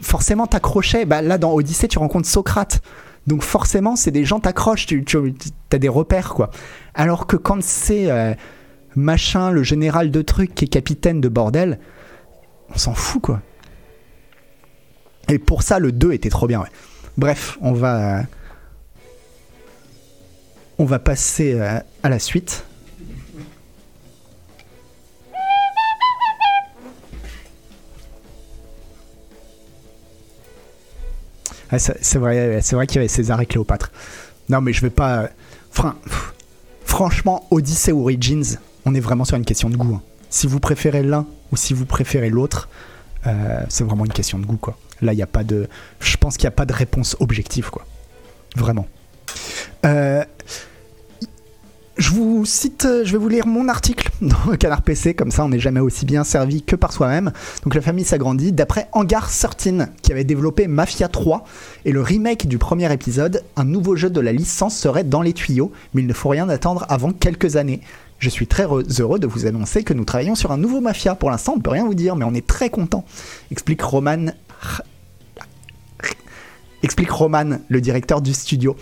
forcément 0.00 0.46
t'accrochais. 0.46 1.04
Bah, 1.04 1.20
là, 1.20 1.36
dans 1.36 1.52
Odyssée, 1.52 1.88
tu 1.88 1.98
rencontres 1.98 2.28
Socrate. 2.28 2.80
Donc 3.26 3.42
forcément, 3.42 3.96
c'est 3.96 4.12
des 4.12 4.24
gens 4.24 4.38
t'accrochent, 4.38 4.86
tu, 4.86 5.04
as 5.72 5.78
des 5.78 5.88
repères, 5.88 6.32
quoi. 6.32 6.50
Alors 6.94 7.26
que 7.26 7.36
quand 7.36 7.60
c'est 7.60 8.08
euh, 8.08 8.32
machin, 8.94 9.50
le 9.50 9.64
général 9.64 10.12
de 10.12 10.22
trucs 10.22 10.54
qui 10.54 10.64
est 10.64 10.68
capitaine 10.68 11.20
de 11.20 11.28
bordel, 11.28 11.80
on 12.72 12.78
s'en 12.78 12.94
fout, 12.94 13.20
quoi. 13.20 13.40
Et 15.28 15.40
pour 15.40 15.64
ça, 15.64 15.80
le 15.80 15.90
2 15.90 16.12
était 16.12 16.30
trop 16.30 16.46
bien, 16.46 16.64
Bref, 17.16 17.58
on 17.60 17.72
va... 17.72 18.22
On 20.78 20.84
va 20.84 20.98
passer 20.98 21.54
euh, 21.54 21.80
à 22.02 22.08
la 22.08 22.18
suite. 22.18 22.64
c'est 31.76 32.18
vrai, 32.18 32.60
vrai 32.60 32.86
qu'il 32.86 32.96
y 32.96 32.98
avait 32.98 33.08
César 33.08 33.40
et 33.40 33.46
Cléopâtre. 33.46 33.92
Non, 34.48 34.60
mais 34.60 34.72
je 34.72 34.80
vais 34.80 34.90
pas. 34.90 35.28
Pff, 35.72 36.34
franchement, 36.84 37.46
Odyssey 37.50 37.92
Origins, 37.92 38.58
on 38.84 38.94
est 38.94 39.00
vraiment 39.00 39.24
sur 39.24 39.36
une 39.36 39.44
question 39.44 39.68
de 39.68 39.76
goût. 39.76 39.96
hein. 39.96 40.02
Si 40.30 40.46
vous 40.46 40.60
préférez 40.60 41.02
l'un 41.02 41.26
ou 41.52 41.56
si 41.56 41.74
vous 41.74 41.84
préférez 41.84 42.30
l'autre, 42.30 42.68
euh, 43.26 43.62
c'est 43.68 43.84
vraiment 43.84 44.04
une 44.04 44.12
question 44.12 44.38
de 44.38 44.46
goût, 44.46 44.56
quoi. 44.56 44.78
Là, 45.02 45.12
il 45.12 45.22
a 45.22 45.26
pas 45.26 45.44
de. 45.44 45.68
Je 46.00 46.16
pense 46.16 46.36
qu'il 46.36 46.44
n'y 46.44 46.54
a 46.54 46.56
pas 46.56 46.66
de 46.66 46.72
réponse 46.72 47.16
objective, 47.20 47.70
quoi. 47.70 47.86
Vraiment. 48.56 48.86
Euh, 49.84 50.24
je 51.98 52.10
vous 52.10 52.46
cite, 52.46 52.84
euh, 52.84 53.04
je 53.04 53.12
vais 53.12 53.18
vous 53.18 53.28
lire 53.28 53.46
mon 53.46 53.68
article 53.68 54.10
dans 54.22 54.56
Canard 54.56 54.82
PC, 54.82 55.14
comme 55.14 55.32
ça 55.32 55.44
on 55.44 55.48
n'est 55.48 55.58
jamais 55.58 55.80
aussi 55.80 56.06
bien 56.06 56.22
servi 56.22 56.62
que 56.62 56.76
par 56.76 56.92
soi-même. 56.92 57.32
Donc 57.64 57.74
la 57.74 57.80
famille 57.80 58.04
s'agrandit. 58.04 58.52
D'après 58.52 58.88
Hangar 58.92 59.28
13, 59.28 59.88
qui 60.00 60.12
avait 60.12 60.24
développé 60.24 60.68
Mafia 60.68 61.08
3 61.08 61.44
et 61.84 61.92
le 61.92 62.00
remake 62.00 62.46
du 62.46 62.56
premier 62.56 62.92
épisode, 62.92 63.42
un 63.56 63.64
nouveau 63.64 63.96
jeu 63.96 64.10
de 64.10 64.20
la 64.20 64.32
licence 64.32 64.76
serait 64.76 65.02
dans 65.02 65.22
les 65.22 65.32
tuyaux, 65.32 65.72
mais 65.92 66.02
il 66.02 66.06
ne 66.06 66.12
faut 66.12 66.28
rien 66.28 66.48
attendre 66.48 66.86
avant 66.88 67.12
quelques 67.12 67.56
années. 67.56 67.80
Je 68.20 68.30
suis 68.30 68.46
très 68.46 68.64
heureux 68.64 69.18
de 69.18 69.26
vous 69.26 69.46
annoncer 69.46 69.82
que 69.82 69.92
nous 69.92 70.04
travaillons 70.04 70.36
sur 70.36 70.52
un 70.52 70.56
nouveau 70.56 70.80
Mafia. 70.80 71.16
Pour 71.16 71.30
l'instant, 71.30 71.54
on 71.54 71.56
ne 71.56 71.62
peut 71.62 71.70
rien 71.70 71.84
vous 71.84 71.94
dire, 71.94 72.14
mais 72.14 72.24
on 72.24 72.34
est 72.34 72.46
très 72.46 72.70
content. 72.70 73.04
Explique 73.50 73.82
Roman. 73.82 74.26
Explique 76.82 77.10
Roman, 77.10 77.58
le 77.68 77.80
directeur 77.80 78.22
du 78.22 78.32
studio. 78.32 78.76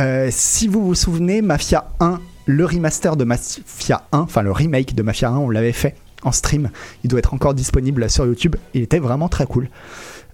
Euh, 0.00 0.28
si 0.30 0.66
vous 0.66 0.84
vous 0.84 0.94
souvenez, 0.94 1.42
Mafia 1.42 1.90
1, 2.00 2.20
le 2.46 2.64
remaster 2.64 3.16
de 3.16 3.24
Mafia 3.24 4.02
1, 4.12 4.18
enfin 4.20 4.42
le 4.42 4.50
remake 4.50 4.94
de 4.94 5.02
Mafia 5.02 5.28
1, 5.28 5.36
on 5.36 5.50
l'avait 5.50 5.72
fait 5.72 5.94
en 6.22 6.32
stream. 6.32 6.70
Il 7.04 7.08
doit 7.10 7.18
être 7.18 7.34
encore 7.34 7.54
disponible 7.54 8.08
sur 8.08 8.24
YouTube. 8.26 8.56
Il 8.74 8.82
était 8.82 8.98
vraiment 8.98 9.28
très 9.28 9.46
cool. 9.46 9.68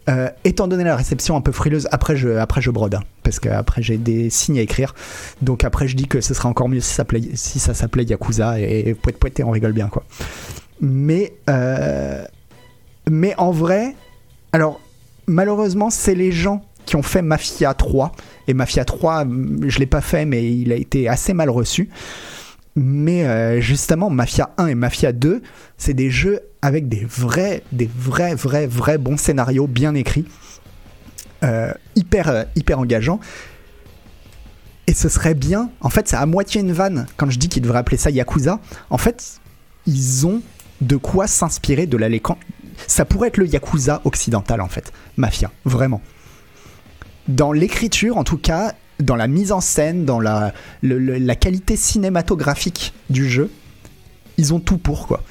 Euh, 0.09 0.31
étant 0.45 0.69
donné 0.69 0.85
la 0.85 0.95
réception 0.95 1.37
un 1.37 1.41
peu 1.41 1.51
frileuse, 1.51 1.89
après 1.91 2.17
je, 2.17 2.71
brode, 2.71 2.95
hein, 2.95 3.03
parce 3.25 3.41
qu'après 3.41 3.83
j'ai 3.83 3.97
des 3.97 4.31
signes 4.31 4.59
à 4.59 4.63
écrire. 4.63 4.95
Donc 5.43 5.65
après 5.65 5.89
je 5.89 5.97
dis 5.97 6.07
que 6.07 6.21
ce 6.21 6.33
serait 6.33 6.49
encore 6.49 6.69
mieux 6.69 6.79
si 6.81 6.91
ça, 6.91 6.97
s'appelait- 6.99 7.35
si 7.35 7.59
s'appelait 7.59 8.05
Yakuza 8.05 8.61
et, 8.61 8.89
et 8.91 8.95
poète 8.95 9.19
poète 9.19 9.41
et 9.41 9.45
on 9.45 9.51
rigole 9.51 9.73
bien 9.73 9.89
quoi. 9.89 10.05
Mais, 10.81 11.33
euh, 11.51 12.25
mais 13.11 13.35
en 13.37 13.51
vrai, 13.51 13.97
alors 14.53 14.81
malheureusement 15.27 15.91
c'est 15.91 16.15
les 16.15 16.31
gens 16.31 16.65
qui 16.87 16.97
ont 16.97 17.03
fait 17.03 17.21
Mafia 17.23 17.75
3 17.75 18.13
et 18.49 18.55
Mafia 18.55 18.85
3 18.85 19.23
hum, 19.23 19.61
je 19.69 19.79
l'ai 19.79 19.87
pas 19.87 20.01
fait 20.01 20.25
mais 20.25 20.51
il 20.51 20.73
a 20.73 20.77
été 20.77 21.09
assez 21.09 21.35
mal 21.35 21.51
reçu. 21.51 21.91
Mais 22.79 23.25
euh, 23.25 23.59
justement, 23.61 24.11
Mafia 24.11 24.51
1 24.59 24.67
et 24.67 24.75
Mafia 24.75 25.13
2, 25.13 25.41
c'est 25.79 25.95
des 25.95 26.11
jeux 26.11 26.41
avec 26.61 26.89
des 26.89 27.07
vrais, 27.07 27.63
des 27.73 27.89
vrais, 27.99 28.35
vrais, 28.35 28.67
vrais 28.67 28.99
bons 28.99 29.17
scénarios 29.17 29.67
bien 29.67 29.95
écrits, 29.95 30.27
euh, 31.43 31.73
hyper, 31.95 32.29
euh, 32.29 32.43
hyper 32.55 32.79
engageants. 32.79 33.19
Et 34.87 34.93
ce 34.93 35.09
serait 35.09 35.33
bien, 35.35 35.71
en 35.81 35.89
fait, 35.89 36.07
c'est 36.07 36.17
à 36.17 36.27
moitié 36.27 36.61
une 36.61 36.73
vanne 36.73 37.07
quand 37.17 37.31
je 37.31 37.39
dis 37.39 37.49
qu'ils 37.49 37.63
devraient 37.63 37.79
appeler 37.79 37.97
ça 37.97 38.11
Yakuza. 38.11 38.61
En 38.91 38.99
fait, 38.99 39.41
ils 39.87 40.27
ont 40.27 40.43
de 40.83 40.97
quoi 40.97 41.27
s'inspirer 41.27 41.87
de 41.87 41.97
la 41.97 42.11
lécan- 42.11 42.37
Ça 42.87 43.07
pourrait 43.07 43.29
être 43.29 43.39
le 43.39 43.47
Yakuza 43.47 44.03
occidental, 44.05 44.61
en 44.61 44.69
fait. 44.69 44.93
Mafia, 45.17 45.51
vraiment. 45.65 46.03
Dans 47.29 47.53
l'écriture, 47.53 48.17
en 48.17 48.25
tout 48.25 48.39
cas, 48.39 48.75
dans 49.01 49.17
la 49.17 49.27
mise 49.27 49.53
en 49.53 49.61
scène, 49.61 50.05
dans 50.05 50.21
la, 50.21 50.53
qualité 51.39 51.77
cinématographique 51.77 52.93
du 53.11 53.29
jeu, 53.29 53.51
ils 54.39 54.55
ont 54.55 54.61
tout 54.61 54.79
pour 54.79 55.07
quoi. 55.07 55.23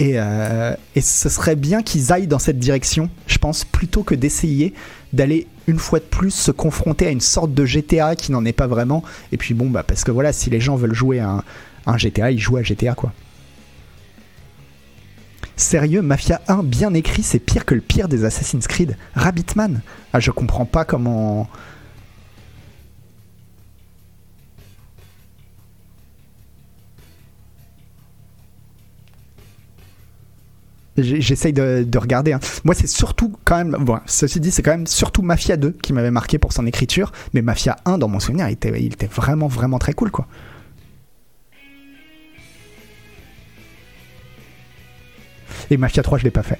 Et, 0.00 0.12
euh, 0.14 0.74
et 0.94 1.00
ce 1.00 1.28
serait 1.28 1.56
bien 1.56 1.82
qu'ils 1.82 2.12
aillent 2.12 2.28
dans 2.28 2.38
cette 2.38 2.58
direction, 2.58 3.10
je 3.26 3.38
pense, 3.38 3.64
plutôt 3.64 4.04
que 4.04 4.14
d'essayer 4.14 4.72
d'aller 5.12 5.48
une 5.66 5.78
fois 5.78 5.98
de 5.98 6.04
plus 6.04 6.30
se 6.30 6.50
confronter 6.50 7.06
à 7.06 7.10
une 7.10 7.20
sorte 7.20 7.52
de 7.52 7.64
GTA 7.64 8.16
qui 8.16 8.32
n'en 8.32 8.44
est 8.44 8.52
pas 8.52 8.66
vraiment. 8.66 9.02
Et 9.32 9.36
puis 9.36 9.54
bon, 9.54 9.68
bah 9.68 9.82
parce 9.82 10.04
que 10.04 10.10
voilà, 10.10 10.32
si 10.32 10.50
les 10.50 10.60
gens 10.60 10.76
veulent 10.76 10.94
jouer 10.94 11.20
un, 11.20 11.42
à 11.86 11.92
un 11.92 11.98
GTA, 11.98 12.30
ils 12.30 12.38
jouent 12.38 12.56
à 12.56 12.62
GTA 12.62 12.94
quoi. 12.94 13.12
Sérieux, 15.58 16.02
Mafia 16.02 16.40
1 16.46 16.62
bien 16.62 16.94
écrit, 16.94 17.24
c'est 17.24 17.40
pire 17.40 17.64
que 17.64 17.74
le 17.74 17.80
pire 17.80 18.06
des 18.08 18.24
Assassin's 18.24 18.68
Creed. 18.68 18.96
Rabbitman 19.14 19.82
Ah, 20.12 20.20
je 20.20 20.30
comprends 20.30 20.64
pas 20.64 20.84
comment. 20.84 21.48
J'essaye 30.96 31.52
de, 31.52 31.84
de 31.86 31.98
regarder. 31.98 32.32
hein. 32.32 32.40
Moi, 32.64 32.74
c'est 32.74 32.88
surtout 32.88 33.32
quand 33.44 33.56
même. 33.56 33.70
Bon, 33.84 34.00
ceci 34.06 34.40
dit, 34.40 34.50
c'est 34.50 34.62
quand 34.62 34.72
même 34.72 34.88
surtout 34.88 35.22
Mafia 35.22 35.56
2 35.56 35.70
qui 35.80 35.92
m'avait 35.92 36.10
marqué 36.10 36.38
pour 36.38 36.52
son 36.52 36.66
écriture. 36.66 37.12
Mais 37.34 37.42
Mafia 37.42 37.76
1, 37.84 37.98
dans 37.98 38.08
mon 38.08 38.18
souvenir, 38.18 38.48
il 38.48 38.52
était 38.52 39.06
vraiment, 39.06 39.46
vraiment 39.46 39.78
très 39.78 39.92
cool, 39.92 40.10
quoi. 40.10 40.26
Et 45.70 45.76
Mafia 45.76 46.02
3, 46.02 46.18
je 46.18 46.24
l'ai 46.24 46.30
pas 46.30 46.42
fait. 46.42 46.58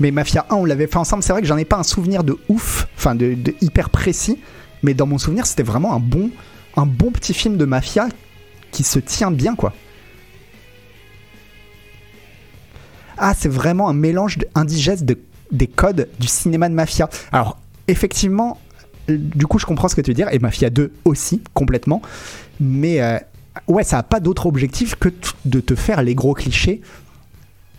Mais 0.00 0.10
Mafia 0.10 0.46
1, 0.50 0.56
on 0.56 0.64
l'avait 0.64 0.86
fait 0.86 0.96
ensemble. 0.96 1.22
C'est 1.22 1.32
vrai 1.32 1.42
que 1.42 1.48
j'en 1.48 1.56
ai 1.56 1.64
pas 1.64 1.76
un 1.76 1.82
souvenir 1.82 2.24
de 2.24 2.36
ouf, 2.48 2.88
enfin 2.96 3.14
de, 3.14 3.36
hyper 3.60 3.90
précis. 3.90 4.38
Mais 4.82 4.94
dans 4.94 5.06
mon 5.06 5.18
souvenir, 5.18 5.46
c'était 5.46 5.62
vraiment 5.62 5.94
un 5.94 6.00
bon, 6.00 6.30
un 6.76 6.86
bon 6.86 7.10
petit 7.10 7.34
film 7.34 7.56
de 7.56 7.64
mafia 7.64 8.08
qui 8.70 8.82
se 8.82 8.98
tient 8.98 9.30
bien, 9.30 9.54
quoi. 9.54 9.72
Ah, 13.16 13.32
c'est 13.38 13.48
vraiment 13.48 13.88
un 13.88 13.94
mélange 13.94 14.38
indigeste 14.56 15.04
de, 15.04 15.18
des 15.52 15.68
codes 15.68 16.08
du 16.18 16.26
cinéma 16.26 16.68
de 16.68 16.74
mafia. 16.74 17.08
Alors, 17.30 17.58
effectivement, 17.86 18.58
du 19.08 19.46
coup, 19.46 19.58
je 19.58 19.66
comprends 19.66 19.88
ce 19.88 19.94
que 19.94 20.00
tu 20.00 20.10
veux 20.10 20.14
dire, 20.14 20.28
et 20.32 20.38
Mafia 20.38 20.70
2 20.70 20.92
aussi, 21.04 21.42
complètement. 21.52 22.00
Mais 22.60 23.00
euh, 23.00 23.18
ouais, 23.68 23.84
ça 23.84 23.96
n'a 23.96 24.02
pas 24.02 24.20
d'autre 24.20 24.46
objectif 24.46 24.94
que 24.94 25.08
de 25.44 25.60
te 25.60 25.74
faire 25.74 26.02
les 26.02 26.14
gros 26.14 26.34
clichés. 26.34 26.80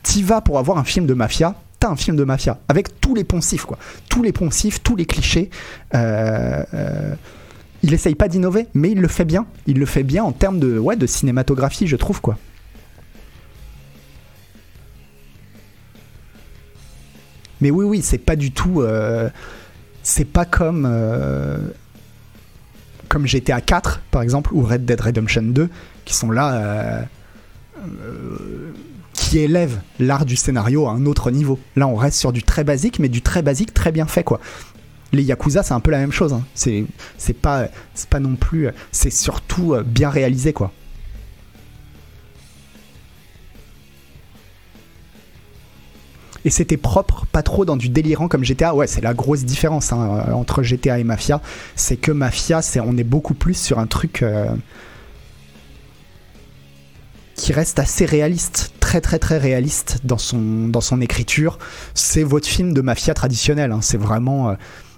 T'y 0.03 0.23
vas 0.23 0.41
pour 0.41 0.59
avoir 0.59 0.77
un 0.77 0.83
film 0.83 1.07
de 1.07 1.13
mafia, 1.15 1.55
t'as 1.79 1.89
un 1.89 1.95
film 1.95 2.15
de 2.15 2.23
mafia, 2.23 2.59
avec 2.67 3.01
tous 3.01 3.15
les 3.15 3.23
poncifs, 3.23 3.65
quoi. 3.65 3.79
Tous 4.09 4.21
les 4.21 4.31
poncifs, 4.31 4.83
tous 4.83 4.95
les 4.95 5.05
clichés. 5.05 5.49
Euh, 5.95 6.63
euh, 6.73 7.15
il 7.81 7.93
essaye 7.93 8.15
pas 8.15 8.27
d'innover, 8.27 8.67
mais 8.73 8.91
il 8.91 8.99
le 8.99 9.07
fait 9.07 9.25
bien. 9.25 9.45
Il 9.67 9.79
le 9.79 9.85
fait 9.85 10.03
bien 10.03 10.23
en 10.23 10.31
termes 10.31 10.59
de, 10.59 10.77
ouais, 10.77 10.95
de 10.95 11.07
cinématographie, 11.07 11.87
je 11.87 11.95
trouve, 11.95 12.21
quoi. 12.21 12.37
Mais 17.61 17.71
oui, 17.71 17.85
oui, 17.85 18.01
c'est 18.03 18.17
pas 18.19 18.35
du 18.35 18.51
tout. 18.51 18.83
C'est 20.05 20.23
pas 20.25 20.45
comme. 20.45 20.87
euh, 20.89 21.57
comme 23.09 23.27
GTA 23.27 23.61
4, 23.61 24.01
par 24.11 24.21
exemple, 24.21 24.51
ou 24.53 24.61
Red 24.61 24.85
Dead 24.85 24.99
Redemption 25.01 25.43
2, 25.43 25.69
qui 26.05 26.13
sont 26.13 26.31
là. 26.31 26.53
euh, 26.53 27.01
euh, 27.79 28.71
qui 29.13 29.39
élèvent 29.39 29.79
l'art 29.99 30.25
du 30.25 30.35
scénario 30.35 30.87
à 30.87 30.91
un 30.91 31.05
autre 31.05 31.31
niveau. 31.31 31.57
Là, 31.75 31.87
on 31.87 31.95
reste 31.95 32.17
sur 32.19 32.33
du 32.33 32.43
très 32.43 32.63
basique, 32.65 32.99
mais 32.99 33.07
du 33.09 33.21
très 33.21 33.41
basique 33.41 33.73
très 33.73 33.91
bien 33.91 34.05
fait, 34.05 34.23
quoi. 34.23 34.39
Les 35.13 35.23
Yakuza, 35.23 35.63
c'est 35.63 35.73
un 35.73 35.79
peu 35.79 35.91
la 35.91 35.99
même 35.99 36.11
chose. 36.11 36.33
hein. 36.33 36.43
C'est, 36.53 36.85
pas, 37.41 37.67
pas 38.09 38.19
non 38.19 38.35
plus, 38.35 38.67
c'est 38.91 39.09
surtout 39.11 39.73
euh, 39.73 39.83
bien 39.83 40.09
réalisé, 40.09 40.51
quoi. 40.51 40.71
Et 46.45 46.51
c'était 46.51 46.77
propre, 46.77 47.25
pas 47.31 47.41
trop 47.41 47.65
dans 47.65 47.75
du 47.75 47.89
délirant 47.89 48.27
comme 48.27 48.43
GTA. 48.43 48.75
Ouais, 48.75 48.85
c'est 48.87 49.01
la 49.01 49.13
grosse 49.15 49.43
différence 49.43 49.91
hein, 49.91 50.23
euh, 50.29 50.31
entre 50.33 50.61
GTA 50.63 50.99
et 50.99 51.03
Mafia. 51.03 51.41
C'est 51.75 51.97
que 51.97 52.11
Mafia, 52.11 52.61
c'est, 52.61 52.79
on 52.79 52.95
est 52.97 53.03
beaucoup 53.03 53.33
plus 53.33 53.55
sur 53.55 53.79
un 53.79 53.87
truc 53.87 54.21
euh, 54.21 54.45
qui 57.35 57.51
reste 57.51 57.79
assez 57.79 58.05
réaliste, 58.05 58.73
très 58.79 59.01
très 59.01 59.19
très 59.19 59.37
réaliste 59.39 59.99
dans 60.03 60.19
son, 60.19 60.67
dans 60.67 60.81
son 60.81 61.01
écriture. 61.01 61.57
C'est 61.95 62.23
votre 62.23 62.47
film 62.47 62.73
de 62.73 62.81
Mafia 62.81 63.13
traditionnel. 63.13 63.71
hein. 63.71 63.79
C'est 63.81 63.97
vraiment. 63.97 64.49
euh, 64.51 64.53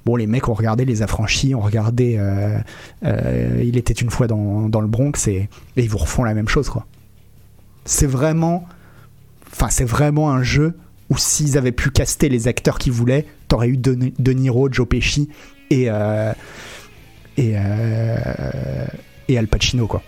Bon, 0.06 0.16
les 0.16 0.26
mecs 0.28 0.48
ont 0.48 0.54
regardé 0.54 0.86
Les 0.86 1.02
Affranchis, 1.02 1.54
ont 1.54 1.60
regardé 1.60 2.18
Il 3.04 3.76
était 3.78 3.94
une 3.94 4.10
fois 4.10 4.28
dans, 4.28 4.70
dans 4.70 4.80
le 4.80 4.88
Bronx 4.88 5.28
et, 5.28 5.50
et 5.76 5.84
ils 5.84 5.90
vous 5.90 5.98
refont 5.98 6.24
la 6.24 6.34
même 6.34 6.48
chose, 6.48 6.70
quoi. 6.70 6.86
C'est 7.84 8.08
vraiment. 8.08 8.66
Enfin, 9.52 9.68
c'est 9.70 9.84
vraiment 9.84 10.32
un 10.32 10.44
jeu 10.44 10.76
où 11.10 11.18
s'ils 11.18 11.58
avaient 11.58 11.72
pu 11.72 11.90
caster 11.90 12.30
les 12.30 12.48
acteurs 12.48 12.78
qu'ils 12.80 12.92
voulaient, 12.92 13.26
t'aurais 13.48 13.70
eu 13.70 13.78
De, 13.78 14.32
Niro, 14.34 14.72
Joe 14.72 14.88
Pesci 14.88 15.30
et. 15.70 15.86
euh, 15.90 16.34
et, 17.38 17.54
euh, 17.56 18.18
et 19.28 19.38
Al 19.38 19.48
Pacino, 19.48 19.86
quoi. 19.86 20.02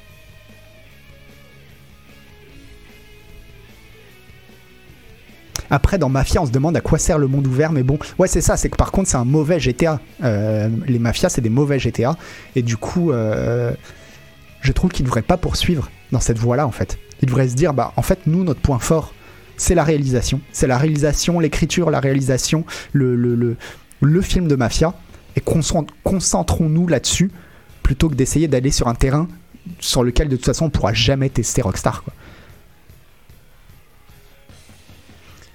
Après, 5.70 6.00
dans 6.00 6.10
Mafia, 6.10 6.42
on 6.42 6.48
se 6.48 6.52
demande 6.52 6.76
à 6.76 6.82
quoi 6.82 6.98
sert 6.98 7.20
le 7.20 7.28
monde 7.28 7.46
ouvert, 7.46 7.72
mais 7.72 7.84
bon, 7.84 8.00
ouais, 8.18 8.28
c'est 8.28 8.42
ça, 8.42 8.58
c'est 8.58 8.70
que 8.70 8.76
par 8.76 8.92
contre, 8.92 9.10
c'est 9.10 9.18
un 9.18 9.26
mauvais 9.26 9.60
GTA. 9.60 10.00
Euh, 10.24 10.70
les 10.88 10.98
mafias, 10.98 11.30
c'est 11.30 11.42
des 11.42 11.50
mauvais 11.50 11.78
GTA, 11.78 12.18
et 12.56 12.64
du 12.64 12.76
coup, 12.78 13.12
je 13.12 14.72
trouve 14.72 14.90
qu'ils 14.90 15.04
ne 15.04 15.10
devraient 15.10 15.22
pas 15.22 15.38
poursuivre 15.38 15.92
dans 16.12 16.20
cette 16.20 16.40
voie-là, 16.40 16.66
en 16.66 16.72
fait. 16.72 16.98
Ils 17.22 17.28
devraient 17.28 17.50
se 17.50 17.56
dire, 17.56 17.76
bah, 17.76 17.94
en 17.96 18.02
fait, 18.02 18.22
nous, 18.26 18.44
notre 18.44 18.62
point 18.62 18.80
fort, 18.80 19.14
c'est 19.60 19.76
la 19.76 19.84
réalisation. 19.84 20.42
C'est 20.52 20.68
la 20.68 20.78
réalisation, 20.78 21.40
l'écriture, 21.40 21.92
la 21.92 22.00
réalisation, 22.00 22.66
le, 22.94 23.16
le, 23.16 23.36
le, 23.36 23.58
le 24.02 24.22
film 24.22 24.48
de 24.48 24.56
mafia. 24.56 24.96
Et 25.36 25.42
concentrons-nous 25.42 26.88
là-dessus 26.88 27.30
plutôt 27.84 28.10
que 28.10 28.16
d'essayer 28.16 28.48
d'aller 28.48 28.72
sur 28.72 28.88
un 28.88 28.96
terrain 28.96 29.28
sur 29.80 30.04
lequel 30.04 30.30
de 30.30 30.36
toute 30.36 30.46
façon 30.46 30.66
on 30.66 30.70
pourra 30.70 30.94
jamais 30.94 31.30
tester 31.30 31.62
Rockstar. 31.62 32.04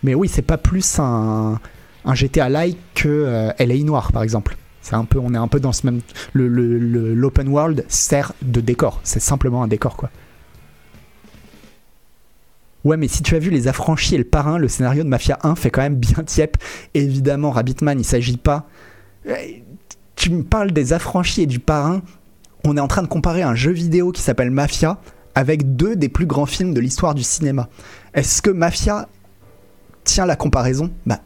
Mais 0.02 0.14
oui, 0.14 0.28
c'est 0.30 0.42
pas 0.42 0.58
plus 0.58 0.98
un, 0.98 1.58
GTA-like 2.06 2.76
que 2.94 3.08
euh, 3.08 3.52
LA 3.58 3.82
Noir 3.84 4.12
par 4.12 4.22
exemple. 4.22 4.56
C'est 4.82 4.94
un 4.94 5.06
peu, 5.06 5.18
on 5.18 5.32
est 5.32 5.38
un 5.38 5.48
peu 5.48 5.60
dans 5.60 5.72
ce 5.72 5.86
même. 5.86 6.02
L'open 6.34 7.48
world 7.48 7.86
sert 7.88 8.34
de 8.42 8.60
décor. 8.60 9.00
C'est 9.02 9.20
simplement 9.20 9.62
un 9.62 9.66
décor, 9.66 9.96
quoi. 9.96 10.10
Ouais, 12.84 12.96
mais 12.96 13.08
si 13.08 13.22
tu 13.22 13.34
as 13.34 13.38
vu 13.38 13.50
Les 13.50 13.66
Affranchis 13.66 14.14
et 14.14 14.18
le 14.18 14.24
Parrain, 14.24 14.58
le 14.58 14.68
scénario 14.68 15.04
de 15.04 15.08
Mafia 15.08 15.38
1 15.42 15.54
fait 15.54 15.70
quand 15.70 15.80
même 15.80 15.96
bien 15.96 16.22
tiep. 16.24 16.56
Évidemment, 16.92 17.50
Rabbitman, 17.50 17.98
il 17.98 18.04
s'agit 18.04 18.36
pas. 18.36 18.66
Tu 20.16 20.30
me 20.30 20.42
parles 20.42 20.70
des 20.70 20.92
Affranchis 20.92 21.42
et 21.42 21.46
du 21.46 21.60
Parrain. 21.60 22.02
On 22.64 22.76
est 22.76 22.80
en 22.80 22.88
train 22.88 23.02
de 23.02 23.08
comparer 23.08 23.42
un 23.42 23.54
jeu 23.54 23.72
vidéo 23.72 24.12
qui 24.12 24.20
s'appelle 24.20 24.50
Mafia 24.50 24.98
avec 25.34 25.76
deux 25.76 25.96
des 25.96 26.08
plus 26.08 26.26
grands 26.26 26.46
films 26.46 26.74
de 26.74 26.80
l'histoire 26.80 27.14
du 27.14 27.22
cinéma. 27.22 27.68
Est-ce 28.12 28.42
que 28.42 28.50
Mafia 28.50 29.08
tient 30.04 30.26
la 30.26 30.36
comparaison? 30.36 30.90
Bah, 31.06 31.20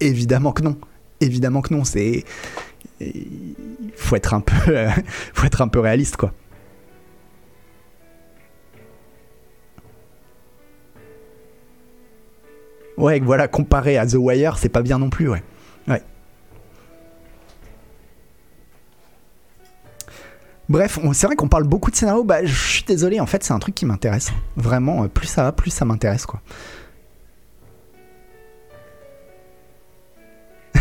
évidemment 0.00 0.52
que 0.52 0.62
non. 0.62 0.76
Évidemment 1.20 1.60
que 1.60 1.72
non. 1.72 1.84
C'est 1.84 2.24
il 3.00 3.54
faut 3.96 4.16
être 4.16 4.34
un 4.34 4.40
peu, 4.40 4.54
faut 5.34 5.46
être 5.46 5.62
un 5.62 5.68
peu 5.68 5.80
réaliste, 5.80 6.16
quoi. 6.16 6.32
Ouais, 12.96 13.20
voilà, 13.20 13.48
comparé 13.48 13.98
à 13.98 14.06
The 14.06 14.14
Wire, 14.14 14.56
c'est 14.58 14.68
pas 14.68 14.82
bien 14.82 14.98
non 14.98 15.10
plus, 15.10 15.28
ouais. 15.28 15.42
Ouais. 15.88 16.02
Bref, 20.68 20.98
c'est 21.12 21.26
vrai 21.26 21.36
qu'on 21.36 21.48
parle 21.48 21.64
beaucoup 21.64 21.90
de 21.90 21.96
scénario. 21.96 22.24
Bah, 22.24 22.44
je 22.44 22.54
suis 22.54 22.84
désolé, 22.84 23.20
en 23.20 23.26
fait, 23.26 23.42
c'est 23.42 23.52
un 23.52 23.58
truc 23.58 23.74
qui 23.74 23.84
m'intéresse. 23.84 24.32
Vraiment, 24.56 25.08
plus 25.08 25.26
ça 25.26 25.42
va, 25.42 25.52
plus 25.52 25.70
ça 25.70 25.84
m'intéresse, 25.84 26.26
quoi. 26.26 26.40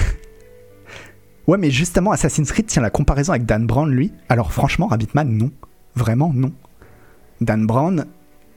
Ouais, 1.47 1.57
mais 1.57 1.71
justement, 1.71 2.11
Assassin's 2.11 2.51
Creed 2.51 2.67
tient 2.67 2.81
la 2.81 2.89
comparaison 2.89 3.33
avec 3.33 3.45
Dan 3.45 3.65
Brown, 3.65 3.89
lui. 3.89 4.13
Alors 4.29 4.53
franchement, 4.53 4.87
Rabbitman, 4.87 5.27
non. 5.29 5.51
Vraiment, 5.95 6.31
non. 6.33 6.53
Dan 7.41 7.65
Brown, 7.65 8.05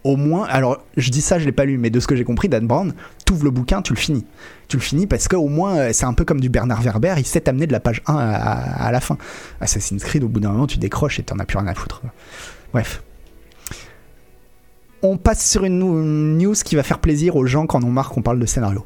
au 0.07 0.17
moins, 0.17 0.45
alors 0.45 0.79
je 0.97 1.11
dis 1.11 1.21
ça, 1.21 1.39
je 1.39 1.45
l'ai 1.45 1.53
pas 1.53 1.65
lu, 1.65 1.79
mais 1.79 1.91
de 1.91 2.01
ce 2.01 2.07
que 2.07 2.15
j'ai 2.15 2.25
compris, 2.25 2.49
Dan 2.49 2.67
Brown, 2.67 2.95
ouvres 3.33 3.45
le 3.45 3.51
bouquin, 3.51 3.83
tu 3.83 3.93
le 3.93 3.99
finis. 3.99 4.25
Tu 4.69 4.77
le 4.77 4.83
finis 4.83 5.07
parce 5.07 5.29
qu'au 5.29 5.49
moins, 5.49 5.77
euh, 5.77 5.91
c'est 5.93 6.07
un 6.07 6.13
peu 6.13 6.25
comme 6.25 6.41
du 6.41 6.49
Bernard 6.49 6.83
Werber, 6.83 7.15
il 7.19 7.27
sait 7.27 7.41
t'amener 7.41 7.67
de 7.67 7.73
la 7.73 7.81
page 7.81 8.03
1 8.07 8.15
à, 8.17 8.91
la 8.93 9.01
fin. 9.01 9.19
Assassin's 9.61 10.03
Creed, 10.05 10.23
au 10.23 10.29
bout 10.29 10.41
d'un 10.41 10.53
moment, 10.53 10.67
tu 10.67 10.79
décroches 10.79 11.19
et 11.19 11.23
t'en 11.23 11.39
as 11.39 11.45
plus 11.45 11.59
rien 11.59 11.67
à 11.67 11.75
foutre. 11.75 12.03
Bref. 12.73 13.03
On 15.03 15.17
passe 15.17 15.49
sur 15.49 15.65
une 15.65 16.39
news 16.39 16.55
qui 16.55 16.77
va 16.77 16.83
faire 16.83 16.99
plaisir 16.99 17.37
aux 17.37 17.47
gens 17.47 17.67
quand 17.67 17.85
on 17.85 17.91
marre 17.91 18.11
qu'on 18.11 18.23
parle 18.23 18.39
de 18.39 18.47
scénario. 18.47 18.85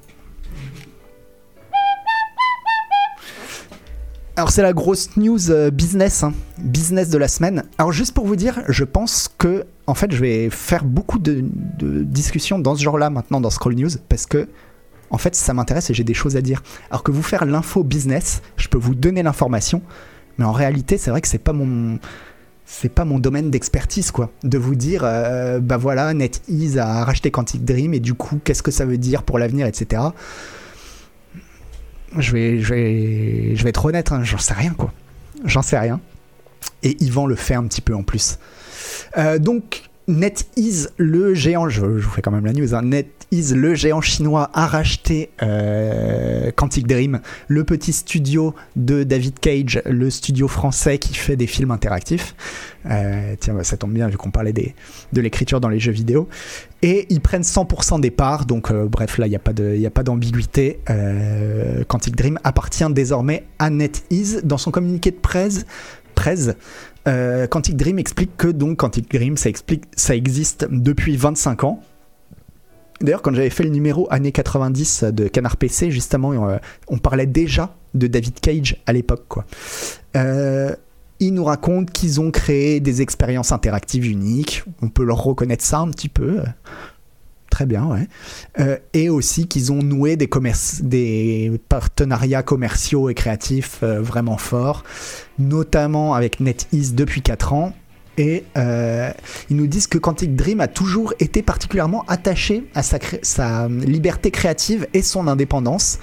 Alors 4.37 4.51
c'est 4.51 4.63
la 4.63 4.73
grosse 4.73 5.17
news 5.19 5.51
euh, 5.51 5.71
business, 5.71 6.23
hein. 6.23 6.33
business 6.59 7.11
de 7.11 7.19
la 7.19 7.29
semaine. 7.29 7.65
Alors 7.77 7.93
juste 7.93 8.15
pour 8.15 8.27
vous 8.27 8.37
dire, 8.37 8.63
je 8.69 8.85
pense 8.85 9.29
que 9.37 9.67
en 9.91 9.95
fait 9.95 10.13
je 10.13 10.21
vais 10.21 10.51
faire 10.51 10.85
beaucoup 10.85 11.19
de, 11.19 11.45
discussions 11.83 12.59
dans 12.59 12.75
ce 12.75 12.83
genre-là 12.83 13.11
maintenant 13.11 13.41
dans 13.41 13.51
Scroll 13.51 13.75
News 13.75 13.91
parce 14.09 14.27
que 14.27 14.49
en 15.11 15.19
fait 15.19 15.35
ça 15.35 15.55
m'intéresse 15.55 15.91
et 15.91 15.95
j'ai 15.95 16.05
des 16.05 16.15
choses 16.15 16.37
à 16.37 16.43
dire. 16.43 16.63
Alors 16.91 17.03
que 17.03 17.11
vous 17.11 17.23
faire 17.23 17.45
l'info 17.45 17.83
business, 17.85 18.43
je 18.57 18.69
peux 18.69 18.79
vous 18.79 18.95
donner 18.95 19.23
l'information, 19.23 19.83
mais 20.39 20.45
en 20.45 20.53
réalité 20.53 20.99
c'est 20.99 21.11
vrai 21.11 21.21
que 21.21 21.29
c'est 21.29 21.39
pas 21.39 21.53
mon 21.53 21.99
c'est 22.65 22.89
pas 22.89 23.05
mon 23.05 23.19
domaine 23.19 23.51
d'expertise 23.51 24.13
quoi 24.13 24.31
de 24.45 24.57
vous 24.57 24.77
dire 24.77 25.03
euh, 25.05 25.59
bah 25.59 25.77
voilà 25.77 26.15
NetEase 26.15 26.79
a 26.79 27.05
racheté 27.05 27.33
Quantic 27.33 27.65
Dream 27.65 27.95
et 27.95 28.01
du 28.01 28.15
coup 28.15 28.39
qu'est-ce 28.45 28.63
que 28.63 28.71
ça 28.71 28.85
veut 28.85 28.99
dire 28.99 29.25
pour 29.25 29.41
l'avenir 29.41 29.67
etc 29.67 30.03
je 32.19 32.33
vais, 32.33 32.59
je 32.59 32.75
vais, 32.75 33.57
je 33.57 33.63
vais 33.63 33.71
être 33.71 33.85
honnête, 33.85 34.13
hein, 34.13 34.23
j'en 34.25 34.39
sais 34.39 34.55
rien 34.55 34.75
quoi. 34.75 34.93
J'en 35.45 35.63
sais 35.63 35.79
rien. 35.79 36.01
Et 36.83 37.03
Yvan 37.03 37.27
le 37.27 37.37
fait 37.37 37.55
un 37.55 37.65
petit 37.65 37.81
peu 37.81 37.95
en 37.95 38.03
plus. 38.03 38.39
Euh, 39.17 39.39
donc, 39.39 39.91
NetEase, 40.11 40.91
le 40.97 41.35
géant, 41.35 41.69
je, 41.69 41.83
vous 41.83 42.11
fais 42.11 42.23
quand 42.23 42.31
même 42.31 42.45
la 42.45 42.53
news, 42.53 42.75
hein, 42.75 42.83
NetEase, 42.83 43.55
le 43.55 43.75
géant 43.75 44.01
chinois, 44.01 44.51
a 44.55 44.67
racheté 44.67 45.31
euh, 45.43 46.51
Quantic 46.57 46.87
Dream, 46.87 47.21
le 47.49 47.65
petit 47.65 47.93
studio 47.93 48.55
de 48.77 49.05
David 49.05 49.39
Cage, 49.39 49.81
le 49.87 50.11
studio 50.11 50.49
français 50.49 50.99
qui 50.99 51.15
fait 51.15 51.37
des 51.37 51.47
films 51.47 51.71
interactifs. 51.71 52.35
Euh, 52.87 53.37
tiens, 53.39 53.55
bah, 53.55 53.63
ça 53.63 53.77
tombe 53.77 53.93
bien 53.93 54.09
vu 54.09 54.17
qu'on 54.17 54.31
parlait 54.31 54.53
des, 54.53 54.75
de 55.13 55.21
l'écriture 55.21 55.61
dans 55.61 55.69
les 55.69 55.79
jeux 55.79 55.93
vidéo. 55.93 56.29
Et 56.83 57.07
ils 57.11 57.21
prennent 57.21 57.43
100% 57.43 58.01
des 58.01 58.11
parts, 58.11 58.47
donc 58.47 58.71
euh, 58.71 58.87
bref, 58.87 59.19
là, 59.19 59.27
il 59.27 59.31
n'y 59.31 59.87
a 59.87 59.91
pas 59.91 60.03
d'ambiguïté. 60.03 60.81
Quantic 61.89 62.17
Dream 62.17 62.39
appartient 62.43 62.91
désormais 62.91 63.45
à 63.59 63.71
NetEase. 63.71 64.41
Dans 64.45 64.59
son 64.59 64.71
communiqué 64.71 65.11
de 65.11 65.17
presse, 65.17 65.67
euh, 67.09 67.47
Quantic 67.47 67.77
Dream 67.77 67.99
explique 67.99 68.37
que 68.37 68.49
donc 68.49 68.79
Quantic 68.79 69.11
Dream, 69.11 69.37
ça, 69.37 69.49
explique, 69.49 69.85
ça 69.97 70.15
existe 70.15 70.67
depuis 70.71 71.17
25 71.17 71.65
ans. 71.65 71.83
D'ailleurs, 73.01 73.23
quand 73.23 73.33
j'avais 73.33 73.51
fait 73.51 73.63
le 73.63 73.71
numéro 73.71 74.07
années 74.11 74.33
90 74.33 75.05
de 75.05 75.29
Canard 75.29 75.57
PC, 75.57 75.91
justement, 75.91 76.49
euh, 76.49 76.59
on 76.89 76.99
parlait 76.99 77.27
déjà 77.27 77.75
de 77.95 78.07
David 78.07 78.41
Cage 78.41 78.77
à 78.87 78.93
l'époque. 78.93 79.39
Euh, 80.17 80.75
ils 81.19 81.33
nous 81.33 81.45
racontent 81.45 81.91
qu'ils 81.91 82.21
ont 82.21 82.31
créé 82.31 82.81
des 82.81 83.03
expériences 83.03 83.53
interactives 83.53 84.07
uniques. 84.07 84.65
On 84.83 84.89
peut 84.89 85.05
leur 85.05 85.23
reconnaître 85.23 85.65
ça 85.65 85.79
un 85.79 85.89
petit 85.91 86.09
peu. 86.09 86.41
Très 87.51 87.67
bien, 87.67 87.85
ouais. 87.85 88.07
Euh, 88.61 88.79
et 88.95 89.11
aussi 89.11 89.49
qu'ils 89.49 89.73
ont 89.73 89.83
noué 89.83 90.17
des, 90.17 90.31
des 90.83 91.61
partenariats 91.69 92.45
commerciaux 92.45 93.11
et 93.11 93.15
créatifs 93.15 93.81
euh, 93.83 94.01
vraiment 94.01 94.39
forts, 94.39 94.85
notamment 95.39 96.15
avec 96.15 96.41
NetEase 96.41 96.95
depuis 96.95 97.23
4 97.23 97.53
ans. 97.53 97.73
Et 98.19 98.45
euh, 98.57 99.11
ils 99.49 99.57
nous 99.57 99.67
disent 99.67 99.87
que 99.87 99.99
Quantic 99.99 100.37
Dream 100.37 100.61
a 100.61 100.69
toujours 100.69 101.13
été 101.21 101.43
particulièrement 101.43 102.05
attaché 102.07 102.65
à 102.75 102.83
sa, 102.83 102.99
sa 103.23 103.69
liberté 103.69 104.31
créative 104.31 104.87
et 104.95 105.03
son 105.03 105.27
indépendance, 105.27 105.99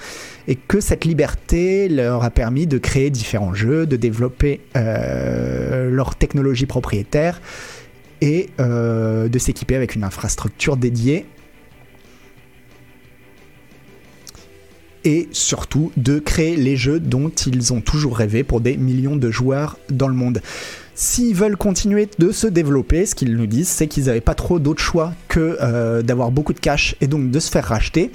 et 0.48 0.56
que 0.56 0.80
cette 0.80 1.04
liberté 1.04 1.88
leur 1.88 2.24
a 2.24 2.30
permis 2.30 2.66
de 2.66 2.78
créer 2.78 3.10
différents 3.10 3.54
jeux, 3.54 3.86
de 3.86 3.96
développer 3.96 4.60
leur 4.74 6.16
technologie 6.16 6.66
propriétaire 6.66 7.40
et 8.20 8.48
de 8.58 9.38
s'équiper 9.38 9.76
avec 9.76 9.94
une 9.94 10.02
infrastructure 10.02 10.76
dédiée 10.76 11.26
et 15.04 15.28
surtout 15.32 15.92
de 15.96 16.18
créer 16.18 16.56
les 16.56 16.76
jeux 16.76 17.00
dont 17.00 17.28
ils 17.28 17.72
ont 17.72 17.80
toujours 17.80 18.16
rêvé 18.16 18.44
pour 18.44 18.60
des 18.60 18.76
millions 18.76 19.16
de 19.16 19.30
joueurs 19.30 19.78
dans 19.90 20.08
le 20.08 20.14
monde. 20.14 20.40
S'ils 20.94 21.34
veulent 21.34 21.56
continuer 21.56 22.08
de 22.18 22.32
se 22.32 22.48
développer, 22.48 23.06
ce 23.06 23.14
qu'ils 23.14 23.36
nous 23.36 23.46
disent, 23.46 23.68
c'est 23.68 23.86
qu'ils 23.86 24.06
n'avaient 24.06 24.20
pas 24.20 24.34
trop 24.34 24.58
d'autre 24.58 24.82
choix 24.82 25.12
que 25.28 25.56
euh, 25.60 26.02
d'avoir 26.02 26.32
beaucoup 26.32 26.52
de 26.52 26.58
cash 26.58 26.96
et 27.00 27.06
donc 27.06 27.30
de 27.30 27.38
se 27.38 27.50
faire 27.50 27.64
racheter. 27.64 28.10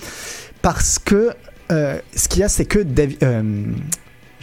Parce 0.62 1.00
que 1.00 1.32
euh, 1.72 1.98
ce 2.14 2.28
qu'il 2.28 2.42
y 2.42 2.44
a, 2.44 2.50
c'est 2.50 2.66
que 2.66 2.80
euh, 2.80 3.64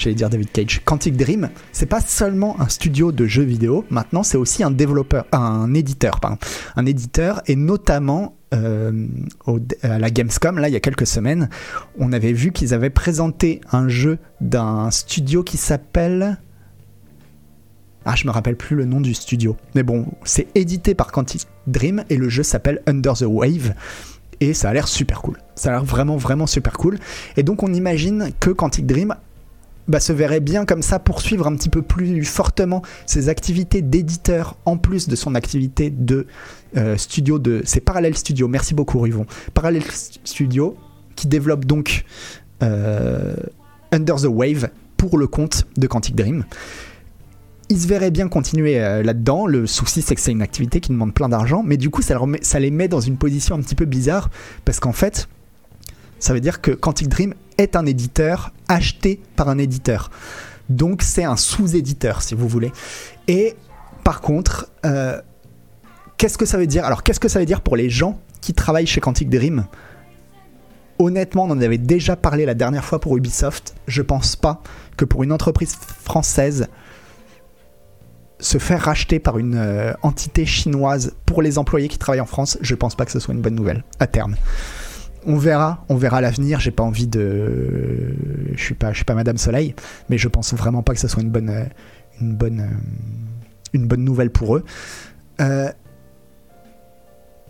j'allais 0.00 0.14
dire 0.14 0.30
David 0.30 0.50
Cage, 0.52 0.82
Quantic 0.84 1.16
Dream, 1.16 1.50
c'est 1.72 1.86
pas 1.86 2.00
seulement 2.00 2.60
un 2.60 2.68
studio 2.68 3.12
de 3.12 3.26
jeux 3.26 3.42
vidéo, 3.42 3.84
maintenant 3.90 4.22
c'est 4.22 4.38
aussi 4.38 4.62
un 4.62 4.70
développeur, 4.70 5.26
un 5.32 5.74
éditeur, 5.74 6.20
pardon, 6.20 6.38
un 6.76 6.86
éditeur 6.86 7.42
et 7.46 7.56
notamment 7.56 8.36
euh, 8.52 9.06
à 9.82 9.98
la 9.98 10.10
Gamescom, 10.10 10.58
là, 10.58 10.68
il 10.68 10.72
y 10.72 10.76
a 10.76 10.80
quelques 10.80 11.06
semaines, 11.06 11.48
on 11.98 12.12
avait 12.12 12.32
vu 12.32 12.52
qu'ils 12.52 12.74
avaient 12.74 12.90
présenté 12.90 13.60
un 13.70 13.88
jeu 13.88 14.18
d'un 14.40 14.90
studio 14.90 15.42
qui 15.42 15.56
s'appelle. 15.56 16.38
Ah, 18.04 18.16
je 18.16 18.26
me 18.26 18.32
rappelle 18.32 18.56
plus 18.56 18.76
le 18.76 18.86
nom 18.86 19.00
du 19.00 19.14
studio. 19.14 19.56
Mais 19.74 19.82
bon, 19.82 20.06
c'est 20.24 20.48
édité 20.54 20.94
par 20.94 21.12
Quantic 21.12 21.46
Dream 21.66 22.02
et 22.08 22.16
le 22.16 22.28
jeu 22.28 22.42
s'appelle 22.42 22.80
Under 22.86 23.12
the 23.12 23.26
Wave. 23.26 23.74
Et 24.40 24.54
ça 24.54 24.70
a 24.70 24.72
l'air 24.72 24.88
super 24.88 25.20
cool. 25.20 25.36
Ça 25.54 25.68
a 25.68 25.72
l'air 25.72 25.84
vraiment, 25.84 26.16
vraiment 26.16 26.46
super 26.46 26.72
cool. 26.72 26.98
Et 27.36 27.42
donc, 27.42 27.62
on 27.62 27.74
imagine 27.74 28.30
que 28.40 28.48
Quantic 28.50 28.86
Dream 28.86 29.14
bah, 29.90 30.00
se 30.00 30.12
verrait 30.12 30.40
bien 30.40 30.64
comme 30.64 30.83
ça 30.83 30.98
poursuivre 30.98 31.46
un 31.46 31.57
petit 31.57 31.68
peu 31.68 31.83
plus 31.83 32.24
fortement 32.24 32.83
ses 33.07 33.29
activités 33.29 33.83
d'éditeur 33.83 34.57
en 34.64 34.76
plus 34.76 35.09
de 35.09 35.16
son 35.16 35.35
activité 35.35 35.90
de 35.90 36.26
euh, 36.76 36.96
studio 36.96 37.38
de 37.38 37.62
c'est 37.64 37.81
Parallel 37.81 38.16
Studio. 38.16 38.46
Merci 38.46 38.74
beaucoup 38.74 39.00
Rivon. 39.00 39.26
Parallel 39.53 39.83
Studio 40.24 40.76
qui 41.16 41.26
développe 41.26 41.64
donc 41.64 42.05
euh, 42.62 43.35
Under 43.90 44.16
the 44.16 44.26
Wave 44.26 44.70
pour 44.96 45.18
le 45.18 45.26
compte 45.26 45.66
de 45.76 45.87
Quantic 45.87 46.14
Dream. 46.14 46.44
Ils 47.68 47.81
se 47.81 47.87
verraient 47.87 48.11
bien 48.11 48.29
continuer 48.29 48.81
euh, 48.81 49.03
là-dedans. 49.03 49.46
Le 49.46 49.66
souci, 49.66 50.03
c'est 50.03 50.14
que 50.14 50.20
c'est 50.20 50.33
une 50.33 50.42
activité 50.42 50.81
qui 50.81 50.90
demande 50.90 51.14
plein 51.14 51.29
d'argent, 51.29 51.62
mais 51.64 51.76
du 51.76 51.90
coup, 51.90 52.03
ça, 52.03 52.18
ça, 52.42 52.59
les 52.59 52.70
met 52.70 52.88
dans 52.88 53.00
une 53.00 53.16
position 53.16 53.55
un 53.55 53.61
petit 53.61 53.76
peu 53.76 53.85
bizarre 53.85 54.29
parce 54.64 54.81
qu'en 54.81 54.92
fait, 54.92 55.29
ça 56.18 56.33
veut 56.33 56.40
dire 56.40 56.61
que 56.61 56.70
Quantic 56.70 57.09
Dream 57.09 57.35
un 57.76 57.86
éditeur 57.86 58.52
acheté 58.68 59.20
par 59.36 59.48
un 59.48 59.58
éditeur. 59.58 60.10
Donc, 60.68 61.02
c'est 61.02 61.24
un 61.24 61.36
sous-éditeur, 61.36 62.22
si 62.22 62.34
vous 62.34 62.48
voulez. 62.48 62.72
Et 63.28 63.56
par 64.04 64.20
contre, 64.20 64.68
euh, 64.86 65.20
qu'est-ce 66.16 66.38
que 66.38 66.46
ça 66.46 66.58
veut 66.58 66.66
dire? 66.66 66.84
Alors, 66.84 67.02
qu'est-ce 67.02 67.20
que 67.20 67.28
ça 67.28 67.38
veut 67.38 67.46
dire 67.46 67.60
pour 67.60 67.76
les 67.76 67.90
gens 67.90 68.20
qui 68.40 68.54
travaillent 68.54 68.86
chez 68.86 69.00
Quantic 69.00 69.28
Dream 69.28 69.66
Honnêtement, 70.98 71.44
on 71.44 71.50
en 71.50 71.60
avait 71.60 71.78
déjà 71.78 72.14
parlé 72.14 72.44
la 72.44 72.54
dernière 72.54 72.84
fois 72.84 73.00
pour 73.00 73.16
Ubisoft. 73.16 73.74
Je 73.86 74.02
pense 74.02 74.36
pas 74.36 74.62
que 74.96 75.04
pour 75.04 75.22
une 75.22 75.32
entreprise 75.32 75.74
française, 75.74 76.68
se 78.38 78.58
faire 78.58 78.82
racheter 78.82 79.18
par 79.18 79.38
une 79.38 79.54
euh, 79.56 79.92
entité 80.02 80.46
chinoise 80.46 81.14
pour 81.26 81.42
les 81.42 81.58
employés 81.58 81.88
qui 81.88 81.98
travaillent 81.98 82.20
en 82.20 82.26
France, 82.26 82.58
je 82.60 82.74
pense 82.74 82.94
pas 82.94 83.04
que 83.04 83.12
ce 83.12 83.20
soit 83.20 83.34
une 83.34 83.40
bonne 83.40 83.54
nouvelle 83.54 83.84
à 83.98 84.06
terme. 84.06 84.36
On 85.26 85.37
verra, 85.37 85.85
on 85.88 85.96
verra 85.96 86.20
l'avenir. 86.20 86.61
J'ai 86.61 86.70
pas 86.70 86.83
envie 86.83 87.06
de, 87.06 88.14
je 88.54 88.62
suis 88.62 88.74
pas, 88.74 88.94
suis 88.94 89.04
pas 89.04 89.14
Madame 89.14 89.37
Soleil, 89.37 89.74
mais 90.09 90.18
je 90.18 90.28
pense 90.28 90.54
vraiment 90.54 90.83
pas 90.83 90.94
que 90.94 91.00
ce 91.00 91.09
soit 91.09 91.22
une 91.22 91.30
bonne, 91.30 91.50
euh, 91.50 91.64
euh, 92.22 93.96
nouvelle 93.96 94.30
pour 94.30 94.56
eux. 94.56 94.64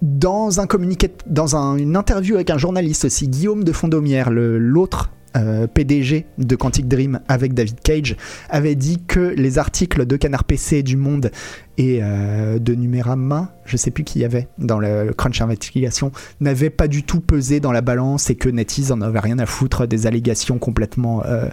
dans 0.03 0.61
un 0.61 0.67
communiqué, 0.67 1.13
dans 1.27 1.57
une 1.57 1.97
interview 1.97 2.35
avec 2.37 2.51
un 2.51 2.59
journaliste 2.59 3.05
aussi, 3.05 3.29
Guillaume 3.29 3.65
de 3.65 3.73
Fondomière, 3.73 4.31
l'autre 4.31 5.11
euh, 5.37 5.69
PDG 5.69 6.27
de 6.39 6.57
Quantic 6.57 6.89
Dream 6.89 7.21
avec 7.29 7.55
David 7.55 7.81
Cage, 7.81 8.17
avait 8.49 8.75
dit 8.75 9.01
que 9.07 9.21
les 9.21 9.59
articles 9.59 10.05
de 10.05 10.17
Canard 10.17 10.43
PC 10.43 10.83
du 10.83 10.97
Monde 10.97 11.31
et 11.79 12.01
euh, 12.03 12.59
de 12.59 12.75
Numérama, 12.75 13.55
je 13.65 13.77
sais 13.77 13.93
plus 13.93 14.03
qui 14.03 14.19
y 14.19 14.25
avait 14.25 14.49
dans 14.59 14.81
le 14.81 15.13
Crunch 15.17 15.41
Investigation, 15.41 16.11
n'avaient 16.41 16.71
pas 16.71 16.89
du 16.89 17.05
tout 17.05 17.21
pesé 17.21 17.61
dans 17.61 17.71
la 17.71 17.81
balance 17.81 18.29
et 18.31 18.35
que 18.35 18.49
NetEase 18.49 18.91
en 18.91 19.01
avait 19.03 19.21
rien 19.21 19.39
à 19.39 19.47
foutre 19.47 19.87
des 19.87 20.09
allégations 20.09 20.59
complètement, 20.59 21.23
euh, 21.25 21.49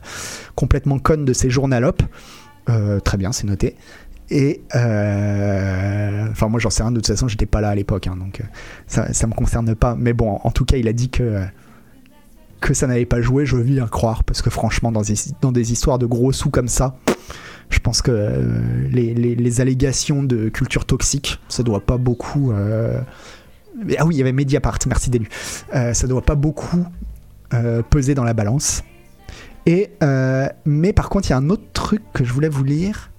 complètement 0.56 0.98
connes 0.98 1.26
de 1.26 1.34
ces 1.34 1.50
journalopes. 1.52 2.02
très 3.04 3.18
bien, 3.18 3.32
c'est 3.32 3.46
noté. 3.46 3.76
Et 4.30 4.62
enfin, 4.74 6.50
moi 6.50 6.60
j'en 6.60 6.72
sais 6.72 6.82
rien, 6.82 6.92
de 6.92 6.98
toute 6.98 7.08
façon, 7.08 7.28
j'étais 7.28 7.46
pas 7.46 7.62
là 7.62 7.70
à 7.70 7.76
l'époque, 7.76 8.08
hein, 8.08 8.18
donc 8.18 8.42
ça, 8.88 9.14
ça 9.14 9.28
me 9.28 9.34
concerne 9.34 9.76
pas. 9.76 9.96
Mais 9.96 10.14
bon, 10.14 10.40
en 10.44 10.52
tout 10.52 10.66
cas, 10.66 10.78
il 10.78 10.88
a 10.88 10.94
dit 10.94 11.10
que 11.10 11.46
que 12.62 12.74
ça 12.74 12.88
n'avait 12.88 13.06
pas 13.06 13.22
joué, 13.22 13.46
je 13.46 13.56
veux 13.56 13.64
bien 13.64 13.88
croire, 13.88 14.24
parce 14.24 14.42
que 14.42 14.50
franchement, 14.50 14.92
dans 14.92 15.02
des, 15.02 15.72
histoires 15.72 16.00
de 16.00 16.06
gros 16.06 16.32
sous 16.32 16.50
comme 16.50 16.68
ça, 16.68 16.98
je 17.70 17.80
pense 17.80 18.02
que 18.02 18.12
euh, 18.12 18.88
les, 18.90 19.14
les, 19.14 19.62
allégations 19.62 20.24
de 20.24 20.50
culture 20.50 20.86
toxique, 20.86 21.40
ça 21.50 21.64
doit 21.64 21.82
pas 21.82 21.98
beaucoup. 21.98 22.52
Euh, 22.52 23.00
ah 23.98 24.06
oui, 24.06 24.16
il 24.16 24.18
y 24.18 24.22
avait 24.22 24.32
Mediapart, 24.32 24.80
merci 24.88 25.10
d'élu. 25.10 25.28
Euh, 25.76 25.94
ça 25.94 26.08
doit 26.08 26.22
pas 26.22 26.36
beaucoup 26.36 26.86
peser 27.90 28.14
dans 28.14 28.26
la 28.26 28.34
balance. 28.34 28.84
Et, 29.66 29.92
mais 30.66 30.92
par 30.92 31.08
contre, 31.08 31.30
il 31.30 31.32
y 31.32 31.34
a 31.34 31.38
un 31.38 31.50
autre 31.50 31.64
truc 31.72 32.02
que 32.14 32.26
je 32.26 32.34
voulais 32.34 32.50
vous 32.50 32.66
lire. 32.66 33.10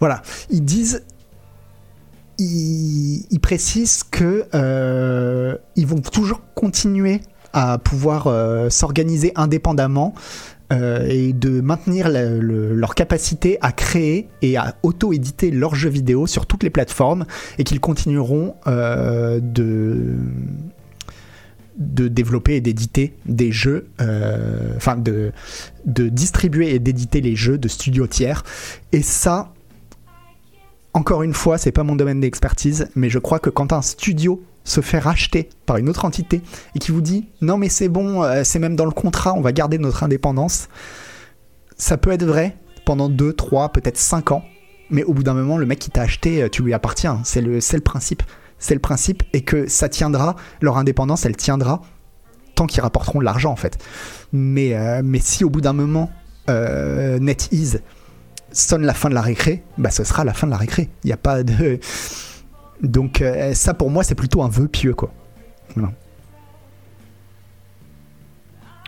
Voilà, 0.00 0.22
ils 0.50 0.64
disent, 0.64 1.02
ils, 2.38 3.40
précisent 3.40 4.02
que 4.02 4.44
euh, 4.54 5.56
ils 5.76 5.86
vont 5.86 6.00
toujours 6.00 6.40
continuer 6.54 7.20
à 7.52 7.78
pouvoir 7.78 8.26
euh, 8.26 8.68
s'organiser 8.70 9.32
indépendamment 9.36 10.14
euh, 10.72 11.06
et 11.08 11.32
de 11.32 11.60
maintenir 11.60 12.08
leur 12.10 12.94
capacité 12.94 13.56
à 13.60 13.72
créer 13.72 14.28
et 14.42 14.56
à 14.56 14.74
auto-éditer 14.82 15.50
leurs 15.50 15.74
jeux 15.74 15.88
vidéo 15.88 16.26
sur 16.26 16.46
toutes 16.46 16.62
les 16.62 16.70
plateformes 16.70 17.24
et 17.58 17.64
qu'ils 17.64 17.80
continueront 17.80 18.54
de 18.66 20.16
de 21.78 22.08
développer 22.08 22.56
et 22.56 22.62
d'éditer 22.62 23.14
des 23.26 23.52
jeux, 23.52 23.90
enfin 24.76 24.96
de, 24.96 25.32
de 25.84 26.08
distribuer 26.08 26.74
et 26.74 26.78
d'éditer 26.78 27.20
les 27.20 27.36
jeux 27.36 27.58
de 27.58 27.68
studios 27.68 28.06
tiers. 28.06 28.44
Et 28.92 29.02
ça, 29.02 29.52
encore 30.96 31.22
une 31.22 31.34
fois, 31.34 31.58
c'est 31.58 31.72
pas 31.72 31.82
mon 31.82 31.94
domaine 31.94 32.20
d'expertise, 32.20 32.88
mais 32.96 33.10
je 33.10 33.18
crois 33.18 33.38
que 33.38 33.50
quand 33.50 33.74
un 33.74 33.82
studio 33.82 34.42
se 34.64 34.80
fait 34.80 34.98
racheter 34.98 35.50
par 35.66 35.76
une 35.76 35.90
autre 35.90 36.06
entité 36.06 36.40
et 36.74 36.78
qui 36.78 36.90
vous 36.90 37.02
dit 37.02 37.28
non 37.42 37.58
mais 37.58 37.68
c'est 37.68 37.90
bon, 37.90 38.22
euh, 38.22 38.44
c'est 38.44 38.58
même 38.58 38.76
dans 38.76 38.86
le 38.86 38.92
contrat, 38.92 39.34
on 39.34 39.42
va 39.42 39.52
garder 39.52 39.76
notre 39.76 40.04
indépendance, 40.04 40.68
ça 41.76 41.98
peut 41.98 42.12
être 42.12 42.24
vrai 42.24 42.56
pendant 42.86 43.10
2, 43.10 43.34
3, 43.34 43.72
peut-être 43.72 43.98
5 43.98 44.32
ans, 44.32 44.42
mais 44.88 45.04
au 45.04 45.12
bout 45.12 45.22
d'un 45.22 45.34
moment, 45.34 45.58
le 45.58 45.66
mec 45.66 45.80
qui 45.80 45.90
t'a 45.90 46.00
acheté, 46.00 46.42
euh, 46.42 46.48
tu 46.48 46.62
lui 46.62 46.72
appartiens, 46.72 47.20
c'est 47.24 47.42
le, 47.42 47.58
le 47.58 47.80
principe. 47.80 48.22
C'est 48.58 48.72
le 48.72 48.80
principe 48.80 49.22
et 49.34 49.42
que 49.42 49.68
ça 49.68 49.90
tiendra, 49.90 50.34
leur 50.62 50.78
indépendance, 50.78 51.26
elle 51.26 51.36
tiendra 51.36 51.82
tant 52.54 52.64
qu'ils 52.64 52.80
rapporteront 52.80 53.18
de 53.18 53.24
l'argent 53.24 53.52
en 53.52 53.56
fait. 53.56 53.76
Mais, 54.32 54.72
euh, 54.72 55.02
mais 55.04 55.18
si 55.20 55.44
au 55.44 55.50
bout 55.50 55.60
d'un 55.60 55.74
moment, 55.74 56.10
NetEase 56.48 57.82
sonne 58.56 58.84
la 58.84 58.94
fin 58.94 59.08
de 59.08 59.14
la 59.14 59.22
récré, 59.22 59.62
bah 59.78 59.90
ce 59.90 60.04
sera 60.04 60.24
la 60.24 60.32
fin 60.32 60.46
de 60.46 60.52
la 60.52 60.56
récré. 60.56 60.88
Il 61.04 61.08
n'y 61.08 61.12
a 61.12 61.18
pas 61.18 61.42
de. 61.42 61.78
Donc 62.82 63.22
euh, 63.22 63.54
ça 63.54 63.74
pour 63.74 63.90
moi 63.90 64.02
c'est 64.02 64.14
plutôt 64.14 64.42
un 64.42 64.48
vœu 64.48 64.68
pieux 64.68 64.94
quoi. 64.94 65.12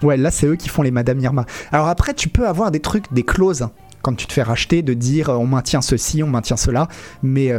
Ouais, 0.03 0.17
là 0.17 0.31
c'est 0.31 0.47
eux 0.47 0.57
qui 0.57 0.69
font 0.69 0.83
les 0.83 0.91
Madame 0.91 1.19
Irma. 1.21 1.45
Alors 1.73 1.89
après 1.89 2.15
tu 2.15 2.29
peux 2.29 2.47
avoir 2.47 2.71
des 2.71 2.81
trucs, 2.81 3.13
des 3.13 3.25
clauses 3.25 3.63
hein, 3.63 3.73
quand 4.03 4.15
tu 4.15 4.27
te 4.27 4.33
fais 4.33 4.43
racheter 4.43 4.83
de 4.83 4.95
dire 4.95 5.31
on 5.31 5.47
maintient 5.47 5.83
ceci, 5.83 6.23
on 6.23 6.29
maintient 6.29 6.57
cela. 6.57 6.89
Mais 7.23 7.51
euh, 7.51 7.59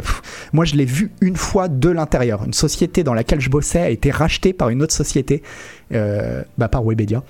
moi 0.52 0.64
je 0.64 0.76
l'ai 0.76 0.84
vu 0.84 1.12
une 1.20 1.36
fois 1.36 1.68
de 1.68 1.90
l'intérieur. 1.90 2.44
Une 2.44 2.54
société 2.54 3.04
dans 3.04 3.14
laquelle 3.14 3.40
je 3.40 3.50
bossais 3.50 3.80
a 3.80 3.90
été 3.90 4.10
rachetée 4.10 4.52
par 4.52 4.68
une 4.70 4.82
autre 4.82 4.94
société, 4.94 5.42
euh, 5.92 6.42
bah, 6.56 6.68
par 6.68 6.84
Webedia. 6.84 7.22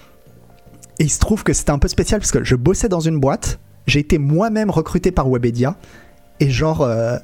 Et 0.98 1.04
il 1.04 1.10
se 1.10 1.18
trouve 1.18 1.42
que 1.42 1.52
c'était 1.52 1.70
un 1.70 1.78
peu 1.78 1.88
spécial 1.88 2.20
parce 2.20 2.30
que 2.30 2.44
je 2.44 2.54
bossais 2.54 2.88
dans 2.88 3.00
une 3.00 3.18
boîte 3.18 3.58
j'ai 3.86 4.00
été 4.00 4.18
moi-même 4.18 4.70
recruté 4.70 5.10
par 5.10 5.28
Webedia. 5.28 5.76
Et 6.40 6.50
genre, 6.50 6.82
euh, 6.82 7.18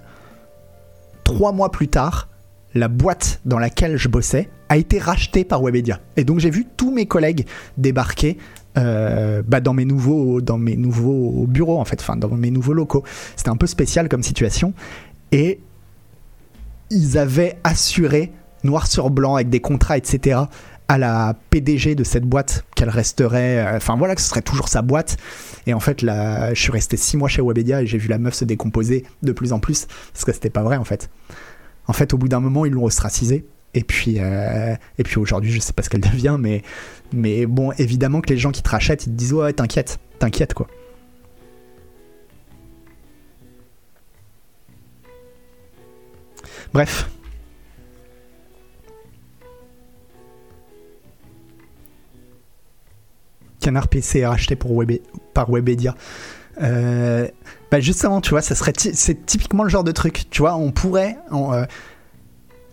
trois 1.24 1.52
mois 1.52 1.70
plus 1.70 1.88
tard, 1.88 2.28
la 2.74 2.88
boîte 2.88 3.40
dans 3.44 3.58
laquelle 3.58 3.96
je 3.96 4.08
bossais 4.08 4.48
a 4.68 4.76
été 4.76 4.98
rachetée 4.98 5.44
par 5.44 5.62
Webedia. 5.62 6.00
Et 6.16 6.24
donc 6.24 6.40
j'ai 6.40 6.50
vu 6.50 6.66
tous 6.76 6.92
mes 6.92 7.06
collègues 7.06 7.46
débarquer 7.78 8.36
euh, 8.76 9.42
bah, 9.46 9.60
dans, 9.60 9.72
mes 9.72 9.84
nouveaux, 9.84 10.40
dans 10.40 10.58
mes 10.58 10.76
nouveaux 10.76 11.46
bureaux, 11.46 11.78
en 11.78 11.84
fait, 11.84 12.00
enfin 12.00 12.16
dans 12.16 12.28
mes 12.28 12.50
nouveaux 12.50 12.74
locaux. 12.74 13.04
C'était 13.36 13.48
un 13.48 13.56
peu 13.56 13.66
spécial 13.66 14.08
comme 14.08 14.22
situation. 14.22 14.74
Et 15.32 15.60
ils 16.90 17.16
avaient 17.18 17.58
assuré, 17.64 18.32
noir 18.64 18.86
sur 18.86 19.10
blanc, 19.10 19.36
avec 19.36 19.48
des 19.48 19.60
contrats, 19.60 19.96
etc., 19.96 20.40
à 20.88 20.98
la 20.98 21.34
PDG 21.50 21.94
de 21.94 22.04
cette 22.04 22.24
boîte 22.24 22.64
qu'elle 22.74 22.90
resterait, 22.90 23.58
euh, 23.58 23.76
enfin 23.76 23.96
voilà, 23.96 24.14
que 24.14 24.20
ce 24.20 24.28
serait 24.28 24.42
toujours 24.42 24.68
sa 24.68 24.82
boîte. 24.82 25.16
Et 25.66 25.74
en 25.74 25.80
fait, 25.80 26.02
là, 26.02 26.54
je 26.54 26.60
suis 26.60 26.70
resté 26.70 26.96
six 26.96 27.16
mois 27.16 27.28
chez 27.28 27.42
Webedia 27.42 27.82
et 27.82 27.86
j'ai 27.86 27.98
vu 27.98 28.08
la 28.08 28.18
meuf 28.18 28.34
se 28.34 28.44
décomposer 28.44 29.04
de 29.22 29.32
plus 29.32 29.52
en 29.52 29.58
plus 29.58 29.86
parce 30.12 30.24
que 30.24 30.32
c'était 30.32 30.50
pas 30.50 30.62
vrai 30.62 30.76
en 30.76 30.84
fait. 30.84 31.10
En 31.88 31.92
fait, 31.92 32.14
au 32.14 32.18
bout 32.18 32.28
d'un 32.28 32.40
moment, 32.40 32.66
ils 32.66 32.72
l'ont 32.72 32.84
ostracisé. 32.84 33.46
Et 33.74 33.84
puis, 33.84 34.16
euh, 34.18 34.74
et 34.96 35.02
puis 35.02 35.18
aujourd'hui, 35.18 35.50
je 35.50 35.60
sais 35.60 35.72
pas 35.72 35.82
ce 35.82 35.90
qu'elle 35.90 36.00
devient, 36.00 36.36
mais, 36.38 36.62
mais 37.12 37.46
bon, 37.46 37.72
évidemment 37.78 38.20
que 38.20 38.30
les 38.30 38.38
gens 38.38 38.50
qui 38.50 38.62
te 38.62 38.70
rachètent, 38.70 39.06
ils 39.06 39.10
te 39.10 39.16
disent 39.16 39.34
ouais, 39.34 39.52
t'inquiète, 39.52 39.98
t'inquiète 40.18 40.54
quoi. 40.54 40.66
Bref, 46.72 47.08
Canard 53.66 53.88
PC 53.88 54.20
est 54.20 54.26
racheté 54.26 54.54
pour 54.54 54.80
par 55.34 55.50
Webedia. 55.50 55.96
Euh, 56.62 57.26
bah 57.68 57.80
justement, 57.80 58.20
tu 58.20 58.30
vois, 58.30 58.40
ça 58.40 58.54
serait 58.54 58.72
c'est 58.76 59.26
typiquement 59.26 59.64
le 59.64 59.68
genre 59.68 59.82
de 59.82 59.90
truc. 59.90 60.30
Tu 60.30 60.42
vois, 60.42 60.54
on 60.54 60.70
pourrait, 60.70 61.18
euh, 61.32 61.64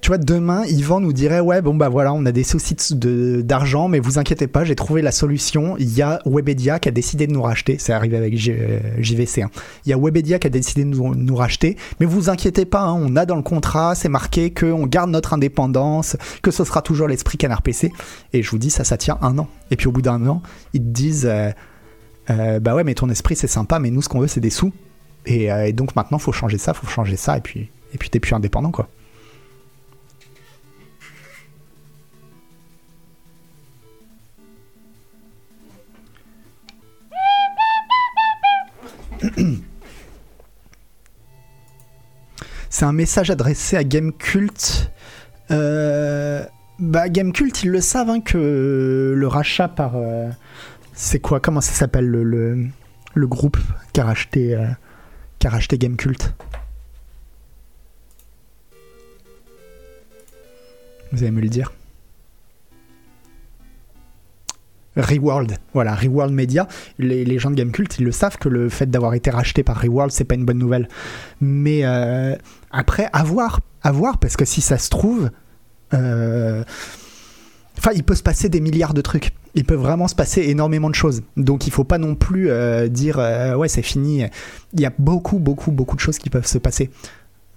tu 0.04 0.10
vois, 0.10 0.18
demain, 0.18 0.66
Yvan 0.66 1.00
nous 1.00 1.14
dirait 1.14 1.40
Ouais, 1.40 1.62
bon, 1.62 1.76
bah 1.76 1.88
voilà, 1.88 2.12
on 2.12 2.26
a 2.26 2.34
des 2.34 2.44
soucis 2.44 2.76
d'argent, 2.92 3.88
mais 3.88 4.00
vous 4.00 4.20
inquiétez 4.20 4.48
pas, 4.48 4.66
j'ai 4.66 4.76
trouvé 4.76 5.02
la 5.02 5.14
solution. 5.14 5.78
Il 5.80 5.96
y 5.96 6.02
a 6.02 6.20
Webedia 6.26 6.78
qui 6.80 6.90
a 6.90 6.92
décidé 6.92 7.26
de 7.26 7.32
nous 7.32 7.42
racheter. 7.42 7.78
C'est 7.80 7.94
arrivé 7.94 8.18
avec 8.18 8.36
JVC. 8.36 9.44
Hein. 9.44 9.50
Il 9.86 9.92
y 9.92 9.94
a 9.94 9.98
Webedia 9.98 10.40
qui 10.40 10.48
a 10.48 10.50
décidé 10.50 10.84
de 10.84 10.90
nous, 10.90 11.36
racheter, 11.38 11.78
mais 12.02 12.06
vous 12.06 12.30
inquiétez 12.30 12.66
pas, 12.66 12.82
hein, 12.82 13.00
on 13.00 13.16
a 13.16 13.26
dans 13.26 13.38
le 13.38 13.44
contrat, 13.44 13.96
c'est 13.96 14.10
marqué 14.10 14.54
qu'on 14.54 14.88
garde 14.88 15.10
notre 15.10 15.32
indépendance, 15.32 16.18
que 16.42 16.52
ce 16.52 16.66
sera 16.66 16.82
toujours 16.82 17.08
l'esprit 17.08 17.38
Canard 17.38 17.62
PC. 17.62 17.94
Et 18.34 18.44
je 18.44 18.52
vous 18.52 18.58
dis, 18.58 18.72
ça, 18.72 18.84
ça 18.84 18.98
tient 18.98 19.18
un 19.22 19.38
an. 19.38 19.48
Et 19.72 19.78
puis 19.78 19.88
au 19.88 19.94
bout 19.94 20.02
d'un 20.02 20.28
an, 20.28 20.42
ils 20.74 20.82
te 20.82 20.86
disent 20.86 21.30
euh, 21.32 21.50
euh, 22.30 22.60
Bah 22.60 22.76
ouais, 22.76 22.84
mais 22.84 22.94
ton 22.94 23.10
esprit, 23.10 23.38
c'est 23.38 23.48
sympa, 23.48 23.80
mais 23.80 23.90
nous, 23.90 24.02
ce 24.02 24.10
qu'on 24.10 24.20
veut, 24.20 24.28
c'est 24.28 24.42
des 24.42 24.50
sous. 24.50 24.74
Et, 25.26 25.46
et 25.46 25.72
donc 25.72 25.96
maintenant, 25.96 26.20
faut 26.20 26.34
changer 26.34 26.58
ça, 26.58 26.74
faut 26.74 26.88
changer 26.88 27.16
ça, 27.16 27.38
et 27.38 27.42
puis, 27.42 27.70
et 27.94 27.98
puis 27.98 28.10
t'es 28.10 28.20
plus 28.20 28.34
indépendant, 28.34 28.72
quoi. 28.72 28.90
C'est 42.70 42.86
un 42.86 42.92
message 42.92 43.30
adressé 43.30 43.78
à 43.78 43.84
Gamecult. 43.84 44.92
Euh, 45.52 46.44
bah, 46.80 47.08
Gamecult, 47.08 47.64
ils 47.64 47.70
le 47.70 47.82
savent 47.82 48.10
hein, 48.10 48.20
que 48.20 49.14
le 49.16 49.28
rachat 49.28 49.68
par. 49.68 49.96
Euh, 49.96 50.30
c'est 50.94 51.20
quoi 51.20 51.40
Comment 51.40 51.62
ça 51.62 51.72
s'appelle 51.72 52.08
le, 52.08 53.28
groupe 53.28 53.58
qui 53.94 54.02
a 54.02 54.06
racheté, 54.06 54.56
euh, 54.56 54.66
qui 55.38 55.48
racheté 55.48 55.78
Gamecult? 55.78 56.34
Vous 61.12 61.22
allez 61.22 61.32
me 61.32 61.42
le 61.42 61.50
dire 61.50 61.72
Reworld, 64.96 65.58
voilà, 65.74 65.96
Reworld 65.96 66.34
Media. 66.34 66.68
Les, 67.00 67.40
gens 67.40 67.52
de 67.52 67.56
Gamecult, 67.56 67.98
ils 68.00 68.06
le 68.06 68.12
savent 68.12 68.38
que 68.38 68.50
le 68.50 68.70
fait 68.70 68.90
d'avoir 68.90 69.14
été 69.14 69.30
racheté 69.30 69.64
par 69.64 69.82
Reworld, 69.82 70.12
c'est 70.12 70.24
pas 70.24 70.36
une 70.36 70.46
bonne 70.46 70.60
nouvelle. 70.60 70.88
Mais 71.42 71.82
euh, 71.84 72.36
après, 72.72 73.10
à 73.14 73.24
voir, 73.24 73.62
à 73.82 73.92
voir, 73.92 74.18
parce 74.20 74.38
que 74.38 74.46
si 74.46 74.62
ça 74.62 74.78
se 74.78 74.90
trouve, 74.90 75.30
euh, 75.94 76.64
enfin, 77.78 77.92
il 77.96 78.04
peut 78.04 78.16
se 78.16 78.24
passer 78.24 78.50
des 78.50 78.62
milliards 78.62 78.94
de 78.94 79.02
trucs. 79.02 79.34
Il 79.56 79.66
peut 79.66 79.76
vraiment 79.76 80.08
se 80.08 80.16
passer 80.16 80.42
énormément 80.42 80.90
de 80.90 80.96
choses. 80.96 81.22
Donc, 81.38 81.68
il 81.68 81.72
faut 81.72 81.84
pas 81.84 82.00
non 82.00 82.16
plus 82.16 82.50
euh, 82.50 82.88
dire 82.88 83.18
ouais, 83.58 83.68
c'est 83.68 83.84
fini. 83.84 84.24
Il 84.74 84.80
y 84.80 84.86
a 84.86 84.92
beaucoup, 84.98 85.40
beaucoup, 85.40 85.72
beaucoup 85.72 85.96
de 85.96 86.02
choses 86.02 86.18
qui 86.18 86.30
peuvent 86.30 86.48
se 86.48 86.58
passer. 86.58 86.90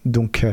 Donc. 0.05 0.45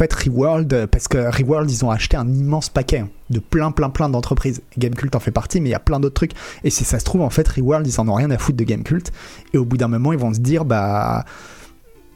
Fait 0.00 0.12
Reworld 0.12 0.72
euh, 0.72 0.86
parce 0.86 1.08
que 1.08 1.18
Reworld 1.18 1.70
ils 1.70 1.84
ont 1.84 1.90
acheté 1.90 2.16
un 2.16 2.26
immense 2.28 2.70
paquet 2.70 3.00
hein, 3.00 3.08
de 3.28 3.38
plein 3.38 3.70
plein 3.70 3.90
plein 3.90 4.08
d'entreprises. 4.08 4.62
Gamecult 4.78 5.14
en 5.14 5.20
fait 5.20 5.30
partie 5.30 5.60
mais 5.60 5.68
il 5.68 5.72
y 5.72 5.76
a 5.76 5.80
plein 5.80 6.00
d'autres 6.00 6.14
trucs 6.14 6.32
et 6.64 6.70
si 6.70 6.84
ça 6.84 6.98
se 6.98 7.04
trouve 7.04 7.20
en 7.20 7.30
fait 7.30 7.46
Reworld 7.46 7.86
ils 7.86 8.00
en 8.00 8.08
ont 8.08 8.14
rien 8.14 8.30
à 8.30 8.38
foutre 8.38 8.56
de 8.56 8.64
Gamecult 8.64 9.12
et 9.52 9.58
au 9.58 9.64
bout 9.64 9.76
d'un 9.76 9.88
moment 9.88 10.12
ils 10.12 10.18
vont 10.18 10.32
se 10.32 10.40
dire 10.40 10.64
bah 10.64 11.24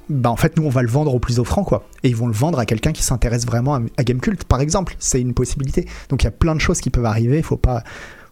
bah 0.09 0.31
en 0.31 0.37
fait 0.37 0.57
nous 0.57 0.65
on 0.65 0.71
va 0.71 0.83
le 0.83 0.89
vendre 0.89 1.15
au 1.15 1.19
plus 1.19 1.39
offrant 1.39 1.65
quoi 1.65 1.85
et 2.03 2.09
ils 2.09 2.17
vont 2.17 2.27
le 2.27 2.33
vendre 2.33 2.59
à 2.59 2.67
quelqu'un 2.67 2.93
qui 2.93 3.03
s'intéresse 3.03 3.47
vraiment 3.47 3.75
à, 3.75 4.05
Gamecult 4.05 4.45
par 4.45 4.61
exemple, 4.61 4.97
c'est 4.99 5.21
une 5.21 5.35
possibilité. 5.35 5.87
Donc 6.09 6.23
il 6.23 6.27
y 6.27 6.29
a 6.29 6.33
plein 6.33 6.55
de 6.55 6.61
choses 6.61 6.81
qui 6.81 6.91
peuvent 6.91 7.05
arriver, 7.05 7.43
faut 7.43 7.57
pas 7.57 7.83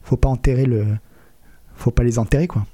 faut 0.03 0.17
pas 0.17 0.29
enterrer 0.29 0.65
le 0.65 0.87
faut 1.77 1.91
pas 1.91 2.05
les 2.05 2.19
enterrer 2.19 2.47
quoi. 2.47 2.65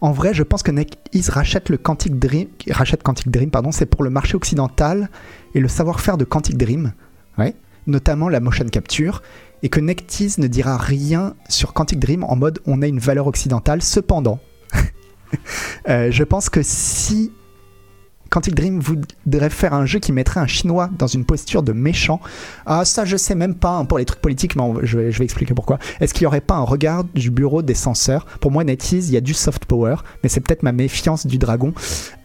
En 0.00 0.12
vrai, 0.12 0.32
je 0.32 0.42
pense 0.42 0.62
que 0.62 0.70
NetEase 0.70 1.28
rachète 1.28 1.68
le 1.68 1.76
Quantic 1.76 2.18
Dream, 2.18 2.48
rachète 2.70 3.02
Quantic 3.02 3.30
Dream, 3.30 3.50
pardon, 3.50 3.70
c'est 3.70 3.86
pour 3.86 4.02
le 4.02 4.10
marché 4.10 4.34
occidental 4.34 5.10
et 5.54 5.60
le 5.60 5.68
savoir-faire 5.68 6.16
de 6.16 6.24
Quantic 6.24 6.56
Dream, 6.56 6.92
notamment 7.86 8.28
la 8.28 8.40
motion 8.40 8.66
capture, 8.66 9.22
et 9.62 9.68
que 9.68 9.80
NetEase 9.80 10.38
ne 10.38 10.46
dira 10.46 10.78
rien 10.78 11.34
sur 11.48 11.74
Quantic 11.74 11.98
Dream 11.98 12.24
en 12.24 12.36
mode 12.36 12.60
on 12.66 12.80
a 12.80 12.86
une 12.86 12.98
valeur 12.98 13.26
occidentale. 13.26 13.82
Cependant, 13.82 14.40
euh, 15.88 16.10
je 16.10 16.24
pense 16.24 16.48
que 16.48 16.62
si 16.62 17.32
Quantic 18.30 18.54
Dream 18.54 18.78
voudrait 18.78 19.50
faire 19.50 19.74
un 19.74 19.86
jeu 19.86 19.98
qui 19.98 20.12
mettrait 20.12 20.38
un 20.38 20.46
chinois 20.46 20.88
dans 20.96 21.08
une 21.08 21.24
posture 21.24 21.64
de 21.64 21.72
méchant, 21.72 22.20
ah 22.64 22.84
ça 22.84 23.04
je 23.04 23.16
sais 23.16 23.34
même 23.34 23.56
pas 23.56 23.70
hein, 23.76 23.84
pour 23.84 23.98
les 23.98 24.04
trucs 24.04 24.20
politiques, 24.20 24.54
mais 24.54 24.62
je 24.84 24.98
vais, 24.98 25.24
expliquer 25.24 25.52
pourquoi. 25.52 25.78
Est-ce 26.00 26.14
qu'il 26.14 26.22
y 26.22 26.26
aurait 26.26 26.40
pas 26.40 26.54
un 26.54 26.62
regard 26.62 27.04
du 27.04 27.30
bureau 27.30 27.62
des 27.62 27.74
censeurs? 27.74 28.26
Pour 28.40 28.52
moi, 28.52 28.62
NetEase, 28.62 29.10
il 29.10 29.14
y 29.14 29.16
a 29.16 29.20
du 29.20 29.34
soft 29.34 29.64
power, 29.64 29.96
mais 30.22 30.28
c'est 30.28 30.40
peut-être 30.40 30.62
ma 30.62 30.72
méfiance 30.72 31.26
du 31.26 31.38
dragon. 31.38 31.74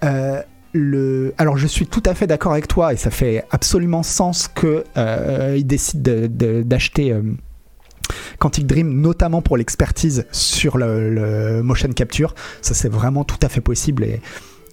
Euh, 0.04 0.42
le... 0.74 1.34
Alors 1.38 1.58
je 1.58 1.68
suis 1.68 1.88
tout 1.88 2.04
à 2.06 2.14
fait 2.14 2.28
d'accord 2.28 2.52
avec 2.52 2.68
toi 2.68 2.94
et 2.94 2.98
ça 2.98 3.10
fait 3.10 3.44
absolument 3.50 4.04
sens 4.04 4.48
que 4.48 4.84
euh, 4.98 5.56
ils 5.58 5.66
décident 5.66 6.04
de- 6.04 6.28
de- 6.28 6.62
d'acheter 6.64 7.12
euh, 7.14 7.22
Quantic 8.40 8.68
Dream, 8.68 9.02
notamment 9.02 9.42
pour 9.42 9.58
l'expertise 9.58 10.26
sur 10.32 10.78
le, 10.78 11.10
le 11.10 11.64
motion 11.64 11.90
capture. 11.94 12.36
Ça 12.62 12.74
c'est 12.74 12.90
vraiment 12.90 13.24
tout 13.24 13.40
à 13.42 13.50
fait 13.50 13.62
possible 13.62 14.04
et 14.04 14.22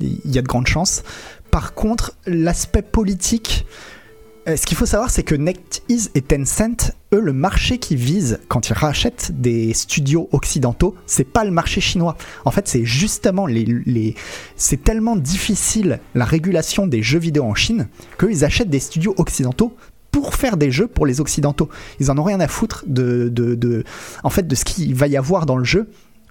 il 0.01 0.30
y 0.30 0.38
a 0.38 0.43
de 0.43 0.47
grandes 0.47 0.66
chances. 0.66 1.03
Par 1.51 1.74
contre, 1.74 2.16
l'aspect 2.26 2.82
politique, 2.82 3.66
euh, 4.49 4.57
ce 4.57 4.66
qu'il 4.66 4.76
faut 4.76 4.86
savoir, 4.86 5.11
c'est 5.11 5.22
que 5.22 5.34
NetEase 5.34 6.11
et 6.14 6.22
Tencent, 6.22 6.93
eux, 7.12 7.20
le 7.20 7.32
marché 7.32 7.78
qu'ils 7.78 7.99
visent 7.99 8.40
quand 8.49 8.70
ils 8.70 8.72
rachètent 8.72 9.30
des 9.40 9.72
studios 9.72 10.28
occidentaux, 10.32 10.97
c'est 11.07 11.24
pas 11.24 11.45
le 11.45 11.51
marché 11.51 11.80
chinois. 11.80 12.16
En 12.45 12.51
fait, 12.51 12.66
c'est 12.66 12.84
justement 12.84 13.47
les, 13.47 13.64
les 13.64 14.14
c'est 14.57 14.82
tellement 14.82 15.14
difficile 15.14 16.01
la 16.14 16.24
régulation 16.24 16.86
des 16.86 17.03
jeux 17.03 17.20
vidéo 17.20 17.45
en 17.45 17.55
Chine 17.55 17.88
qu'ils 18.18 18.45
achètent 18.45 18.70
des 18.70 18.80
studios 18.80 19.14
occidentaux 19.18 19.76
pour 20.11 20.34
faire 20.34 20.57
des 20.57 20.70
jeux 20.70 20.88
pour 20.88 21.07
les 21.07 21.20
occidentaux. 21.20 21.68
Ils 22.01 22.11
en 22.11 22.18
ont 22.18 22.24
rien 22.24 22.40
à 22.40 22.49
foutre 22.49 22.84
de, 22.86 23.28
de, 23.28 23.55
de 23.55 23.84
en 24.24 24.30
fait, 24.30 24.47
de 24.47 24.55
ce 24.55 24.64
qu'il 24.64 24.95
va 24.95 25.07
y 25.07 25.16
avoir 25.16 25.47
dans 25.47 25.57
le 25.57 25.64
jeu. 25.64 25.88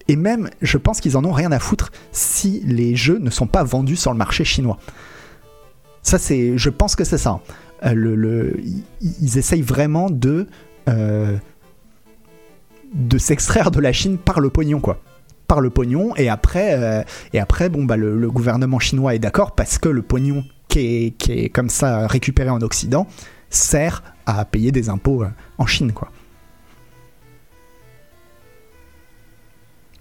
Et 0.07 0.15
même, 0.15 0.49
je 0.61 0.77
pense 0.77 0.99
qu'ils 0.99 1.17
en 1.17 1.25
ont 1.25 1.31
rien 1.31 1.51
à 1.51 1.59
foutre 1.59 1.91
si 2.11 2.61
les 2.65 2.95
jeux 2.95 3.19
ne 3.19 3.29
sont 3.29 3.47
pas 3.47 3.63
vendus 3.63 3.95
sur 3.95 4.11
le 4.11 4.17
marché 4.17 4.43
chinois. 4.43 4.77
Ça, 6.03 6.17
c'est, 6.17 6.57
je 6.57 6.69
pense 6.69 6.95
que 6.95 7.03
c'est 7.03 7.17
ça. 7.17 7.39
Euh, 7.85 7.93
le, 7.93 8.15
le- 8.15 8.59
ils, 9.01 9.37
essayent 9.37 9.61
vraiment 9.61 10.09
de, 10.09 10.47
euh, 10.89 11.37
de 12.93 13.17
s'extraire 13.17 13.71
de 13.71 13.79
la 13.79 13.93
Chine 13.93 14.17
par 14.17 14.39
le 14.39 14.49
pognon, 14.49 14.79
quoi. 14.79 14.99
Par 15.47 15.61
le 15.61 15.69
pognon, 15.69 16.15
et 16.15 16.29
après, 16.29 16.75
euh, 16.79 17.03
et 17.33 17.39
après 17.39 17.69
bon, 17.69 17.83
bah, 17.83 17.97
le, 17.97 18.29
gouvernement 18.31 18.79
chinois 18.79 19.15
est 19.15 19.19
d'accord 19.19 19.53
parce 19.53 19.77
que 19.77 19.89
le 19.89 20.01
pognon 20.01 20.43
qui 20.69 20.79
est, 20.79 21.17
qui 21.17 21.33
est 21.33 21.49
comme 21.49 21.69
ça 21.69 22.07
récupéré 22.07 22.49
en 22.49 22.61
Occident 22.61 23.05
sert 23.49 24.01
à 24.25 24.45
payer 24.45 24.71
des 24.71 24.87
impôts 24.89 25.23
euh, 25.23 25.29
en 25.57 25.65
Chine, 25.65 25.91
quoi. 25.91 26.09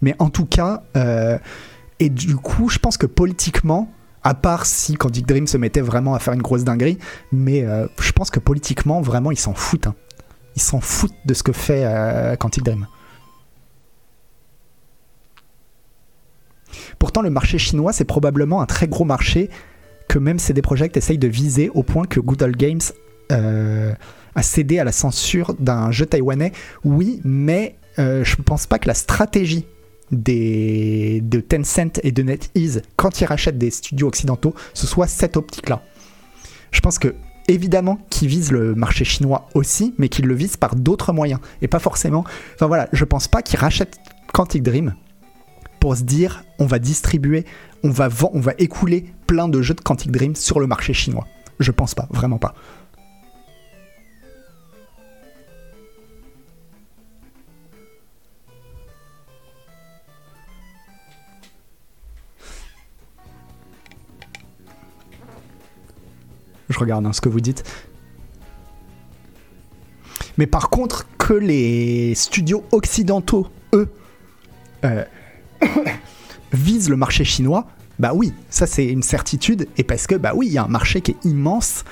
Mais 0.03 0.15
en 0.19 0.31
tout 0.31 0.47
cas, 0.47 0.83
euh, 0.97 1.39
et 1.99 2.09
du 2.09 2.37
coup, 2.37 2.69
je 2.69 2.79
pense 2.79 2.97
que 2.97 3.07
politiquement, 3.07 3.93
à 4.23 4.35
part 4.35 4.67
si 4.67 4.95
Quantic 4.95 5.27
Dream 5.27 5.47
se 5.47 5.57
mettait 5.57 5.81
vraiment 5.81 6.15
à 6.15 6.19
faire 6.19 6.35
une 6.35 6.43
grosse 6.43 6.65
dinguerie, 6.65 6.99
mais 7.33 7.65
euh, 7.65 7.87
je 8.01 8.13
pense 8.13 8.31
que 8.31 8.41
politiquement, 8.41 9.01
vraiment, 9.01 9.31
ils 9.31 9.39
s'en 9.39 9.55
foutent. 9.55 9.87
hein. 9.87 9.95
Ils 10.57 10.63
s'en 10.63 10.81
foutent 10.81 11.15
de 11.25 11.35
ce 11.35 11.43
que 11.43 11.53
fait 11.53 11.85
euh, 11.85 12.37
Quantic 12.37 12.65
Dream. 12.65 12.87
Pourtant, 16.99 17.23
le 17.23 17.31
marché 17.31 17.59
chinois, 17.59 17.93
c'est 17.93 18.05
probablement 18.05 18.63
un 18.63 18.67
très 18.67 18.89
gros 18.89 19.05
marché 19.05 19.51
que 20.09 20.19
même 20.19 20.39
CD 20.39 20.63
Projekt 20.63 20.97
essaye 20.97 21.19
de 21.19 21.29
viser 21.29 21.71
au 21.71 21.83
point 21.83 22.05
que 22.05 22.21
Good 22.21 22.57
Games 22.57 22.81
euh, 23.33 23.93
a 24.35 24.43
cédé 24.43 24.79
à 24.79 24.85
la 24.85 24.93
censure 24.93 25.55
d'un 25.59 25.91
jeu 25.91 26.07
taïwanais. 26.07 26.53
Oui, 26.85 27.21
mais 27.25 27.77
je 27.97 28.37
ne 28.39 28.43
pense 28.43 28.67
pas 28.67 28.79
que 28.79 28.89
la 28.89 28.95
stratégie 28.95 29.67
de 30.11 31.41
Tencent 31.41 32.01
et 32.03 32.13
de 32.13 32.23
NetEase 32.23 32.83
quand 32.97 33.21
ils 33.21 33.27
rachètent 33.27 33.59
des 33.59 33.71
studios 33.71 34.09
occidentaux, 34.09 34.55
ce 34.75 34.87
soit 34.87 35.07
cette 35.07 35.37
optique-là. 35.37 35.83
Je 36.73 36.81
pense 36.81 36.99
que 36.99 37.15
évidemment 37.49 37.99
qu'ils 38.11 38.29
visent 38.29 38.53
le 38.53 38.75
marché 38.75 39.05
chinois 39.05 39.49
aussi, 39.55 39.95
mais 39.99 40.09
qu'ils 40.09 40.27
le 40.27 40.35
visent 40.35 40.57
par 40.57 40.77
d'autres 40.77 41.13
moyens 41.13 41.41
et 41.63 41.69
pas 41.69 41.79
forcément. 41.79 42.25
Enfin 42.55 42.67
voilà, 42.67 42.89
je 42.93 43.05
pense 43.05 43.29
pas 43.29 43.43
qu'ils 43.43 43.59
rachètent 43.59 43.99
Quantic 44.33 44.63
Dream 44.63 44.95
pour 45.81 45.97
se 45.97 46.03
dire 46.03 46.45
on 46.59 46.67
va 46.67 46.79
distribuer, 46.79 47.45
on 47.83 47.91
va 47.91 48.09
on 48.33 48.41
va 48.41 48.53
écouler 48.59 49.07
plein 49.27 49.49
de 49.49 49.63
jeux 49.63 49.75
de 49.75 49.81
Quantic 49.81 50.11
Dream 50.11 50.37
sur 50.37 50.61
le 50.61 50.67
marché 50.67 50.93
chinois. 50.93 51.27
Je 51.59 51.73
pense 51.73 51.95
pas, 51.95 52.07
vraiment 52.11 52.39
pas. 52.39 52.55
Je 66.71 66.79
regarde 66.79 67.05
hein, 67.05 67.13
ce 67.13 67.21
que 67.21 67.29
vous 67.29 67.41
dites. 67.41 67.65
Mais 70.39 70.47
par 70.47 70.71
contre, 70.71 71.07
que 71.19 71.35
les 71.35 72.15
studios 72.15 72.65
occidentaux, 72.73 73.49
eux, 73.75 73.89
euh, 74.85 75.05
visent 76.53 76.89
le 76.89 76.97
marché 76.97 77.25
chinois, 77.25 77.67
bah 77.99 78.13
oui, 78.15 78.33
ça 78.49 78.67
c'est 78.67 78.87
une 78.87 79.03
certitude. 79.03 79.69
Et 79.77 79.85
parce 79.85 80.07
que, 80.07 80.15
bah 80.15 80.33
oui, 80.35 80.47
il 80.47 80.53
y 80.53 80.59
a 80.59 80.65
un 80.65 80.69
marché 80.69 81.03
qui 81.03 81.11
est 81.11 81.25
immense. 81.25 81.85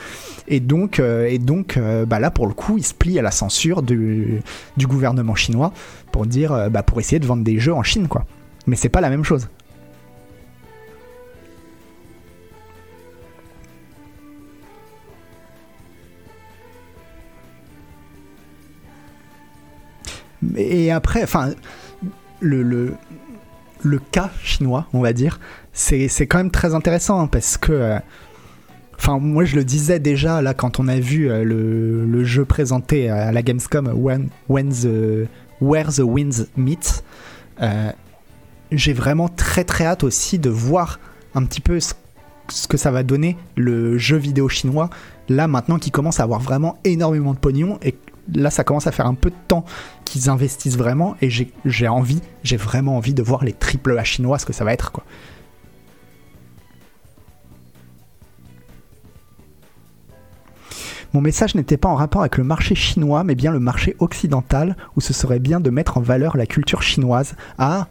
Et 0.46 0.60
donc, 0.60 0.98
euh, 0.98 1.26
et 1.26 1.38
donc 1.38 1.76
euh, 1.76 2.06
bah 2.06 2.20
là, 2.20 2.30
pour 2.30 2.46
le 2.46 2.54
coup, 2.54 2.78
ils 2.78 2.86
se 2.86 2.94
plient 2.94 3.18
à 3.18 3.22
la 3.22 3.32
censure 3.32 3.82
du, 3.82 4.40
du 4.78 4.86
gouvernement 4.86 5.34
chinois 5.34 5.72
pour 6.10 6.24
dire, 6.24 6.70
bah, 6.70 6.82
pour 6.82 7.00
essayer 7.00 7.18
de 7.18 7.26
vendre 7.26 7.44
des 7.44 7.58
jeux 7.58 7.74
en 7.74 7.82
Chine, 7.82 8.08
quoi. 8.08 8.24
Mais 8.66 8.76
c'est 8.76 8.88
pas 8.88 9.00
la 9.02 9.10
même 9.10 9.24
chose. 9.24 9.48
Et 20.58 20.90
après, 20.90 21.22
enfin, 21.22 21.50
le, 22.40 22.62
le, 22.62 22.94
le 23.82 23.98
cas 23.98 24.30
chinois, 24.42 24.86
on 24.92 25.00
va 25.00 25.12
dire, 25.12 25.40
c'est 25.72 26.08
quand 26.26 26.38
même 26.38 26.50
très 26.50 26.74
intéressant 26.74 27.26
parce 27.28 27.56
que 27.56 27.72
euh, 27.72 27.98
Enfin, 29.00 29.20
moi 29.20 29.44
je 29.44 29.54
le 29.54 29.62
disais 29.62 30.00
déjà 30.00 30.42
là 30.42 30.54
quand 30.54 30.80
on 30.80 30.88
a 30.88 30.98
vu 30.98 31.30
euh, 31.30 31.44
le, 31.44 32.04
le 32.04 32.24
jeu 32.24 32.44
présenté 32.44 33.08
à 33.08 33.30
la 33.30 33.42
Gamescom, 33.42 33.86
When, 33.94 34.28
When 34.48 34.70
the, 34.70 35.28
Where 35.60 35.92
the 35.92 36.00
Winds 36.00 36.48
Meet. 36.56 37.04
euh, 37.62 37.92
J'ai 38.72 38.92
vraiment 38.92 39.28
très 39.28 39.62
très 39.62 39.84
hâte 39.86 40.02
aussi 40.02 40.40
de 40.40 40.50
voir 40.50 40.98
un 41.36 41.44
petit 41.44 41.60
peu 41.60 41.78
ce, 41.78 41.94
ce 42.48 42.66
que 42.66 42.76
ça 42.76 42.90
va 42.90 43.04
donner 43.04 43.36
le 43.54 43.98
jeu 43.98 44.16
vidéo 44.16 44.48
chinois. 44.48 44.90
Là 45.28 45.46
maintenant 45.46 45.78
qui 45.78 45.92
commence 45.92 46.18
à 46.18 46.24
avoir 46.24 46.40
vraiment 46.40 46.76
énormément 46.82 47.34
de 47.34 47.38
pognon 47.38 47.78
et 47.84 47.94
là 48.34 48.50
ça 48.50 48.64
commence 48.64 48.86
à 48.86 48.92
faire 48.92 49.06
un 49.06 49.14
peu 49.14 49.30
de 49.30 49.36
temps 49.48 49.64
qu'ils 50.04 50.30
investissent 50.30 50.76
vraiment 50.76 51.16
et 51.20 51.30
j'ai 51.30 51.88
envie, 51.88 52.20
j'ai 52.42 52.56
vraiment 52.56 52.96
envie 52.96 53.14
de 53.14 53.22
voir 53.22 53.44
les 53.44 53.52
triple 53.52 53.98
A 53.98 54.04
chinois 54.04 54.38
ce 54.38 54.46
que 54.46 54.52
ça 54.52 54.64
va 54.64 54.72
être 54.72 54.92
quoi. 54.92 55.04
Mon 61.14 61.22
message 61.22 61.54
n'était 61.54 61.78
pas 61.78 61.88
en 61.88 61.94
rapport 61.94 62.20
avec 62.20 62.36
le 62.36 62.44
marché 62.44 62.74
chinois, 62.74 63.24
mais 63.24 63.34
bien 63.34 63.50
le 63.50 63.60
marché 63.60 63.96
occidental, 63.98 64.76
où 64.94 65.00
ce 65.00 65.14
serait 65.14 65.38
bien 65.38 65.58
de 65.58 65.70
mettre 65.70 65.96
en 65.96 66.02
valeur 66.02 66.36
la 66.36 66.44
culture 66.44 66.82
chinoise. 66.82 67.34
Ah, 67.56 67.88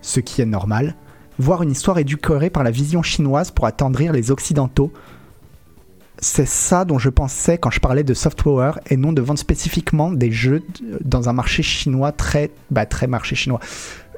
ce 0.00 0.20
qui 0.20 0.42
est 0.42 0.46
normal. 0.46 0.94
Voir 1.40 1.64
une 1.64 1.72
histoire 1.72 1.98
édulcorée 1.98 2.50
par 2.50 2.62
la 2.62 2.70
vision 2.70 3.02
chinoise 3.02 3.50
pour 3.50 3.66
attendrir 3.66 4.12
les 4.12 4.30
occidentaux. 4.30 4.92
C'est 6.18 6.46
ça 6.46 6.86
dont 6.86 6.98
je 6.98 7.10
pensais 7.10 7.58
quand 7.58 7.70
je 7.70 7.78
parlais 7.80 8.02
de 8.02 8.14
soft 8.14 8.42
power 8.42 8.72
et 8.88 8.96
non 8.96 9.12
de 9.12 9.20
vendre 9.20 9.38
spécifiquement 9.38 10.10
des 10.10 10.32
jeux 10.32 10.62
dans 11.04 11.28
un 11.28 11.34
marché 11.34 11.62
chinois 11.62 12.10
très, 12.12 12.50
bah, 12.70 12.86
très 12.86 13.06
marché 13.06 13.36
chinois. 13.36 13.60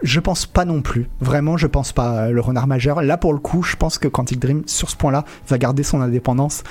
Je 0.05 0.20
pense 0.20 0.46
pas 0.46 0.64
non 0.64 0.80
plus. 0.80 1.09
Vraiment, 1.20 1.57
je 1.57 1.66
pense 1.66 1.92
pas. 1.92 2.26
euh, 2.26 2.30
Le 2.30 2.40
renard 2.40 2.68
majeur, 2.68 3.03
là 3.03 3.16
pour 3.16 3.32
le 3.32 3.40
coup, 3.40 3.64
je 3.64 3.74
pense 3.74 3.99
que 3.99 4.07
Quantic 4.07 4.38
Dream, 4.38 4.62
sur 4.66 4.88
ce 4.90 4.96
point-là, 4.96 5.24
va 5.49 5.59
garder 5.59 5.82
son 5.82 6.01
indépendance. 6.01 6.62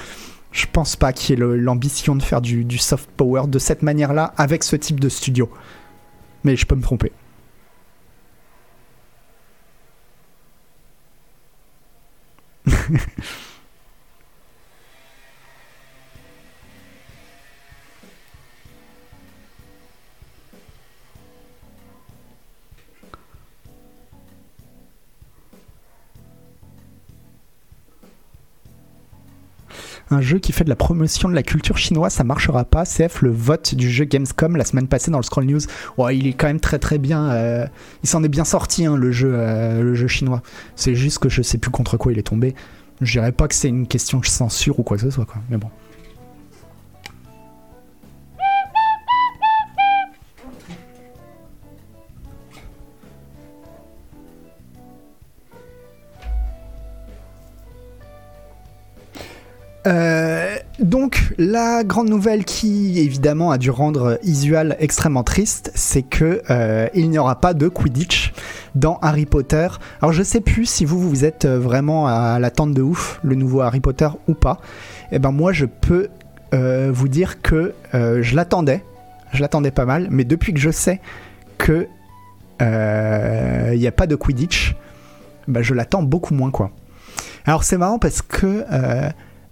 Je 0.53 0.65
pense 0.71 0.95
pas 0.95 1.11
qu'il 1.11 1.37
y 1.37 1.41
ait 1.43 1.45
l'ambition 1.57 2.15
de 2.15 2.23
faire 2.23 2.39
du, 2.41 2.63
du 2.63 2.77
soft 2.77 3.09
power 3.17 3.47
de 3.47 3.59
cette 3.59 3.81
manière-là 3.83 4.33
avec 4.37 4.63
ce 4.63 4.77
type 4.77 4.99
de 5.01 5.09
studio. 5.09 5.49
Mais 6.45 6.55
je 6.55 6.65
peux 6.65 6.75
me 6.75 6.81
tromper. 6.81 7.11
un 30.09 30.21
jeu 30.21 30.39
qui 30.39 30.51
fait 30.51 30.63
de 30.63 30.69
la 30.69 30.75
promotion 30.75 31.29
de 31.29 31.35
la 31.35 31.43
culture 31.43 31.77
chinoise, 31.77 32.13
ça 32.13 32.23
marchera 32.23 32.63
pas. 32.63 32.85
CF, 32.85 33.21
le 33.21 33.31
vote 33.31 33.75
du 33.75 33.89
jeu 33.89 34.05
Gamescom 34.05 34.55
la 34.55 34.65
semaine 34.65 34.87
passée 34.87 35.11
dans 35.11 35.17
le 35.17 35.23
Scroll 35.23 35.45
News, 35.45 35.61
il 36.11 36.27
est 36.27 36.33
quand 36.33 36.47
même 36.47 36.59
très 36.59 36.79
très 36.79 36.97
bien. 36.97 37.31
euh, 37.31 37.65
il 38.03 38.09
s'en 38.09 38.23
est 38.23 38.29
bien 38.29 38.45
sorti, 38.45 38.85
hein, 38.85 38.95
le, 38.95 39.11
jeu, 39.11 39.31
euh, 39.33 39.81
le 39.81 39.95
jeu 39.95 40.07
chinois. 40.07 40.41
C'est 40.75 40.95
juste 40.95 41.19
que 41.19 41.29
je 41.29 41.41
sais 41.41 41.57
plus 41.57 41.71
contre 41.71 41.97
quoi 41.97 42.11
il 42.11 42.19
est 42.19 42.23
tombé. 42.23 42.55
Je 43.01 43.11
dirais 43.11 43.31
pas 43.31 43.47
que 43.47 43.55
c'est 43.55 43.69
une 43.69 43.87
question 43.87 44.19
de 44.19 44.25
censure 44.25 44.79
ou 44.79 44.83
quoi 44.83 44.97
que 44.97 45.03
ce 45.03 45.09
soit, 45.09 45.25
quoi. 45.25 45.41
Mais 45.49 45.57
bon. 45.57 45.69
La 61.57 61.83
grande 61.83 62.07
nouvelle 62.07 62.45
qui, 62.45 62.99
évidemment, 62.99 63.49
a 63.49 63.57
dû 63.57 63.71
rendre 63.71 64.19
Isual 64.21 64.75
extrêmement 64.79 65.23
triste, 65.23 65.71
c'est 65.73 66.03
que 66.03 66.43
euh, 66.51 66.87
il 66.93 67.09
n'y 67.09 67.17
aura 67.17 67.41
pas 67.41 67.55
de 67.55 67.67
Quidditch 67.67 68.31
dans 68.75 68.99
Harry 69.01 69.25
Potter. 69.25 69.67
Alors, 69.99 70.13
je 70.13 70.21
sais 70.21 70.39
plus 70.39 70.67
si 70.67 70.85
vous, 70.85 70.99
vous 70.99 71.25
êtes 71.25 71.45
euh, 71.45 71.57
vraiment 71.57 72.05
à 72.05 72.37
l'attente 72.37 72.75
de 72.75 72.83
ouf, 72.83 73.19
le 73.23 73.33
nouveau 73.33 73.61
Harry 73.61 73.79
Potter 73.79 74.07
ou 74.27 74.35
pas. 74.35 74.59
Et 75.11 75.17
ben, 75.17 75.31
moi, 75.31 75.51
je 75.51 75.65
peux 75.65 76.09
euh, 76.53 76.91
vous 76.93 77.07
dire 77.07 77.41
que 77.41 77.73
euh, 77.95 78.21
je 78.21 78.35
l'attendais. 78.35 78.83
Je 79.33 79.41
l'attendais 79.41 79.71
pas 79.71 79.85
mal, 79.85 80.09
mais 80.11 80.25
depuis 80.25 80.53
que 80.53 80.59
je 80.59 80.69
sais 80.69 81.01
que 81.57 81.87
euh, 82.61 83.71
il 83.73 83.79
n'y 83.79 83.87
a 83.87 83.91
pas 83.91 84.05
de 84.05 84.15
Quidditch, 84.15 84.75
ben, 85.47 85.63
je 85.63 85.73
l'attends 85.73 86.03
beaucoup 86.03 86.35
moins, 86.35 86.51
quoi. 86.51 86.69
Alors, 87.45 87.63
c'est 87.63 87.77
marrant 87.79 87.97
parce 87.97 88.21
que. 88.21 88.63
euh, 88.71 89.09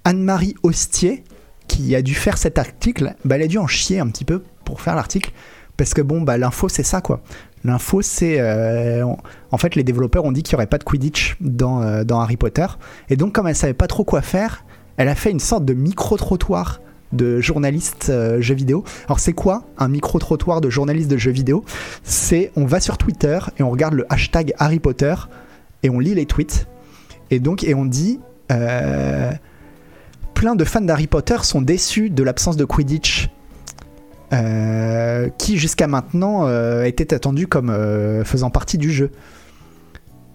Anne-Marie 0.08 0.54
Hostier, 0.62 1.24
qui 1.68 1.96
a 1.96 2.02
dû 2.02 2.14
faire 2.14 2.38
cet 2.38 2.58
article, 2.58 3.16
bah, 3.26 3.36
elle 3.36 3.44
a 3.44 3.48
dû 3.48 3.58
en 3.58 3.68
chier 3.68 4.00
un 4.00 4.08
petit 4.08 4.26
peu 4.26 4.44
pour 4.64 4.82
faire 4.82 4.96
l'article. 4.96 5.32
Parce 5.78 5.94
que 5.94 6.02
bon, 6.02 6.22
bah, 6.22 6.38
l'info, 6.38 6.70
c'est 6.70 6.84
ça, 6.84 7.02
quoi. 7.02 7.22
L'info, 7.64 8.02
c'est. 8.02 8.40
euh, 8.40 9.04
en 9.52 9.58
fait, 9.58 9.76
les 9.76 9.84
développeurs 9.84 10.24
ont 10.26 10.32
dit 10.32 10.44
qu'il 10.44 10.56
n'y 10.56 10.60
aurait 10.60 10.68
pas 10.68 10.78
de 10.78 10.84
Quidditch 10.84 11.36
dans, 11.42 11.82
euh, 11.82 12.04
dans 12.04 12.22
Harry 12.22 12.38
Potter. 12.38 12.68
Et 13.10 13.18
donc, 13.18 13.34
comme 13.34 13.48
elle 13.48 13.56
savait 13.56 13.74
pas 13.74 13.88
trop 13.88 14.04
quoi 14.04 14.22
faire, 14.22 14.64
elle 14.98 15.10
a 15.10 15.16
fait 15.16 15.32
une 15.32 15.40
sorte 15.40 15.66
de 15.66 15.74
micro-trottoir 15.74 16.82
de 17.12 17.40
journalistes 17.42 18.08
euh, 18.10 18.40
jeux 18.42 18.56
vidéo. 18.56 18.84
Alors, 19.08 19.20
c'est 19.20 19.34
quoi 19.34 19.64
un 19.78 19.90
micro-trottoir 19.90 20.62
de 20.62 20.70
journalistes 20.70 21.10
de 21.10 21.18
jeux 21.18 21.32
vidéo? 21.32 21.66
C'est 22.04 22.52
on 22.56 22.66
va 22.66 22.80
sur 22.80 22.98
Twitter 22.98 23.40
et 23.58 23.64
on 23.64 23.70
regarde 23.70 23.96
le 23.96 24.06
hashtag 24.10 24.54
Harry 24.58 24.80
Potter 24.80 25.16
et 25.84 25.90
on 25.90 26.00
lit 26.00 26.16
les 26.16 26.26
tweets. 26.26 26.68
Et 27.32 27.40
donc, 27.40 27.64
et 27.64 27.74
on 27.74 27.86
dit. 27.86 28.20
Plein 30.36 30.56
de 30.56 30.64
fans 30.64 30.82
d'Harry 30.82 31.08
Potter 31.08 31.38
sont 31.42 31.62
déçus 31.62 32.12
de 32.12 32.22
l'absence 32.22 32.58
de 32.58 32.66
Quidditch, 32.66 33.30
euh, 34.34 35.30
qui 35.40 35.58
jusqu'à 35.58 35.88
maintenant 35.88 36.46
euh, 36.46 36.84
était 36.84 37.16
attendu 37.16 37.48
comme 37.48 37.72
euh, 37.72 38.24
faisant 38.24 38.52
partie 38.52 38.78
du 38.78 38.92
jeu. 38.92 39.10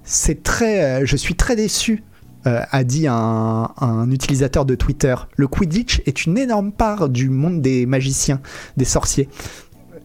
C'est 0.02 0.42
très, 0.42 1.06
je 1.06 1.16
suis 1.16 1.36
très 1.36 1.54
déçu, 1.54 2.02
a 2.44 2.84
dit 2.84 3.06
un, 3.06 4.10
utilisateur 4.10 4.64
de 4.64 4.74
Twitter. 4.74 5.14
Le 5.36 5.46
Quidditch 5.46 6.00
est 6.06 6.24
une 6.24 6.38
énorme 6.38 6.72
part 6.72 7.10
du 7.10 7.28
monde 7.28 7.60
des 7.60 7.84
magiciens, 7.84 8.40
des 8.78 8.86
sorciers. 8.86 9.28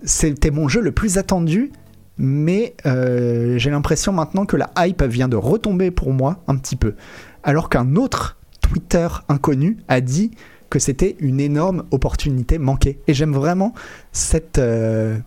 C'était 0.03 0.51
mon 0.51 0.67
jeu 0.67 0.81
le 0.81 0.91
plus 0.91 1.17
attendu. 1.17 1.71
Mais 2.17 2.75
j'ai 2.83 3.69
l'impression 3.71 4.11
maintenant 4.11 4.45
que 4.45 4.57
la 4.57 4.69
hype 4.77 5.01
vient 5.03 5.29
de 5.29 5.37
retomber 5.37 5.89
pour 5.89 6.13
moi 6.13 6.43
un 6.47 6.57
petit 6.57 6.75
peu. 6.75 6.95
Alors 7.41 7.69
qu'un 7.69 7.95
autre 7.95 8.37
Twitter 8.65 9.07
inconnu 9.29 9.77
a 9.87 10.01
dit 10.01 10.31
que 10.71 10.79
c'était 10.79 11.15
une 11.19 11.39
énorme 11.39 11.83
opportunité 11.91 12.57
manquée. 12.57 12.99
Et 13.07 13.13
j'aime 13.13 13.33
vraiment 13.33 13.73
cette, 14.11 14.57
euh, 14.57 15.19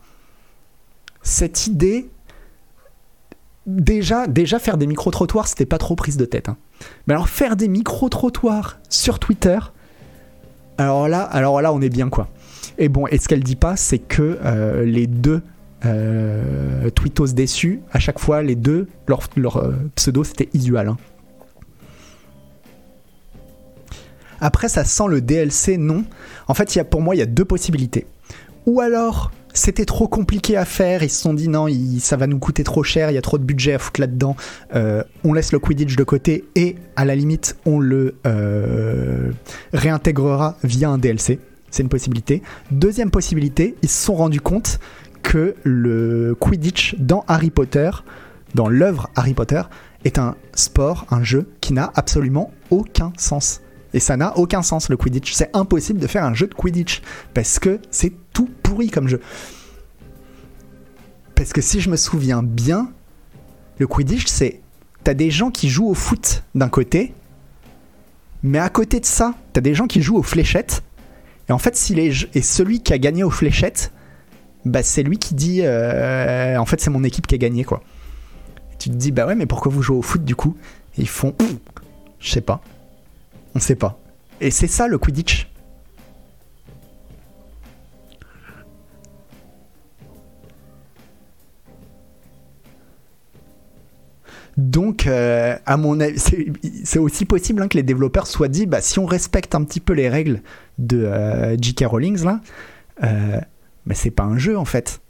idée. 1.68 2.08
Déjà, 3.66 4.26
déjà 4.26 4.58
faire 4.58 4.76
des 4.76 4.88
micro-trottoirs, 4.88 5.46
c'était 5.46 5.66
pas 5.66 5.78
trop 5.78 5.94
prise 5.94 6.16
de 6.16 6.24
tête. 6.24 6.48
hein. 6.48 6.56
Mais 7.06 7.14
alors 7.14 7.28
faire 7.28 7.54
des 7.54 7.68
micro-trottoirs 7.68 8.80
sur 8.88 9.20
Twitter, 9.20 9.58
alors 10.76 11.06
là, 11.08 11.22
alors 11.22 11.60
là, 11.60 11.72
on 11.72 11.80
est 11.80 11.90
bien 11.90 12.08
quoi. 12.08 12.28
Et 12.78 12.88
bon, 12.88 13.06
et 13.06 13.18
ce 13.18 13.28
qu'elle 13.28 13.44
dit 13.44 13.56
pas, 13.56 13.76
c'est 13.76 13.98
que 13.98 14.38
euh, 14.44 14.84
les 14.84 15.06
deux 15.06 15.42
euh, 15.84 16.90
déçus, 17.34 17.80
à 17.92 18.00
chaque 18.00 18.18
fois, 18.18 18.42
les 18.42 18.56
deux, 18.56 18.88
leur, 19.06 19.20
leur 19.36 19.58
euh, 19.58 19.74
pseudo 19.94 20.24
c'était 20.24 20.48
Isual. 20.54 20.88
hein. 20.88 20.96
Après, 24.40 24.68
ça 24.68 24.84
sent 24.84 25.04
le 25.08 25.20
DLC, 25.20 25.76
non. 25.76 26.04
En 26.46 26.54
fait, 26.54 26.74
y 26.74 26.80
a, 26.80 26.84
pour 26.84 27.00
moi, 27.00 27.14
il 27.14 27.18
y 27.18 27.22
a 27.22 27.26
deux 27.26 27.44
possibilités. 27.44 28.06
Ou 28.66 28.80
alors, 28.80 29.30
c'était 29.54 29.84
trop 29.84 30.08
compliqué 30.08 30.56
à 30.56 30.64
faire, 30.64 31.02
ils 31.02 31.10
se 31.10 31.22
sont 31.22 31.34
dit 31.34 31.48
non, 31.48 31.66
ça 32.00 32.16
va 32.16 32.26
nous 32.26 32.38
coûter 32.38 32.64
trop 32.64 32.82
cher, 32.82 33.10
il 33.10 33.14
y 33.14 33.18
a 33.18 33.22
trop 33.22 33.38
de 33.38 33.44
budget 33.44 33.74
à 33.74 33.78
foutre 33.78 34.00
là-dedans, 34.00 34.36
euh, 34.74 35.02
on 35.24 35.32
laisse 35.32 35.52
le 35.52 35.58
Quidditch 35.58 35.96
de 35.96 36.04
côté 36.04 36.44
et 36.54 36.76
à 36.94 37.04
la 37.04 37.16
limite, 37.16 37.56
on 37.66 37.80
le 37.80 38.16
euh, 38.26 39.32
réintégrera 39.72 40.56
via 40.62 40.90
un 40.90 40.98
DLC. 40.98 41.40
C'est 41.70 41.82
une 41.82 41.88
possibilité. 41.88 42.42
Deuxième 42.70 43.10
possibilité, 43.10 43.74
ils 43.82 43.88
se 43.88 44.04
sont 44.04 44.14
rendus 44.14 44.40
compte 44.40 44.80
que 45.22 45.54
le 45.64 46.34
Quidditch 46.38 46.96
dans 46.98 47.24
Harry 47.26 47.50
Potter, 47.50 47.90
dans 48.54 48.68
l'œuvre 48.68 49.10
Harry 49.16 49.34
Potter, 49.34 49.62
est 50.04 50.18
un 50.18 50.36
sport, 50.54 51.06
un 51.10 51.22
jeu 51.22 51.48
qui 51.60 51.72
n'a 51.72 51.90
absolument 51.94 52.52
aucun 52.70 53.12
sens. 53.18 53.60
Et 53.94 54.00
ça 54.00 54.16
n'a 54.16 54.36
aucun 54.36 54.62
sens 54.62 54.88
le 54.88 54.96
Quidditch. 54.96 55.32
C'est 55.32 55.54
impossible 55.54 55.98
de 55.98 56.06
faire 56.06 56.24
un 56.24 56.34
jeu 56.34 56.46
de 56.46 56.54
Quidditch 56.54 57.02
parce 57.34 57.58
que 57.58 57.80
c'est 57.90 58.12
tout 58.32 58.50
pourri 58.62 58.90
comme 58.90 59.08
jeu. 59.08 59.20
Parce 61.34 61.52
que 61.52 61.60
si 61.60 61.80
je 61.80 61.88
me 61.88 61.96
souviens 61.96 62.42
bien, 62.42 62.90
le 63.78 63.86
Quidditch, 63.86 64.26
c'est. 64.26 64.60
T'as 65.04 65.14
des 65.14 65.30
gens 65.30 65.50
qui 65.50 65.68
jouent 65.68 65.88
au 65.88 65.94
foot 65.94 66.42
d'un 66.54 66.68
côté, 66.68 67.14
mais 68.42 68.58
à 68.58 68.68
côté 68.68 69.00
de 69.00 69.06
ça, 69.06 69.34
t'as 69.52 69.60
des 69.60 69.74
gens 69.74 69.86
qui 69.86 70.02
jouent 70.02 70.18
aux 70.18 70.22
fléchettes. 70.22 70.82
Et 71.48 71.52
en 71.52 71.58
fait, 71.58 71.76
si 71.76 71.94
les, 71.94 72.12
celui 72.42 72.82
qui 72.82 72.92
a 72.92 72.98
gagné 72.98 73.22
aux 73.22 73.30
fléchettes, 73.30 73.92
bah 74.64 74.82
c'est 74.82 75.02
lui 75.02 75.18
qui 75.18 75.34
dit 75.34 75.60
euh, 75.62 76.58
en 76.58 76.66
fait 76.66 76.80
c'est 76.80 76.90
mon 76.90 77.04
équipe 77.04 77.26
qui 77.26 77.34
a 77.34 77.38
gagné 77.38 77.64
quoi. 77.64 77.82
Tu 78.78 78.90
te 78.90 78.94
dis 78.94 79.12
bah 79.12 79.26
ouais 79.26 79.34
mais 79.34 79.46
pourquoi 79.46 79.72
vous 79.72 79.80
jouez 79.80 79.96
au 79.96 80.02
foot 80.02 80.24
du 80.24 80.34
coup? 80.34 80.56
Et 80.98 81.02
ils 81.02 81.08
font 81.08 81.34
je 82.18 82.30
sais 82.30 82.40
pas. 82.40 82.60
On 83.54 83.60
sait 83.60 83.76
pas. 83.76 83.98
Et 84.40 84.50
c'est 84.50 84.66
ça 84.66 84.88
le 84.88 84.98
Quidditch. 84.98 85.48
Donc, 94.58 95.06
euh, 95.06 95.56
à 95.66 95.76
mon 95.76 96.00
avis, 96.00 96.18
c'est 96.82 96.98
aussi 96.98 97.24
possible 97.24 97.62
hein, 97.62 97.68
que 97.68 97.76
les 97.76 97.84
développeurs 97.84 98.26
soient 98.26 98.48
dit, 98.48 98.66
bah, 98.66 98.80
si 98.80 98.98
on 98.98 99.06
respecte 99.06 99.54
un 99.54 99.62
petit 99.62 99.78
peu 99.78 99.92
les 99.92 100.08
règles 100.08 100.42
de 100.78 101.04
euh, 101.04 101.56
J.K. 101.60 101.84
Rowling, 101.86 102.24
là, 102.24 102.40
euh, 103.04 103.40
bah, 103.86 103.94
c'est 103.94 104.10
pas 104.10 104.24
un 104.24 104.36
jeu 104.36 104.58
en 104.58 104.64
fait. 104.64 105.00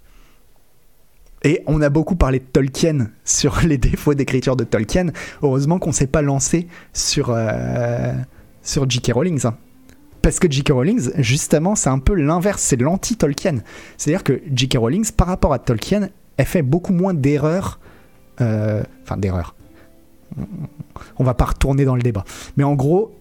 Et 1.44 1.62
on 1.66 1.80
a 1.82 1.88
beaucoup 1.88 2.16
parlé 2.16 2.40
de 2.40 2.44
Tolkien 2.44 3.08
sur 3.24 3.60
les 3.66 3.78
défauts 3.78 4.14
d'écriture 4.14 4.56
de 4.56 4.64
Tolkien. 4.64 5.06
Heureusement 5.42 5.78
qu'on 5.78 5.92
s'est 5.92 6.06
pas 6.08 6.22
lancé 6.22 6.66
sur, 6.92 7.30
euh, 7.30 8.12
sur 8.62 8.88
J.K. 8.88 9.12
Rowling. 9.14 9.46
hein. 9.46 9.56
Parce 10.22 10.40
que 10.40 10.50
J.K. 10.50 10.70
Rowling, 10.72 11.10
justement, 11.18 11.74
c'est 11.76 11.90
un 11.90 12.00
peu 12.00 12.14
l'inverse, 12.14 12.60
c'est 12.62 12.80
l'anti-Tolkien. 12.80 13.58
C'est-à-dire 13.96 14.24
que 14.24 14.40
J.K. 14.52 14.76
Rowling, 14.78 15.08
par 15.12 15.28
rapport 15.28 15.52
à 15.52 15.58
Tolkien, 15.58 16.08
elle 16.36 16.46
fait 16.46 16.62
beaucoup 16.62 16.92
moins 16.92 17.14
d'erreurs. 17.14 17.78
euh, 18.40 18.82
Enfin, 19.04 19.16
d'erreurs. 19.16 19.54
On 21.18 21.24
va 21.24 21.34
pas 21.34 21.46
retourner 21.46 21.84
dans 21.84 21.96
le 21.96 22.02
débat. 22.02 22.24
Mais 22.56 22.64
en 22.64 22.74
gros, 22.74 23.12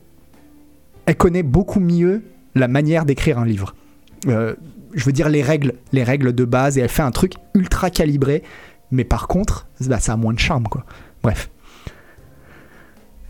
elle 1.06 1.16
connaît 1.16 1.44
beaucoup 1.44 1.80
mieux 1.80 2.24
la 2.56 2.68
manière 2.68 3.06
d'écrire 3.06 3.40
un 3.40 3.46
livre. 3.46 3.76
Euh, 4.28 4.56
je 4.94 5.04
veux 5.06 5.12
dire 5.12 5.30
les 5.30 5.42
règles, 5.42 5.74
les 5.92 6.04
règles 6.04 6.34
de 6.34 6.46
base, 6.46 6.78
et 6.78 6.82
elle 6.82 6.90
fait 6.90 7.04
un 7.04 7.12
truc 7.12 7.34
ultra 7.54 7.90
calibré. 7.90 8.44
Mais 8.92 9.04
par 9.04 9.28
contre, 9.28 9.68
bah, 9.82 10.00
ça 10.00 10.14
a 10.14 10.18
moins 10.18 10.34
de 10.34 10.40
charme, 10.40 10.64
quoi. 10.64 10.86
Bref. 11.24 11.50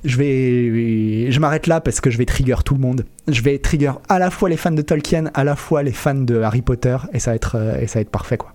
Je 0.04 0.18
vais, 0.18 1.32
je 1.32 1.40
m'arrête 1.40 1.68
là 1.68 1.82
parce 1.82 2.00
que 2.00 2.10
je 2.10 2.18
vais 2.18 2.26
trigger 2.26 2.58
tout 2.64 2.76
le 2.76 2.80
monde. 2.80 3.06
Je 3.28 3.42
vais 3.42 3.58
trigger 3.58 3.94
à 4.08 4.20
la 4.20 4.30
fois 4.30 4.48
les 4.48 4.58
fans 4.58 4.72
de 4.72 4.82
Tolkien, 4.82 5.32
à 5.34 5.44
la 5.44 5.56
fois 5.56 5.84
les 5.84 5.92
fans 5.92 6.14
de 6.14 6.40
Harry 6.42 6.62
Potter, 6.62 6.98
et 7.14 7.20
ça 7.20 7.32
va 7.32 7.36
être, 7.36 7.56
euh, 7.56 7.80
et 7.80 7.88
ça 7.88 8.00
va 8.00 8.02
être 8.02 8.12
parfait, 8.12 8.38
quoi. 8.38 8.54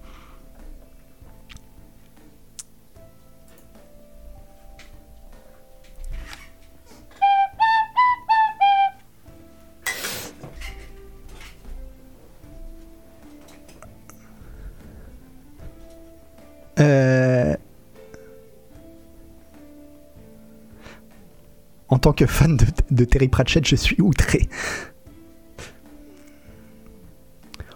Que 22.13 22.27
fan 22.27 22.59
de, 22.91 23.05
Terry 23.05 23.29
Pratchett, 23.29 23.67
je 23.67 23.77
suis 23.77 24.01
outré. 24.01 24.49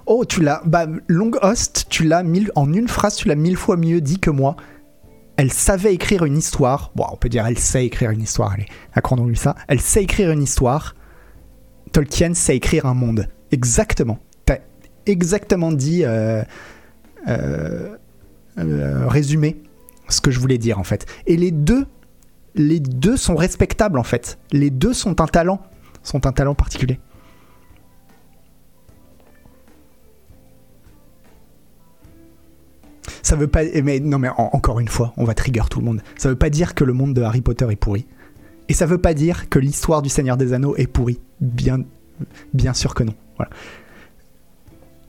Oh, 0.07 0.25
tu 0.25 0.43
l'as. 0.43 0.63
Bah, 0.65 0.87
Long 1.09 1.33
Host, 1.43 1.87
tu 1.89 2.05
l'as 2.05 2.23
mille, 2.23 2.51
en 2.55 2.73
une 2.73 2.89
phrase, 2.89 3.17
tu 3.17 3.29
l'as 3.29 3.35
mille 3.35 3.57
fois 3.57 3.77
mieux 3.77 4.01
dit 4.01 4.19
que 4.19 4.31
moi. 4.31 4.57
Elle 5.37 5.53
savait 5.53 5.93
écrire 5.93 6.25
une 6.25 6.39
histoire. 6.39 6.93
Bon, 6.95 7.05
on 7.13 7.17
peut 7.17 7.29
dire 7.29 7.47
elle 7.47 7.59
sait 7.59 7.85
écrire 7.85 8.11
une 8.11 8.23
histoire. 8.23 8.53
Allez, 8.53 8.67
accordons-lui 8.95 9.37
ça. 9.37 9.55
Elle 9.69 9.81
sait 9.81 10.03
écrire 10.03 10.31
une 10.31 10.43
histoire. 10.43 10.95
Tolkien 11.93 12.33
sait 12.35 12.57
écrire 12.57 12.87
un 12.87 12.95
monde. 12.95 13.29
Exactement. 13.51 14.19
T'as 14.47 14.59
exactement 15.05 15.73
dit. 15.73 16.05
Euh, 16.05 16.43
euh, 17.29 17.97
euh, 18.59 19.07
résumé 19.07 19.57
ce 20.09 20.21
que 20.21 20.31
je 20.31 20.41
voulais 20.41 20.59
dire 20.59 20.79
en 20.79 20.85
fait. 20.85 21.07
Et 21.27 21.37
les 21.37 21.51
deux, 21.51 21.87
les 22.57 22.81
deux 22.81 23.17
sont 23.17 23.37
respectables 23.37 23.99
en 23.99 24.03
fait. 24.03 24.39
Les 24.53 24.71
deux 24.71 24.93
sont 24.93 25.21
un 25.21 25.27
talent, 25.27 25.61
sont 26.03 26.27
un 26.27 26.33
talent 26.33 26.55
particulier. 26.55 26.99
Ça 33.23 33.37
veut 33.37 33.47
pas, 33.49 33.63
mais 33.83 34.01
non 34.01 34.19
mais 34.19 34.29
en- 34.29 34.51
encore 34.53 34.81
une 34.81 34.89
fois, 34.89 35.13
on 35.17 35.25
va 35.25 35.35
trigger 35.35 35.63
tout 35.71 35.79
le 35.81 35.85
monde. 35.85 36.03
Ça 36.17 36.29
veut 36.29 36.37
pas 36.37 36.51
dire 36.51 36.75
que 36.75 36.85
le 36.85 36.93
monde 36.93 37.15
de 37.15 37.23
Harry 37.23 37.41
Potter 37.41 37.67
est 37.71 37.77
pourri. 37.77 38.07
Et 38.69 38.75
ça 38.75 38.87
veut 38.87 38.99
pas 38.99 39.15
dire 39.15 39.49
que 39.49 39.59
l'histoire 39.59 40.03
du 40.03 40.09
Seigneur 40.09 40.37
des 40.37 40.53
Anneaux 40.53 40.75
est 40.77 40.87
pourrie. 40.89 41.21
Bien, 41.41 41.81
bien 42.53 42.75
sûr 42.75 42.95
que 42.95 43.05
non. 43.05 43.15
Voilà. 43.37 43.51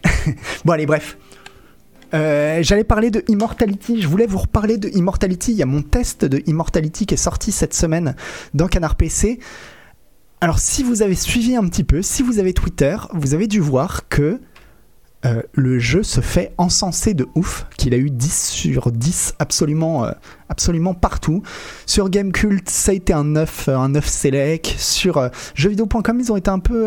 bon 0.65 0.73
allez, 0.73 0.85
bref. 0.85 1.17
Euh, 2.13 2.59
J'allais 2.61 2.83
parler 2.83 3.11
de 3.11 3.23
Immortality. 3.27 4.01
Je 4.01 4.07
voulais 4.07 4.27
vous 4.27 4.39
reparler 4.39 4.77
de 4.77 4.89
Immortality. 4.89 5.51
Il 5.51 5.57
y 5.57 5.63
a 5.63 5.65
mon 5.65 5.81
test 5.81 6.25
de 6.25 6.41
Immortality 6.45 7.05
qui 7.05 7.13
est 7.13 7.17
sorti 7.17 7.51
cette 7.51 7.73
semaine 7.73 8.15
dans 8.53 8.67
Canard 8.67 8.95
PC. 8.95 9.39
Alors, 10.39 10.59
si 10.59 10.83
vous 10.83 11.01
avez 11.01 11.15
suivi 11.15 11.55
un 11.55 11.67
petit 11.67 11.83
peu, 11.83 12.01
si 12.01 12.21
vous 12.21 12.39
avez 12.39 12.53
Twitter, 12.53 12.95
vous 13.13 13.33
avez 13.33 13.47
dû 13.47 13.59
voir 13.59 14.07
que 14.07 14.39
euh, 15.25 15.41
le 15.53 15.79
jeu 15.79 16.03
se 16.03 16.21
fait 16.21 16.53
encenser 16.59 17.15
de 17.15 17.27
ouf, 17.33 17.65
qu'il 17.75 17.95
a 17.95 17.97
eu 17.97 18.11
10 18.11 18.49
sur 18.49 18.91
10 18.91 19.33
absolument, 19.39 20.05
euh, 20.05 20.11
absolument 20.47 20.93
partout. 20.93 21.41
Sur 21.87 22.09
Gamecult, 22.09 22.69
ça 22.69 22.91
a 22.91 22.93
été 22.93 23.13
un 23.13 23.23
9, 23.23 23.67
euh, 23.67 23.77
un 23.77 23.89
9 23.89 24.07
select. 24.07 24.67
Sur 24.77 25.17
euh, 25.17 25.29
jeuxvideo.com, 25.55 26.19
ils 26.19 26.31
ont 26.31 26.37
été 26.37 26.51
un 26.51 26.59
peu 26.59 26.85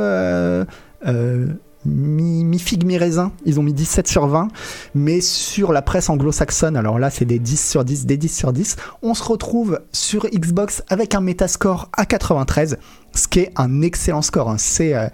mi, 1.85 2.45
mi 2.45 2.59
figue 2.59 2.85
mi 2.85 2.99
raisin. 2.99 3.33
Ils 3.45 3.59
ont 3.59 3.63
mis 3.63 3.73
17 3.73 4.09
sur 4.09 4.27
20. 4.27 4.49
Mais 4.95 5.21
sur 5.21 5.73
la 5.73 5.83
presse 5.83 6.09
anglo-saxonne, 6.11 6.77
alors 6.77 6.99
là 6.99 7.11
c'est 7.11 7.25
des 7.25 7.39
10 7.39 7.71
sur 7.71 7.85
10, 7.85 8.07
des 8.07 8.17
10 8.17 8.37
sur 8.37 8.53
10, 8.53 8.77
on 9.03 9.15
se 9.15 9.23
retrouve 9.23 9.81
sur 9.93 10.27
Xbox 10.27 10.83
avec 10.89 11.15
un 11.15 11.21
Metascore 11.21 11.89
à 11.97 12.07
93, 12.07 12.79
ce 13.15 13.29
qui 13.29 13.41
est 13.41 13.53
un 13.57 13.83
excellent 13.83 14.23
score. 14.23 14.51
hein. 14.51 14.59
C'est 14.59 14.95
euh, 14.95 15.09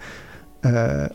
euh, 0.65 1.07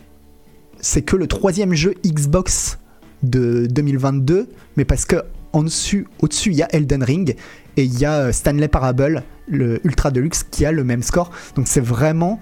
c'est 0.81 1.03
que 1.03 1.17
le 1.17 1.27
troisième 1.27 1.75
jeu 1.75 1.95
Xbox 2.05 2.79
de 3.23 3.67
2022, 3.71 4.49
mais 4.77 4.85
parce 4.85 5.05
que 5.05 5.23
au-dessus, 5.53 6.07
il 6.47 6.55
y 6.55 6.63
a 6.63 6.69
Elden 6.75 7.03
Ring 7.03 7.37
et 7.77 7.85
il 7.85 7.99
y 7.99 8.05
a 8.05 8.15
euh, 8.15 8.33
Stanley 8.33 8.69
Parable, 8.69 9.23
le 9.47 9.87
Ultra 9.87 10.11
Deluxe, 10.11 10.45
qui 10.45 10.65
a 10.65 10.73
le 10.73 10.83
même 10.83 11.03
score. 11.03 11.31
Donc 11.57 11.69
c'est 11.69 11.81
vraiment, 11.81 12.41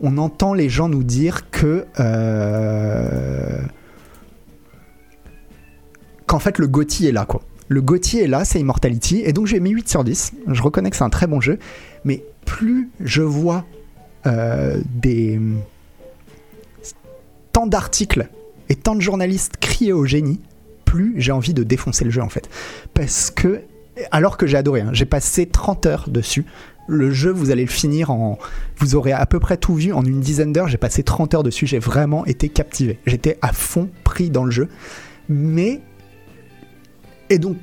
on 0.00 0.18
entend 0.18 0.54
les 0.54 0.68
gens 0.68 0.88
nous 0.88 1.04
dire 1.04 1.50
que 1.50 1.86
euh, 1.98 3.60
qu'en 6.26 6.38
fait 6.38 6.58
le 6.58 6.66
GOTY 6.66 7.06
est 7.06 7.12
là, 7.12 7.24
quoi. 7.24 7.42
Le 7.68 7.82
GOTY 7.82 8.18
est 8.18 8.26
là, 8.26 8.44
c'est 8.44 8.58
Immortality, 8.58 9.22
et 9.24 9.32
donc 9.32 9.46
j'ai 9.46 9.60
mis 9.60 9.70
8 9.70 9.88
sur 9.88 10.02
10. 10.02 10.32
Je 10.48 10.62
reconnais 10.62 10.90
que 10.90 10.96
c'est 10.96 11.04
un 11.04 11.10
très 11.10 11.28
bon 11.28 11.40
jeu, 11.40 11.58
mais 12.04 12.24
plus 12.44 12.90
je 12.98 13.22
vois 13.22 13.64
euh, 14.26 14.80
des 14.86 15.40
tant 17.52 17.66
d'articles 17.66 18.28
et 18.68 18.74
tant 18.74 18.94
de 18.94 19.00
journalistes 19.00 19.56
crier 19.60 19.92
au 19.92 20.04
génie, 20.04 20.40
plus 20.84 21.14
j'ai 21.18 21.32
envie 21.32 21.54
de 21.54 21.62
défoncer 21.62 22.04
le 22.04 22.10
jeu 22.10 22.22
en 22.22 22.28
fait. 22.28 22.48
Parce 22.94 23.30
que, 23.30 23.60
alors 24.10 24.36
que 24.36 24.46
j'ai 24.46 24.56
adoré, 24.56 24.80
hein, 24.80 24.90
j'ai 24.92 25.04
passé 25.04 25.46
30 25.46 25.86
heures 25.86 26.08
dessus. 26.08 26.44
Le 26.88 27.10
jeu, 27.10 27.30
vous 27.30 27.50
allez 27.50 27.64
le 27.64 27.70
finir 27.70 28.10
en. 28.10 28.38
Vous 28.78 28.96
aurez 28.96 29.12
à 29.12 29.24
peu 29.26 29.38
près 29.38 29.56
tout 29.56 29.74
vu 29.74 29.92
en 29.92 30.04
une 30.04 30.20
dizaine 30.20 30.52
d'heures. 30.52 30.68
J'ai 30.68 30.78
passé 30.78 31.02
30 31.04 31.34
heures 31.34 31.42
dessus. 31.42 31.66
J'ai 31.66 31.78
vraiment 31.78 32.26
été 32.26 32.48
captivé. 32.48 32.98
J'étais 33.06 33.38
à 33.42 33.52
fond 33.52 33.88
pris 34.02 34.30
dans 34.30 34.44
le 34.44 34.50
jeu. 34.50 34.68
Mais. 35.28 35.80
Et 37.28 37.38
donc, 37.38 37.58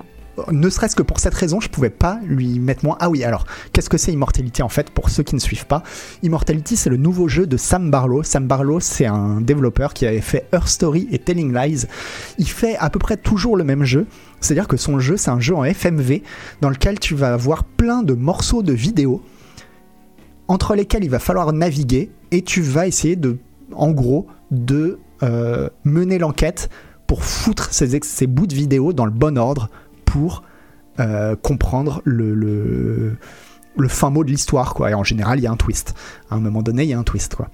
ne 0.52 0.70
serait-ce 0.70 0.96
que 0.96 1.04
pour 1.04 1.20
cette 1.20 1.34
raison, 1.34 1.60
je 1.60 1.70
pouvais 1.70 1.90
pas 1.90 2.20
lui 2.24 2.60
mettre 2.60 2.86
moins. 2.86 2.98
Ah 3.00 3.10
oui, 3.10 3.24
alors, 3.24 3.46
qu'est-ce 3.74 3.90
que 3.90 3.98
c'est 3.98 4.12
Immortality 4.12 4.62
en 4.62 4.70
fait 4.70 4.90
pour 4.90 5.10
ceux 5.10 5.24
qui 5.24 5.36
ne 5.36 5.40
suivent 5.40 5.66
pas? 5.66 5.84
Immortality, 6.24 6.78
c'est 6.78 6.90
le 6.90 6.98
nouveau 6.98 7.28
jeu 7.28 7.48
de 7.48 7.58
Sam 7.58 7.90
Barlow. 7.90 8.24
Sam 8.24 8.48
Barlow, 8.48 8.80
c'est 8.80 9.06
un 9.06 9.42
développeur 9.42 9.94
qui 9.94 10.06
avait 10.06 10.22
fait 10.22 10.48
Her 10.52 10.68
Story 10.68 11.08
et 11.12 11.20
Telling 11.20 11.54
Lies. 11.54 11.86
Il 12.38 12.48
fait 12.48 12.76
à 12.78 12.90
peu 12.90 13.00
près 13.00 13.18
toujours 13.18 13.58
le 13.58 13.64
même 13.64 13.84
jeu. 13.84 14.06
C'est-à-dire 14.40 14.68
que 14.68 14.78
son 14.78 15.00
jeu, 15.00 15.18
c'est 15.18 15.32
un 15.32 15.40
jeu 15.40 15.56
en 15.56 15.64
FMV 15.64 16.22
dans 16.62 16.70
lequel 16.70 17.00
tu 17.00 17.16
vas 17.16 17.34
avoir 17.34 17.64
plein 17.64 18.04
de 18.04 18.14
morceaux 18.14 18.64
de 18.64 18.74
vidéos 18.74 19.22
entre 20.48 20.76
lesquels 20.76 21.04
il 21.04 21.10
va 21.10 21.20
falloir 21.20 21.52
naviguer 21.52 22.10
et 22.32 22.42
tu 22.42 22.62
vas 22.62 22.88
essayer 22.88 23.16
de, 23.16 23.38
en 23.74 23.92
gros, 23.92 24.28
de 24.52 25.00
euh, 25.24 25.70
mener 25.84 26.20
l'enquête 26.20 26.70
pour 27.06 27.24
foutre 27.24 27.70
ces, 27.72 28.28
bouts 28.28 28.48
de 28.48 28.54
vidéo 28.54 28.94
dans 28.94 29.06
le 29.06 29.12
bon 29.12 29.38
ordre 29.38 29.70
pour 30.08 30.42
euh, 31.00 31.36
comprendre 31.36 32.02
le, 32.06 33.18
fin 33.88 34.10
mot 34.10 34.24
de 34.24 34.32
l'histoire, 34.32 34.74
quoi. 34.74 34.90
Et 34.90 34.94
en 34.96 35.04
général, 35.04 35.38
il 35.38 35.44
y 35.44 35.48
a 35.48 35.52
un 35.52 35.58
twist. 35.58 35.94
À 36.32 36.36
un 36.36 36.40
moment 36.40 36.64
donné, 36.64 36.84
il 36.84 36.90
y 36.90 36.94
a 36.94 37.00
un 37.00 37.04
twist, 37.04 37.36
quoi. 37.36 37.50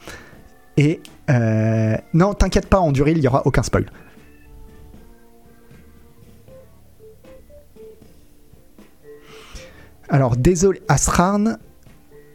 Et 0.77 1.01
euh, 1.29 1.97
non, 2.13 2.33
t'inquiète 2.33 2.67
pas, 2.67 2.79
en 2.79 2.93
durée, 2.93 3.11
il 3.11 3.19
y 3.19 3.27
aura 3.27 3.45
aucun 3.45 3.63
spoil. 3.63 3.85
Alors, 10.07 10.37
désolé, 10.37 10.81
Asrarn, 10.87 11.57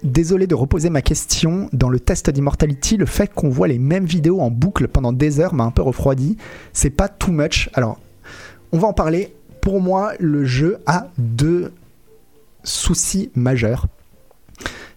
désolé 0.02 0.46
de 0.46 0.54
reposer 0.54 0.90
ma 0.90 1.00
question. 1.00 1.70
Dans 1.72 1.88
le 1.88 2.00
test 2.00 2.28
d'Immortality, 2.28 2.96
le 2.96 3.06
fait 3.06 3.32
qu'on 3.32 3.50
voit 3.50 3.68
les 3.68 3.78
mêmes 3.78 4.04
vidéos 4.04 4.40
en 4.40 4.50
boucle 4.50 4.88
pendant 4.88 5.12
des 5.12 5.38
heures 5.38 5.54
m'a 5.54 5.64
un 5.64 5.70
peu 5.70 5.82
refroidi. 5.82 6.36
C'est 6.72 6.90
pas 6.90 7.08
too 7.08 7.30
much. 7.30 7.70
Alors, 7.74 8.00
on 8.72 8.78
va 8.78 8.88
en 8.88 8.92
parler. 8.92 9.37
Pour 9.60 9.80
moi, 9.80 10.12
le 10.18 10.44
jeu 10.44 10.78
a 10.86 11.08
deux 11.18 11.72
soucis 12.64 13.30
majeurs. 13.34 13.86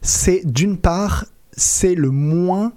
C'est 0.02 0.42
d'une 0.46 0.78
part, 0.78 1.26
c'est 1.52 1.96
le 1.96 2.10
moins 2.10 2.74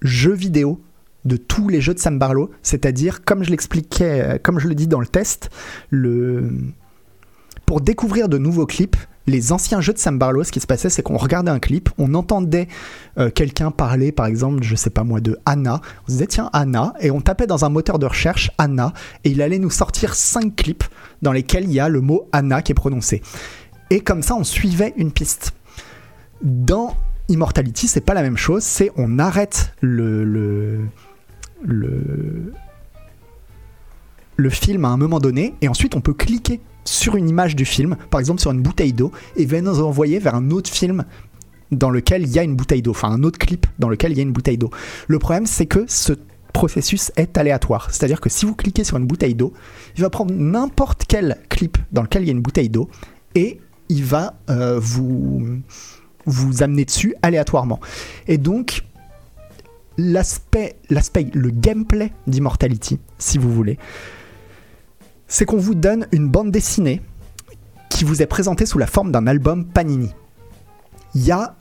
jeu 0.00 0.32
vidéo 0.32 0.80
de 1.24 1.36
tous 1.36 1.68
les 1.68 1.80
jeux 1.80 1.94
de 1.94 1.98
Sam 1.98 2.18
Barlow, 2.18 2.50
c'est-à-dire, 2.62 3.24
comme 3.24 3.44
je 3.44 3.50
l'expliquais, 3.50 4.40
comme 4.42 4.58
je 4.58 4.68
le 4.68 4.74
dis 4.74 4.88
dans 4.88 5.00
le 5.00 5.06
test, 5.06 5.50
pour 7.66 7.80
découvrir 7.80 8.28
de 8.28 8.38
nouveaux 8.38 8.66
clips, 8.66 8.96
les 9.26 9.52
anciens 9.52 9.80
jeux 9.80 9.92
de 9.92 9.98
Sam 9.98 10.18
Barlow, 10.18 10.42
ce 10.42 10.50
qui 10.50 10.60
se 10.60 10.66
passait, 10.66 10.90
c'est 10.90 11.02
qu'on 11.02 11.16
regardait 11.16 11.50
un 11.50 11.60
clip, 11.60 11.90
on 11.96 12.14
entendait 12.14 12.66
euh, 13.18 13.30
quelqu'un 13.30 13.70
parler, 13.70 14.10
par 14.10 14.26
exemple, 14.26 14.64
je 14.64 14.74
sais 14.74 14.90
pas 14.90 15.04
moi, 15.04 15.20
de 15.20 15.38
Anna. 15.46 15.80
On 16.02 16.06
se 16.06 16.12
disait, 16.12 16.26
tiens, 16.26 16.50
Anna, 16.52 16.94
et 17.00 17.12
on 17.12 17.20
tapait 17.20 17.46
dans 17.46 17.64
un 17.64 17.68
moteur 17.68 18.00
de 18.00 18.06
recherche 18.06 18.50
Anna, 18.58 18.92
et 19.22 19.30
il 19.30 19.40
allait 19.40 19.60
nous 19.60 19.70
sortir 19.70 20.14
cinq 20.14 20.56
clips 20.56 20.84
dans 21.22 21.32
lesquels 21.32 21.64
il 21.64 21.72
y 21.72 21.80
a 21.80 21.88
le 21.88 22.00
mot 22.00 22.28
Anna 22.32 22.62
qui 22.62 22.72
est 22.72 22.74
prononcé. 22.74 23.22
Et 23.90 24.00
comme 24.00 24.22
ça, 24.22 24.34
on 24.34 24.44
suivait 24.44 24.92
une 24.96 25.12
piste. 25.12 25.54
Dans 26.42 26.96
Immortality, 27.28 27.88
c'est 27.88 28.00
pas 28.00 28.14
la 28.14 28.22
même 28.22 28.36
chose, 28.36 28.62
c'est 28.64 28.90
on 28.96 29.18
arrête 29.18 29.72
le, 29.80 30.24
le, 30.24 30.80
le, 31.62 32.52
le 34.36 34.50
film 34.50 34.84
à 34.84 34.88
un 34.88 34.96
moment 34.96 35.20
donné, 35.20 35.54
et 35.62 35.68
ensuite 35.68 35.94
on 35.94 36.00
peut 36.00 36.14
cliquer 36.14 36.60
sur 36.84 37.14
une 37.16 37.28
image 37.28 37.54
du 37.54 37.64
film, 37.64 37.96
par 38.10 38.18
exemple 38.18 38.40
sur 38.40 38.50
une 38.50 38.60
bouteille 38.60 38.92
d'eau, 38.92 39.12
et 39.36 39.46
va 39.46 39.60
nous 39.60 39.80
envoyer 39.80 40.18
vers 40.18 40.34
un 40.34 40.50
autre 40.50 40.68
film 40.68 41.04
dans 41.70 41.90
lequel 41.90 42.22
il 42.22 42.30
y 42.30 42.38
a 42.38 42.42
une 42.42 42.56
bouteille 42.56 42.82
d'eau, 42.82 42.90
enfin 42.90 43.10
un 43.10 43.22
autre 43.22 43.38
clip 43.38 43.66
dans 43.78 43.88
lequel 43.88 44.12
il 44.12 44.16
y 44.16 44.20
a 44.20 44.24
une 44.24 44.32
bouteille 44.32 44.58
d'eau. 44.58 44.70
Le 45.06 45.18
problème, 45.18 45.46
c'est 45.46 45.66
que 45.66 45.84
ce 45.86 46.12
processus 46.52 47.12
est 47.16 47.36
aléatoire. 47.38 47.90
C'est-à-dire 47.90 48.20
que 48.20 48.28
si 48.28 48.46
vous 48.46 48.54
cliquez 48.54 48.84
sur 48.84 48.96
une 48.96 49.06
bouteille 49.06 49.34
d'eau, 49.34 49.52
il 49.96 50.02
va 50.02 50.10
prendre 50.10 50.34
n'importe 50.34 51.04
quel 51.08 51.38
clip 51.48 51.78
dans 51.92 52.02
lequel 52.02 52.22
il 52.22 52.26
y 52.26 52.28
a 52.30 52.32
une 52.32 52.42
bouteille 52.42 52.68
d'eau 52.68 52.88
et 53.34 53.60
il 53.88 54.04
va 54.04 54.34
euh, 54.48 54.78
vous, 54.80 55.62
amener 56.60 56.84
dessus 56.84 57.14
aléatoirement. 57.22 57.80
Et 58.26 58.38
donc, 58.38 58.84
l'aspect, 59.98 60.76
l'aspect, 60.88 61.28
le 61.32 61.50
gameplay 61.50 62.12
d'Immortality, 62.26 62.98
si 63.18 63.38
vous 63.38 63.52
voulez, 63.52 63.78
c'est 65.28 65.44
qu'on 65.44 65.58
vous 65.58 65.74
donne 65.74 66.06
une 66.12 66.28
bande 66.28 66.50
dessinée 66.50 67.02
qui 67.88 68.04
vous 68.04 68.22
est 68.22 68.26
présentée 68.26 68.66
sous 68.66 68.78
la 68.78 68.86
forme 68.86 69.12
d'un 69.12 69.26
album 69.26 69.64
Panini. 69.66 70.10
Il 71.14 71.24
y 71.24 71.30
a, 71.30 71.56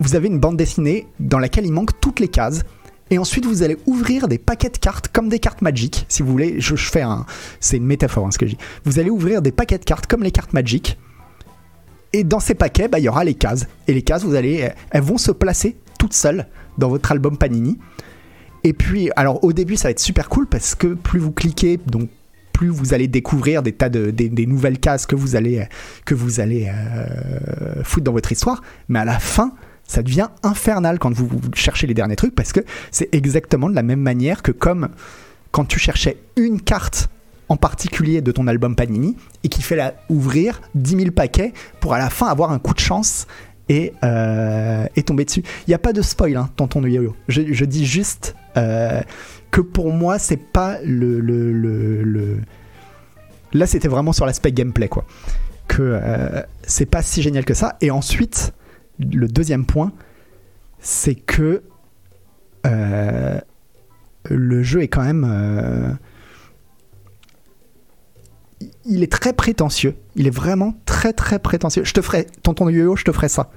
vous 0.00 0.14
avez 0.14 0.28
une 0.28 0.38
bande 0.38 0.56
dessinée 0.56 1.06
dans 1.18 1.38
laquelle 1.38 1.66
il 1.66 1.72
manque 1.72 1.98
toutes 2.00 2.20
les 2.20 2.28
cases. 2.28 2.62
Et 3.10 3.18
ensuite, 3.18 3.46
vous 3.46 3.62
allez 3.62 3.76
ouvrir 3.86 4.26
des 4.26 4.38
paquets 4.38 4.70
de 4.70 4.78
cartes 4.78 5.08
comme 5.08 5.28
des 5.28 5.38
cartes 5.38 5.62
Magic. 5.62 6.06
Si 6.08 6.22
vous 6.22 6.30
voulez, 6.30 6.60
je, 6.60 6.74
fais 6.74 7.02
un. 7.02 7.24
C'est 7.60 7.76
une 7.76 7.86
métaphore, 7.86 8.26
hein, 8.26 8.30
ce 8.30 8.38
que 8.38 8.46
je 8.46 8.52
dis. 8.52 8.58
Vous 8.84 8.98
allez 8.98 9.10
ouvrir 9.10 9.42
des 9.42 9.52
paquets 9.52 9.78
de 9.78 9.84
cartes 9.84 10.06
comme 10.06 10.22
les 10.22 10.32
cartes 10.32 10.52
Magic. 10.52 10.98
Et 12.12 12.24
dans 12.24 12.40
ces 12.40 12.54
paquets, 12.54 12.88
bah, 12.88 12.98
il 12.98 13.04
y 13.04 13.08
aura 13.08 13.24
les 13.24 13.34
cases. 13.34 13.66
Et 13.86 13.94
les 13.94 14.02
cases, 14.02 14.24
vous 14.24 14.34
allez, 14.34 14.70
elles 14.90 15.02
vont 15.02 15.18
se 15.18 15.30
placer 15.30 15.76
toutes 15.98 16.14
seules 16.14 16.46
dans 16.78 16.88
votre 16.88 17.12
album 17.12 17.38
Panini. 17.38 17.78
Et 18.64 18.72
puis, 18.72 19.10
alors 19.14 19.44
au 19.44 19.52
début, 19.52 19.76
ça 19.76 19.88
va 19.88 19.90
être 19.92 20.00
super 20.00 20.28
cool 20.28 20.46
parce 20.46 20.74
que 20.74 20.88
plus 20.88 21.20
vous 21.20 21.30
cliquez, 21.30 21.78
donc 21.86 22.08
plus 22.52 22.68
vous 22.68 22.94
allez 22.94 23.06
découvrir 23.06 23.62
des 23.62 23.72
tas 23.72 23.88
de 23.88 24.10
des, 24.10 24.46
nouvelles 24.46 24.78
cases 24.78 25.06
que 25.06 25.14
vous 25.14 25.36
allez 25.36 25.66
que 26.04 26.14
vous 26.14 26.40
allez 26.40 26.68
euh, 26.68 27.84
foutre 27.84 28.04
dans 28.04 28.12
votre 28.12 28.32
histoire, 28.32 28.62
mais 28.88 28.98
à 28.98 29.04
la 29.04 29.18
fin 29.18 29.52
ça 29.86 30.02
devient 30.02 30.28
infernal 30.42 30.98
quand 30.98 31.12
vous, 31.12 31.28
cherchez 31.54 31.86
les 31.86 31.94
derniers 31.94 32.16
trucs 32.16 32.34
parce 32.34 32.52
que 32.52 32.60
c'est 32.90 33.14
exactement 33.14 33.68
de 33.68 33.74
la 33.74 33.82
même 33.82 34.00
manière 34.00 34.42
que 34.42 34.52
comme 34.52 34.88
quand 35.52 35.64
tu 35.64 35.78
cherchais 35.78 36.18
une 36.36 36.60
carte 36.60 37.08
en 37.48 37.56
particulier 37.56 38.20
de 38.20 38.32
ton 38.32 38.46
album 38.48 38.74
Panini 38.74 39.16
et 39.44 39.48
qui 39.48 39.62
fait 39.62 39.94
ouvrir 40.08 40.60
10 40.74 40.96
000 40.96 41.10
paquets 41.12 41.52
pour 41.80 41.94
à 41.94 41.98
la 41.98 42.10
fin 42.10 42.26
avoir 42.26 42.50
un 42.50 42.58
coup 42.58 42.74
de 42.74 42.80
chance 42.80 43.26
et, 43.68 43.92
euh, 44.04 44.86
tomber 45.04 45.24
dessus. 45.24 45.42
Il 45.66 45.70
n'y 45.70 45.74
a 45.74 45.78
pas 45.78 45.92
de 45.92 46.02
spoil, 46.02 46.36
hein, 46.36 46.50
tonton 46.56 46.80
de 46.80 46.88
yo-yo. 46.88 47.14
Je, 47.28 47.64
dis 47.64 47.86
juste 47.86 48.34
euh, 48.56 49.00
que 49.50 49.60
pour 49.60 49.92
moi, 49.92 50.18
c'est 50.18 50.36
pas 50.36 50.78
le. 50.84 51.20
le, 51.20 52.38
Là, 53.52 53.66
c'était 53.66 53.88
vraiment 53.88 54.12
sur 54.12 54.26
l'aspect 54.26 54.52
gameplay, 54.52 54.88
quoi. 54.88 55.04
Que 55.68 55.82
euh, 55.82 56.42
c'est 56.62 56.86
pas 56.86 57.02
si 57.02 57.22
génial 57.22 57.44
que 57.44 57.54
ça. 57.54 57.76
Et 57.80 57.90
ensuite, 57.90 58.52
le 58.98 59.28
deuxième 59.28 59.66
point, 59.66 59.92
c'est 60.78 61.14
que 61.14 61.62
euh, 62.66 63.38
le 64.24 64.62
jeu 64.62 64.82
est 64.82 64.88
quand 64.88 65.04
même. 65.04 65.26
Euh, 65.28 65.92
il 68.84 69.02
est 69.02 69.12
très 69.12 69.32
prétentieux. 69.32 69.96
Il 70.14 70.26
est 70.26 70.34
vraiment 70.34 70.74
très 70.86 71.12
très 71.12 71.38
prétentieux. 71.38 71.84
Je 71.84 71.92
te 71.92 72.00
ferai, 72.00 72.26
tonton 72.42 72.68
yo-yo, 72.68 72.96
je 72.96 73.04
te 73.04 73.12
ferai 73.12 73.28
ça. 73.28 73.50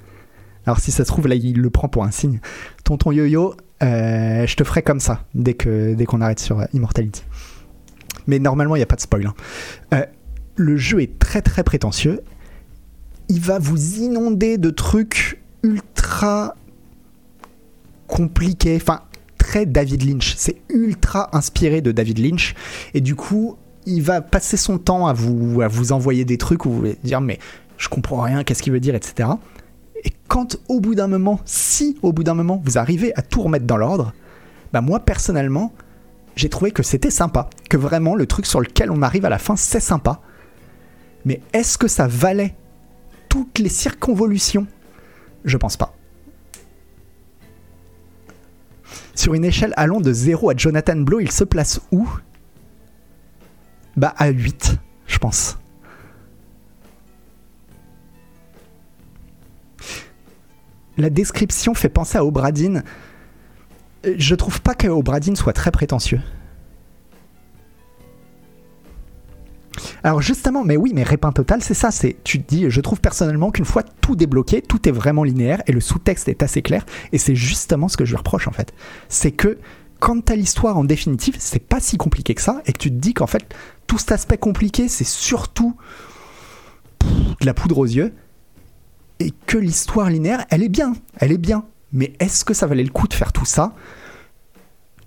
Alors 0.66 0.80
si 0.80 0.92
ça 0.92 1.04
se 1.04 1.08
trouve, 1.08 1.28
là, 1.28 1.36
il 1.36 1.62
le 1.62 1.70
prend 1.70 1.88
pour 1.88 2.04
un 2.04 2.12
signe. 2.12 2.40
Tonton 2.84 3.12
yo-yo, 3.12 3.56
euh, 3.82 4.46
je 4.46 4.56
te 4.56 4.64
ferai 4.64 4.82
comme 4.82 5.00
ça 5.00 5.26
dès 5.34 5.54
qu'on 5.54 6.22
arrête 6.22 6.40
sur 6.40 6.66
Immortality. 6.74 7.24
Mais 8.28 8.40
normalement, 8.40 8.76
il 8.76 8.80
n'y 8.80 8.84
a 8.84 8.88
pas 8.88 8.98
de 8.98 9.02
spoil. 9.02 9.32
Hein. 9.92 10.06
le 10.56 10.78
jeu 10.78 11.02
est 11.02 11.18
très 11.18 11.42
très 11.42 11.64
prétentieux 11.64 12.22
il 13.30 13.40
va 13.40 13.60
vous 13.60 14.00
inonder 14.00 14.58
de 14.58 14.72
trucs 14.72 15.42
ultra 15.64 16.56
compliqués, 18.08 18.76
enfin 18.76 19.04
très 19.38 19.66
David 19.66 20.04
Lynch. 20.04 20.34
C'est 20.36 20.58
ultra 20.70 21.36
inspiré 21.36 21.82
de 21.82 21.92
David 21.92 22.18
Lynch 22.18 22.56
et 22.94 23.02
du 23.02 23.16
coup, 23.16 23.56
il 23.86 24.02
va 24.02 24.22
passer 24.22 24.58
son 24.58 24.78
temps 24.78 25.08
à 25.08 25.14
vous, 25.14 25.62
à 25.62 25.68
vous 25.68 25.92
envoyer 25.92 26.26
des 26.26 26.38
trucs 26.38 26.66
où 26.66 26.72
vous 26.72 26.86
allez 26.86 26.98
dire 27.04 27.22
mais 27.22 27.40
je 27.78 27.88
comprends 27.88 28.22
rien, 28.22 28.44
qu'est-ce 28.44 28.62
qu'il 28.62 28.74
veut 28.74 28.80
dire, 28.80 28.96
etc. 28.96 29.30
Et 30.04 30.12
quand 30.28 30.58
au 30.68 30.80
bout 30.80 30.96
d'un 30.96 31.08
moment, 31.08 31.40
si 31.46 31.98
au 32.02 32.12
bout 32.12 32.24
d'un 32.24 32.34
moment 32.34 32.62
vous 32.64 32.78
arrivez 32.78 33.16
à 33.18 33.22
tout 33.22 33.42
remettre 33.42 33.66
dans 33.66 33.78
l'ordre, 33.78 34.14
bah 34.74 34.82
moi 34.82 35.00
personnellement, 35.00 35.72
j'ai 36.36 36.50
trouvé 36.50 36.72
que 36.72 36.84
c'était 36.84 37.12
sympa, 37.12 37.50
que 37.70 37.78
vraiment 37.78 38.16
le 38.16 38.26
truc 38.26 38.46
sur 38.46 38.60
lequel 38.60 38.92
on 38.92 39.02
arrive 39.02 39.26
à 39.26 39.30
la 39.30 39.40
fin, 39.40 39.56
c'est 39.56 39.80
sympa. 39.80 40.22
Mais 41.26 41.42
est-ce 41.54 41.78
que 41.78 41.88
ça 41.88 42.08
valait 42.08 42.56
toutes 43.30 43.60
les 43.60 43.70
circonvolutions 43.70 44.68
Je 45.46 45.58
pense 45.58 45.78
pas. 45.78 45.96
Sur 49.16 49.34
une 49.34 49.46
échelle 49.46 49.74
allant 49.78 50.02
de 50.02 50.12
0 50.12 50.50
à 50.50 50.56
Jonathan 50.56 50.96
Blow, 50.96 51.20
il 51.20 51.32
se 51.32 51.44
place 51.44 51.82
où? 51.92 52.08
Bah 53.96 54.14
à 54.18 54.30
8, 54.30 54.78
je 55.08 55.18
pense. 55.18 55.58
La 60.98 61.10
description 61.10 61.74
fait 61.74 61.90
penser 61.90 62.18
à 62.18 62.26
Obradine. 62.26 62.84
Je 64.04 64.36
trouve 64.36 64.62
pas 64.62 64.74
que 64.74 64.88
Obradine 64.88 65.36
soit 65.36 65.54
très 65.54 65.72
prétentieux. 65.72 66.22
Alors 70.04 70.22
justement, 70.22 70.64
mais 70.64 70.78
oui, 70.78 70.92
mais 70.94 71.04
Répin 71.04 71.32
Total, 71.32 71.62
c'est 71.62 71.74
ça. 71.74 71.92
C'est, 71.92 72.18
tu 72.24 72.42
te 72.42 72.48
dis, 72.48 72.70
je 72.70 72.82
trouve 72.82 73.00
personnellement 73.02 73.52
qu'une 73.52 73.66
fois 73.66 73.84
tout 73.84 74.16
débloqué, 74.16 74.62
tout 74.62 74.88
est 74.88 74.92
vraiment 74.92 75.24
linéaire 75.24 75.62
et 75.68 75.72
le 75.72 75.82
sous-texte 75.82 76.28
est 76.28 76.44
assez 76.44 76.62
clair. 76.62 76.86
Et 77.12 77.18
c'est 77.18 77.36
justement 77.36 77.88
ce 77.88 77.98
que 77.98 78.06
je 78.06 78.12
lui 78.12 78.18
reproche 78.18 78.48
en 78.48 78.52
fait. 78.52 78.74
C'est 79.08 79.32
que 79.32 79.58
quand 80.00 80.26
t'as 80.26 80.36
l'histoire 80.36 80.78
en 80.78 80.84
définitive, 80.84 81.36
c'est 81.40 81.60
pas 81.60 81.80
si 81.80 81.98
compliqué 81.98 82.34
que 82.34 82.42
ça 82.42 82.62
et 82.66 82.74
que 82.74 82.78
tu 82.78 82.90
te 82.90 82.96
dis 82.96 83.14
qu'en 83.14 83.28
fait, 83.28 83.54
tout 83.88 83.98
cet 83.98 84.14
aspect 84.14 84.38
compliqué, 84.38 84.88
c'est 84.88 85.08
surtout 85.08 85.76
de 87.02 87.46
la 87.46 87.54
poudre 87.54 87.80
aux 87.80 87.86
yeux 87.86 88.14
et 89.20 89.34
que 89.46 89.58
l'histoire 89.58 90.10
linéaire, 90.10 90.46
elle 90.50 90.64
est 90.64 90.70
bien, 90.70 90.94
elle 91.18 91.32
est 91.32 91.38
bien. 91.38 91.66
Mais 91.92 92.14
est-ce 92.20 92.46
que 92.46 92.54
ça 92.54 92.68
valait 92.68 92.84
le 92.84 92.92
coup 92.92 93.08
de 93.08 93.14
faire 93.14 93.34
tout 93.34 93.46
ça? 93.46 93.74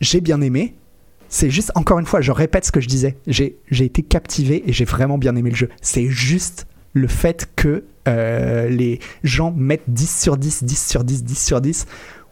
J'ai 0.00 0.20
bien 0.20 0.40
aimé, 0.40 0.74
c'est 1.32 1.48
juste, 1.48 1.72
encore 1.76 1.98
une 1.98 2.04
fois, 2.04 2.20
je 2.20 2.30
répète 2.30 2.66
ce 2.66 2.70
que 2.70 2.82
je 2.82 2.88
disais. 2.88 3.16
J'ai 3.26 3.56
été 3.70 4.02
captivé 4.02 4.68
et 4.68 4.72
j'ai 4.74 4.84
vraiment 4.84 5.16
bien 5.16 5.34
aimé 5.34 5.48
le 5.48 5.56
jeu. 5.56 5.70
C'est 5.80 6.08
juste 6.10 6.66
le 6.92 7.08
fait 7.08 7.48
que 7.56 7.84
euh, 8.06 8.68
les 8.68 9.00
gens 9.24 9.50
mettent 9.50 9.88
10 9.88 10.20
sur 10.20 10.36
10, 10.36 10.64
10 10.64 10.88
sur 10.88 11.04
10, 11.04 11.24
10 11.24 11.42
sur 11.42 11.62
10, 11.62 11.86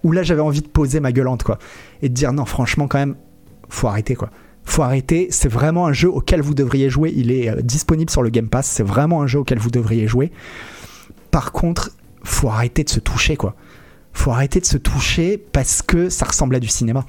où 0.05 0.13
là 0.13 0.23
j'avais 0.23 0.43
envie 0.43 0.61
de 0.61 0.69
poser 0.69 1.01
ma 1.01 1.13
gueulante, 1.13 1.45
quoi. 1.45 1.59
Et 2.03 2.11
de 2.11 2.15
dire 2.15 2.35
non, 2.35 2.45
franchement, 2.45 2.89
quand 2.89 2.99
même, 2.99 3.15
faut 3.71 3.89
arrêter, 3.89 4.17
quoi. 4.17 4.29
Faut 4.65 4.83
arrêter, 4.83 5.29
c'est 5.31 5.49
vraiment 5.49 5.87
un 5.87 5.95
jeu 5.95 6.11
auquel 6.11 6.43
vous 6.43 6.53
devriez 6.53 6.91
jouer. 6.91 7.11
Il 7.17 7.33
est 7.33 7.49
euh, 7.49 7.63
disponible 7.63 8.11
sur 8.11 8.23
le 8.23 8.29
Game 8.29 8.51
Pass, 8.51 8.67
c'est 8.67 8.83
vraiment 8.83 9.23
un 9.23 9.27
jeu 9.27 9.39
auquel 9.39 9.59
vous 9.59 9.71
devriez 9.71 10.09
jouer. 10.09 10.31
Par 11.31 11.53
contre, 11.53 11.93
faut 12.23 12.51
arrêter 12.51 12.85
de 12.85 12.91
se 12.91 13.01
toucher, 13.01 13.39
quoi. 13.39 13.57
Faut 14.13 14.31
arrêter 14.31 14.61
de 14.61 14.67
se 14.67 14.77
toucher 14.77 15.39
parce 15.39 15.81
que 15.81 16.11
ça 16.11 16.27
ressemble 16.27 16.55
à 16.55 16.61
du 16.61 16.69
cinéma 16.69 17.07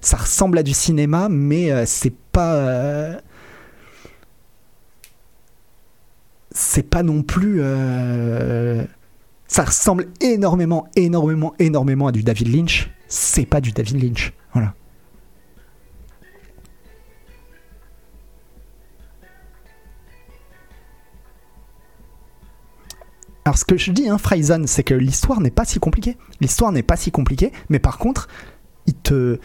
ça 0.00 0.16
ressemble 0.16 0.58
à 0.58 0.62
du 0.62 0.72
cinéma, 0.72 1.28
mais 1.28 1.70
euh, 1.70 1.84
c'est 1.86 2.14
pas. 2.32 2.54
Euh, 2.54 3.20
c'est 6.52 6.82
pas 6.82 7.02
non 7.02 7.22
plus. 7.22 7.58
Euh, 7.60 8.84
ça 9.46 9.64
ressemble 9.64 10.06
énormément, 10.20 10.88
énormément, 10.96 11.54
énormément 11.58 12.06
à 12.06 12.12
du 12.12 12.22
David 12.22 12.54
Lynch. 12.54 12.90
C'est 13.08 13.46
pas 13.46 13.60
du 13.60 13.72
David 13.72 14.02
Lynch. 14.02 14.32
Voilà. 14.52 14.74
Alors 23.44 23.58
ce 23.58 23.64
que 23.64 23.76
je 23.76 23.90
dis, 23.90 24.08
hein, 24.08 24.18
Fryzone, 24.18 24.66
c'est 24.66 24.84
que 24.84 24.94
l'histoire 24.94 25.40
n'est 25.40 25.50
pas 25.50 25.64
si 25.64 25.80
compliquée. 25.80 26.16
L'histoire 26.40 26.70
n'est 26.72 26.84
pas 26.84 26.96
si 26.96 27.10
compliquée, 27.10 27.52
mais 27.68 27.80
par 27.80 27.98
contre, 27.98 28.28
il 28.86 28.94
te, 28.94 29.40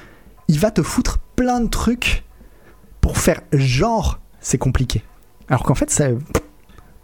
il 0.47 0.59
va 0.59 0.71
te 0.71 0.81
foutre 0.83 1.19
plein 1.35 1.59
de 1.59 1.67
trucs 1.67 2.23
pour 3.01 3.17
faire 3.17 3.41
genre 3.51 4.19
c'est 4.39 4.57
compliqué. 4.57 5.03
Alors 5.49 5.63
qu'en 5.63 5.75
fait, 5.75 5.89
c'est 5.89 6.15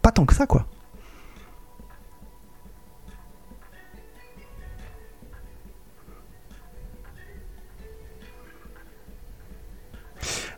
pas 0.02 0.12
tant 0.12 0.26
que 0.26 0.34
ça, 0.34 0.46
quoi. 0.46 0.68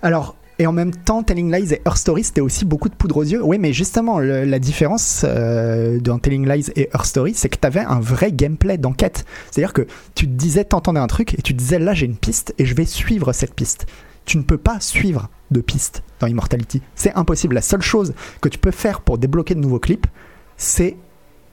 Alors, 0.01 0.35
et 0.59 0.67
en 0.67 0.71
même 0.71 0.91
temps, 0.93 1.23
Telling 1.23 1.51
Lies 1.51 1.73
et 1.73 1.81
Her 1.85 1.97
Story, 1.97 2.23
c'était 2.23 2.41
aussi 2.41 2.65
beaucoup 2.65 2.89
de 2.89 2.93
poudre 2.93 3.17
aux 3.17 3.23
yeux. 3.23 3.43
Oui, 3.43 3.57
mais 3.57 3.73
justement, 3.73 4.19
la 4.19 4.59
différence 4.59 5.25
euh, 5.27 5.99
dans 5.99 6.19
Telling 6.19 6.47
Lies 6.47 6.71
et 6.75 6.89
Her 6.93 7.05
Story, 7.05 7.33
c'est 7.35 7.49
que 7.49 7.57
tu 7.57 7.65
avais 7.65 7.79
un 7.79 7.99
vrai 7.99 8.31
gameplay 8.31 8.77
d'enquête. 8.77 9.25
C'est-à-dire 9.49 9.73
que 9.73 9.87
tu 10.13 10.27
te 10.27 10.31
disais, 10.31 10.63
t'entendais 10.63 10.99
un 10.99 11.07
truc, 11.07 11.33
et 11.33 11.41
tu 11.41 11.53
te 11.53 11.57
disais, 11.57 11.79
là, 11.79 11.93
j'ai 11.93 12.05
une 12.05 12.17
piste, 12.17 12.53
et 12.59 12.65
je 12.65 12.75
vais 12.75 12.85
suivre 12.85 13.33
cette 13.33 13.55
piste. 13.55 13.87
Tu 14.25 14.37
ne 14.37 14.43
peux 14.43 14.57
pas 14.57 14.79
suivre 14.79 15.29
de 15.51 15.59
piste 15.59 16.03
dans 16.19 16.27
Immortality. 16.27 16.81
C'est 16.95 17.13
impossible. 17.15 17.55
La 17.55 17.61
seule 17.61 17.81
chose 17.81 18.13
que 18.39 18.47
tu 18.47 18.59
peux 18.59 18.71
faire 18.71 19.01
pour 19.01 19.17
débloquer 19.17 19.55
de 19.55 19.59
nouveaux 19.59 19.79
clips, 19.79 20.07
c'est 20.55 20.95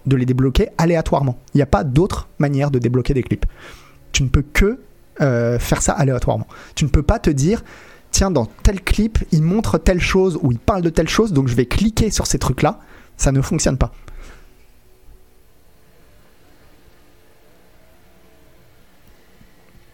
de 0.07 0.17
les 0.17 0.27
débloquer 0.27 0.69
aléatoirement. 0.79 1.39
Il 1.55 1.59
n'y 1.59 1.63
a 1.63 1.67
pas 1.67 1.85
d'autre 1.85 2.29
manière 2.39 2.71
de 2.71 2.79
débloquer 2.79 3.15
des 3.15 3.23
clips. 3.23 3.47
Tu 4.13 4.23
ne 4.23 4.29
peux 4.29 4.43
que 4.43 4.81
euh, 5.21 5.59
faire 5.59 5.83
ça 5.83 5.93
aléatoirement. 5.93 6.47
Tu 6.75 6.85
ne 6.85 6.91
peux 6.91 7.03
pas 7.03 7.19
te 7.19 7.31
dire, 7.31 7.63
tiens, 8.11 8.31
dans 8.31 8.47
tel 8.47 8.81
clip, 8.83 9.19
il 9.33 9.43
montre 9.43 9.79
telle 9.79 10.01
chose 10.01 10.39
ou 10.43 10.53
il 10.53 10.59
parle 10.59 10.83
de 10.83 10.91
telle 10.91 11.09
chose, 11.09 11.33
donc 11.33 11.49
je 11.49 11.55
vais 11.55 11.67
cliquer 11.67 12.11
sur 12.11 12.27
ces 12.27 12.39
trucs-là. 12.39 12.81
Ça 13.17 13.33
ne 13.33 13.41
fonctionne 13.41 13.77
pas. 13.77 13.93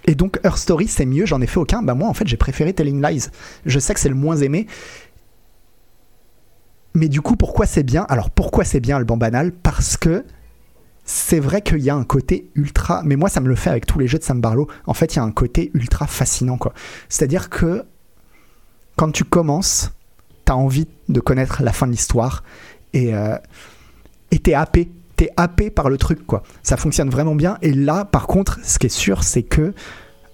Et 0.07 0.15
donc, 0.15 0.39
Her 0.45 0.57
Story, 0.57 0.87
c'est 0.87 1.07
mieux, 1.07 1.27
j'en 1.27 1.41
ai 1.41 1.47
fait 1.47 1.59
aucun. 1.59 1.83
Bah, 1.83 1.95
moi, 1.95 2.09
en 2.09 2.15
fait, 2.15 2.29
j'ai 2.29 2.37
préféré 2.37 2.73
Telling 2.73 3.03
Lies. 3.03 3.27
Je 3.65 3.79
sais 3.81 3.93
que 3.93 3.99
c'est 3.99 4.09
le 4.09 4.15
moins 4.15 4.37
aimé. 4.37 4.69
Mais 6.95 7.09
du 7.09 7.21
coup, 7.21 7.37
pourquoi 7.37 7.67
c'est 7.67 7.83
bien? 7.83 8.07
Alors, 8.09 8.31
pourquoi 8.31 8.65
c'est 8.65 8.81
bien, 8.81 8.97
Alban 8.97 9.17
Banal? 9.17 9.51
Parce 9.53 9.97
que 9.97 10.25
c'est 11.05 11.41
vrai 11.41 11.61
qu'il 11.61 11.81
y 11.81 11.91
a 11.91 11.95
un 11.97 12.05
côté 12.05 12.49
ultra. 12.55 13.03
Mais 13.05 13.17
moi, 13.17 13.29
ça 13.29 13.41
me 13.41 13.49
le 13.49 13.57
fait 13.57 13.71
avec 13.71 13.85
tous 13.85 13.99
les 13.99 14.07
jeux 14.07 14.19
de 14.19 14.23
Sam 14.23 14.41
Barlow. 14.41 14.69
En 14.87 14.95
fait, 14.95 15.15
il 15.15 15.17
y 15.17 15.19
a 15.19 15.25
un 15.25 15.33
côté 15.33 15.73
ultra 15.75 16.07
fascinant, 16.07 16.57
quoi. 16.57 16.73
C'est-à-dire 17.09 17.51
que 17.51 17.85
quand 18.97 19.13
tu 19.13 19.25
commences, 19.25 19.93
t'as 20.45 20.55
envie 20.55 20.89
de 21.09 21.21
connaître 21.21 21.63
la 21.63 21.73
fin 21.73 21.87
de 21.87 21.93
l'histoire 21.93 22.43
et 22.93 23.15
euh, 23.15 23.37
t'es 24.43 24.55
happé. 24.55 24.91
T'es 25.17 25.31
happé 25.39 25.71
par 25.71 25.89
le 25.89 25.97
truc, 25.97 26.27
quoi. 26.27 26.43
Ça 26.63 26.77
fonctionne 26.77 27.09
vraiment 27.09 27.35
bien. 27.35 27.57
Et 27.63 27.73
là, 27.73 28.05
par 28.05 28.27
contre, 28.27 28.59
ce 28.63 28.79
qui 28.79 28.85
est 28.85 28.91
sûr, 28.91 29.25
c'est 29.25 29.43
que 29.43 29.73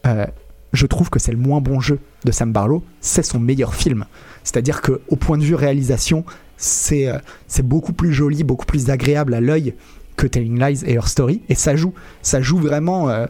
euh, 0.07 0.27
je 0.73 0.87
trouve 0.87 1.09
que 1.09 1.21
c'est 1.21 1.31
le 1.31 1.39
moins 1.39 1.61
bon 1.61 1.79
jeu 1.79 2.01
de 2.25 2.33
Sam 2.33 2.53
Barlow. 2.53 2.83
C'est 3.01 3.23
son 3.23 3.39
meilleur 3.39 3.77
film. 3.77 4.07
C'est-à-dire 4.43 4.81
que 4.81 5.01
au 5.07 5.15
point 5.15 5.39
de 5.39 5.45
vue 5.45 5.55
réalisation, 5.55 6.25
c'est 6.57 7.07
euh, 7.07 7.19
beaucoup 7.63 7.93
plus 7.93 8.13
joli, 8.13 8.43
beaucoup 8.43 8.67
plus 8.67 8.91
agréable 8.91 9.35
à 9.35 9.41
l'œil 9.41 9.75
que 10.17 10.27
Telling 10.27 10.59
Lies 10.59 10.83
et 10.85 10.95
Her 10.95 11.07
Story. 11.07 11.43
Et 11.49 11.55
ça 11.55 11.77
joue. 11.77 11.95
Ça 12.23 12.43
joue 12.43 12.59
vraiment. 12.59 13.09
euh, 13.09 13.27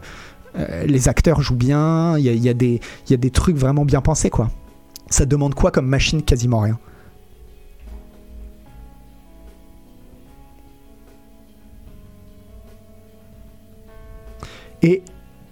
euh, 0.55 0.85
les 0.85 1.07
acteurs 1.07 1.41
jouent 1.41 1.55
bien. 1.55 2.17
Il 2.17 2.25
y 2.25 2.29
a, 2.29 2.33
y 2.33 2.49
a 2.49 2.79
y 3.09 3.13
a 3.13 3.17
des 3.17 3.29
trucs 3.29 3.57
vraiment 3.57 3.85
bien 3.85 4.01
pensés, 4.01 4.31
quoi. 4.31 4.49
Ça 5.09 5.25
demande 5.25 5.55
quoi 5.55 5.71
comme 5.71 5.87
machine 5.87 6.23
Quasiment 6.23 6.59
rien. 6.59 6.79
Et 14.81 15.01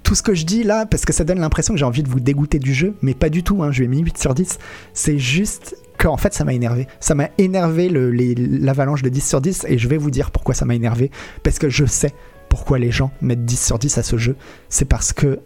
tout 0.03 0.13
ce 0.13 0.21
que 0.21 0.33
je 0.33 0.45
dis 0.45 0.63
là, 0.63 0.85
parce 0.85 1.05
que 1.05 1.13
ça 1.13 1.23
donne 1.23 1.39
l'impression 1.39 1.73
que 1.73 1.79
j'ai 1.79 1.85
envie 1.85 2.03
de 2.03 2.09
vous 2.09 2.19
dégoûter 2.19 2.59
du 2.59 2.73
jeu, 2.73 2.95
mais 3.01 3.13
pas 3.13 3.29
du 3.29 3.43
tout, 3.43 3.63
hein, 3.63 3.71
je 3.71 3.79
lui 3.79 3.85
ai 3.85 3.87
mis 3.87 3.99
8 3.99 4.17
sur 4.17 4.33
10. 4.33 4.59
C'est 4.93 5.17
juste 5.17 5.77
qu'en 5.97 6.17
fait 6.17 6.33
ça 6.33 6.43
m'a 6.43 6.53
énervé. 6.53 6.87
Ça 6.99 7.15
m'a 7.15 7.29
énervé 7.37 7.87
l'avalanche 7.87 9.03
de 9.03 9.09
10 9.09 9.27
sur 9.27 9.39
10 9.39 9.65
et 9.69 9.77
je 9.77 9.87
vais 9.87 9.97
vous 9.97 10.11
dire 10.11 10.31
pourquoi 10.31 10.53
ça 10.53 10.65
m'a 10.65 10.75
énervé. 10.75 11.11
Parce 11.43 11.59
que 11.59 11.69
je 11.69 11.85
sais 11.85 12.13
pourquoi 12.49 12.77
les 12.77 12.91
gens 12.91 13.11
mettent 13.21 13.45
10 13.45 13.65
sur 13.65 13.79
10 13.79 13.97
à 13.97 14.03
ce 14.03 14.17
jeu. 14.17 14.35
C'est 14.67 14.85
parce 14.85 15.13
que 15.13 15.39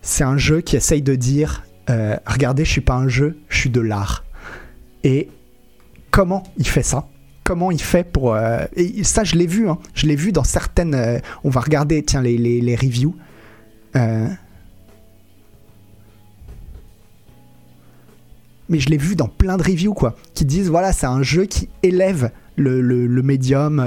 c'est 0.00 0.24
un 0.24 0.38
jeu 0.38 0.62
qui 0.62 0.76
essaye 0.76 1.02
de 1.02 1.14
dire 1.14 1.64
euh, 1.90 2.16
regardez, 2.26 2.64
je 2.64 2.70
suis 2.70 2.80
pas 2.80 2.94
un 2.94 3.08
jeu, 3.08 3.36
je 3.48 3.58
suis 3.58 3.70
de 3.70 3.80
l'art. 3.80 4.24
Et 5.02 5.28
comment 6.10 6.42
il 6.56 6.66
fait 6.66 6.82
ça? 6.82 7.06
Comment 7.44 7.70
il 7.70 7.80
fait 7.80 8.04
pour. 8.04 8.34
euh, 8.34 8.64
et 8.74 9.04
ça, 9.04 9.24
je 9.24 9.34
l'ai 9.34 9.46
vu, 9.46 9.68
hein. 9.68 9.78
je 9.94 10.06
l'ai 10.06 10.16
vu 10.16 10.32
dans 10.32 10.44
certaines. 10.44 10.94
euh, 10.94 11.18
on 11.44 11.50
va 11.50 11.60
regarder, 11.60 12.02
tiens, 12.02 12.22
les, 12.22 12.38
les, 12.38 12.76
reviews. 12.76 13.14
Mais 18.70 18.80
je 18.80 18.88
l'ai 18.88 18.96
vu 18.96 19.14
dans 19.14 19.28
plein 19.28 19.58
de 19.58 19.62
reviews, 19.62 19.92
quoi, 19.92 20.16
qui 20.32 20.46
disent 20.46 20.70
voilà, 20.70 20.92
c'est 20.92 21.06
un 21.06 21.22
jeu 21.22 21.44
qui 21.44 21.68
élève 21.82 22.30
le, 22.56 22.80
le, 22.80 23.22
médium 23.22 23.84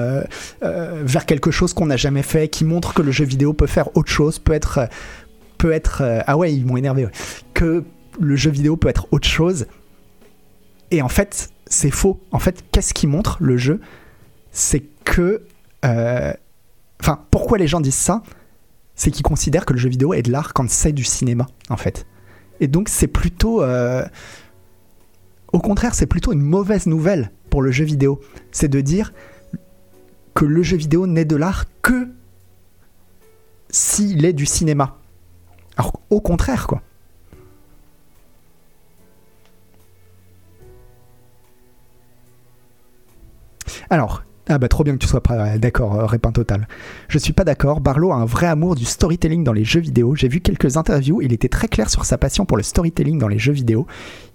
vers 0.61 1.25
quelque 1.25 1.49
chose 1.49 1.73
qu'on 1.73 1.87
n'a 1.87 1.97
jamais 1.97 2.21
fait, 2.21 2.47
qui 2.47 2.63
montre 2.63 2.93
que 2.93 3.01
le 3.01 3.11
jeu 3.11 3.25
vidéo 3.25 3.53
peut 3.53 3.65
faire 3.65 3.97
autre 3.97 4.11
chose, 4.11 4.37
peut 4.37 4.53
être. 4.53 4.87
Peut 5.57 5.71
être 5.71 6.01
euh, 6.01 6.21
ah 6.27 6.37
ouais, 6.37 6.53
ils 6.53 6.65
m'ont 6.65 6.77
énervé, 6.77 7.05
ouais. 7.05 7.11
que 7.53 7.83
le 8.19 8.35
jeu 8.35 8.49
vidéo 8.51 8.77
peut 8.77 8.87
être 8.89 9.07
autre 9.11 9.27
chose. 9.27 9.67
Et 10.91 11.01
en 11.01 11.09
fait, 11.09 11.49
c'est 11.65 11.91
faux. 11.91 12.19
En 12.31 12.39
fait, 12.39 12.63
qu'est-ce 12.71 12.93
qui 12.93 13.07
montre 13.07 13.37
le 13.41 13.57
jeu? 13.57 13.81
C'est 14.51 14.83
que. 15.03 15.43
euh, 15.85 16.33
Enfin, 16.99 17.23
pourquoi 17.29 17.59
les 17.59 17.67
gens 17.67 17.79
disent 17.79 17.93
ça? 17.93 18.23
C'est 18.95 19.11
qu'ils 19.11 19.21
considèrent 19.23 19.65
que 19.67 19.73
le 19.73 19.79
jeu 19.79 19.87
vidéo 19.89 20.13
est 20.15 20.23
de 20.23 20.31
l'art 20.31 20.53
quand 20.53 20.67
c'est 20.67 20.91
du 20.91 21.03
cinéma, 21.03 21.45
en 21.69 21.77
fait. 21.77 22.07
Et 22.59 22.67
donc, 22.67 22.89
c'est 22.89 23.05
plutôt. 23.07 23.61
euh, 23.61 24.03
Au 25.53 25.59
contraire, 25.59 25.93
c'est 25.93 26.07
plutôt 26.07 26.33
une 26.33 26.41
mauvaise 26.41 26.87
nouvelle 26.87 27.31
pour 27.51 27.61
le 27.61 27.69
jeu 27.71 27.85
vidéo. 27.85 28.19
C'est 28.51 28.67
de 28.67 28.81
dire 28.81 29.13
que 30.33 30.45
le 30.45 30.63
jeu 30.63 30.77
vidéo 30.77 31.05
n'est 31.05 31.25
de 31.25 31.35
l'art 31.35 31.65
que 31.83 32.07
s'il 33.69 34.25
est 34.25 34.33
du 34.33 34.45
cinéma. 34.47 34.97
Alors, 35.77 35.93
au 36.09 36.21
contraire, 36.21 36.67
quoi. 36.67 36.81
Alors, 43.89 44.23
ah 44.49 44.57
bah 44.57 44.67
trop 44.69 44.83
bien 44.83 44.93
que 44.93 44.99
tu 44.99 45.07
sois 45.07 45.21
pas 45.21 45.57
d'accord, 45.57 45.95
euh, 45.95 46.05
Répin 46.05 46.31
Total. 46.31 46.67
Je 47.09 47.17
suis 47.17 47.33
pas 47.33 47.43
d'accord, 47.43 47.81
Barlow 47.81 48.11
a 48.11 48.15
un 48.15 48.25
vrai 48.25 48.47
amour 48.47 48.75
du 48.75 48.85
storytelling 48.85 49.43
dans 49.43 49.53
les 49.53 49.65
jeux 49.65 49.79
vidéo. 49.79 50.15
J'ai 50.15 50.27
vu 50.27 50.39
quelques 50.39 50.77
interviews, 50.77 51.21
il 51.21 51.33
était 51.33 51.49
très 51.49 51.67
clair 51.67 51.89
sur 51.89 52.05
sa 52.05 52.17
passion 52.17 52.45
pour 52.45 52.57
le 52.57 52.63
storytelling 52.63 53.19
dans 53.19 53.27
les 53.27 53.39
jeux 53.39 53.53
vidéo. 53.53 53.87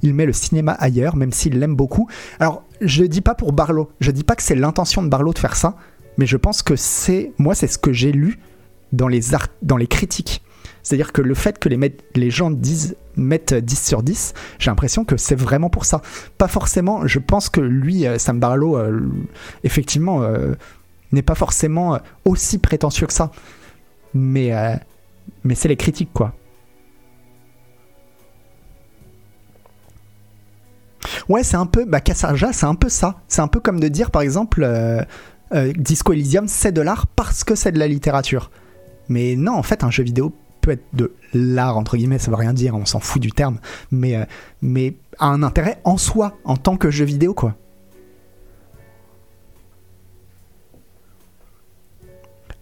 Il 0.03 0.15
met 0.15 0.27
le 0.27 0.33
cinéma 0.33 0.73
ailleurs, 0.73 1.17
même 1.17 1.33
s'il 1.33 1.59
l'aime 1.59 1.75
beaucoup. 1.75 2.09
Alors, 2.41 2.65
je 2.81 3.05
dis 3.05 3.21
pas 3.23 3.35
pour 3.35 3.53
Barlow, 3.53 3.91
je 4.01 4.11
dis 4.11 4.25
pas 4.25 4.37
que 4.37 4.43
c'est 4.43 4.55
l'intention 4.55 5.03
de 5.03 5.09
Barlow 5.09 5.33
de 5.33 5.39
faire 5.39 5.57
ça, 5.57 5.77
mais 6.19 6.27
je 6.27 6.37
pense 6.37 6.63
que 6.63 6.77
c'est, 6.77 7.33
moi 7.39 7.55
c'est 7.55 7.67
ce 7.67 7.79
que 7.79 7.93
j'ai 7.93 8.13
lu 8.13 8.39
dans 8.93 9.09
les, 9.09 9.21
dans 9.63 9.77
les 9.77 9.87
critiques. 9.87 10.43
C'est-à-dire 10.83 11.13
que 11.13 11.23
le 11.23 11.35
fait 11.35 11.59
que 11.59 11.69
les, 11.69 12.31
gens 12.31 12.51
disent, 12.51 12.97
mettent 13.17 13.55
10 13.55 13.87
sur 13.87 14.03
10, 14.03 14.35
j'ai 14.59 14.71
l'impression 14.71 15.05
que 15.05 15.17
c'est 15.17 15.37
vraiment 15.37 15.71
pour 15.71 15.85
ça. 15.85 16.03
Pas 16.39 16.49
forcément, 16.49 17.07
je 17.07 17.19
pense 17.19 17.49
que 17.49 17.61
lui, 17.61 18.07
euh, 18.07 18.19
Sam 18.19 18.41
Barlow, 18.41 18.77
euh, 18.77 19.01
effectivement, 19.63 20.23
euh, 20.23 20.55
n'est 21.13 21.23
pas 21.23 21.37
forcément 21.37 22.01
aussi 22.25 22.59
prétentieux 22.59 23.07
que 23.07 23.13
ça. 23.13 23.31
Mais, 24.15 24.53
mais 25.45 25.55
c'est 25.55 25.69
les 25.69 25.77
critiques, 25.77 26.13
quoi. 26.13 26.35
Ouais, 31.29 31.45
c'est 31.45 31.57
un 31.57 31.67
peu, 31.67 31.85
bah, 31.85 32.01
Cassarja, 32.01 32.53
c'est 32.53 32.67
un 32.67 32.75
peu 32.75 32.89
ça. 32.89 33.23
C'est 33.29 33.41
un 33.41 33.49
peu 33.49 33.61
comme 33.61 33.79
de 33.79 33.89
dire, 33.89 34.11
par 34.11 34.23
exemple, 34.23 34.67
Disco 35.77 36.13
Elysium, 36.13 36.49
c'est 36.49 36.73
de 36.73 36.81
l'art 36.81 37.07
parce 37.07 37.45
que 37.45 37.55
c'est 37.55 37.73
de 37.73 37.79
la 37.79 37.87
littérature. 37.87 38.51
Mais 39.09 39.37
non, 39.37 39.53
en 39.53 39.63
fait, 39.63 39.85
un 39.85 39.91
jeu 39.91 40.03
vidéo 40.03 40.35
peut 40.63 40.71
être 40.71 40.85
de 40.95 41.13
l'art, 41.35 41.77
entre 41.77 41.99
guillemets, 41.99 42.19
ça 42.19 42.31
veut 42.31 42.37
rien 42.39 42.55
dire, 42.55 42.75
on 42.75 42.87
s'en 42.87 43.01
fout 43.01 43.21
du 43.21 43.33
terme, 43.33 43.59
mais, 43.91 44.17
euh, 44.17 44.25
mais 44.63 44.95
a 45.19 45.27
un 45.27 45.43
intérêt 45.43 45.81
en 45.85 45.99
soi, 45.99 46.39
en 46.45 46.57
tant 46.57 46.77
que 46.77 46.91
jeu 46.91 47.05
vidéo, 47.05 47.35
quoi. 47.35 47.57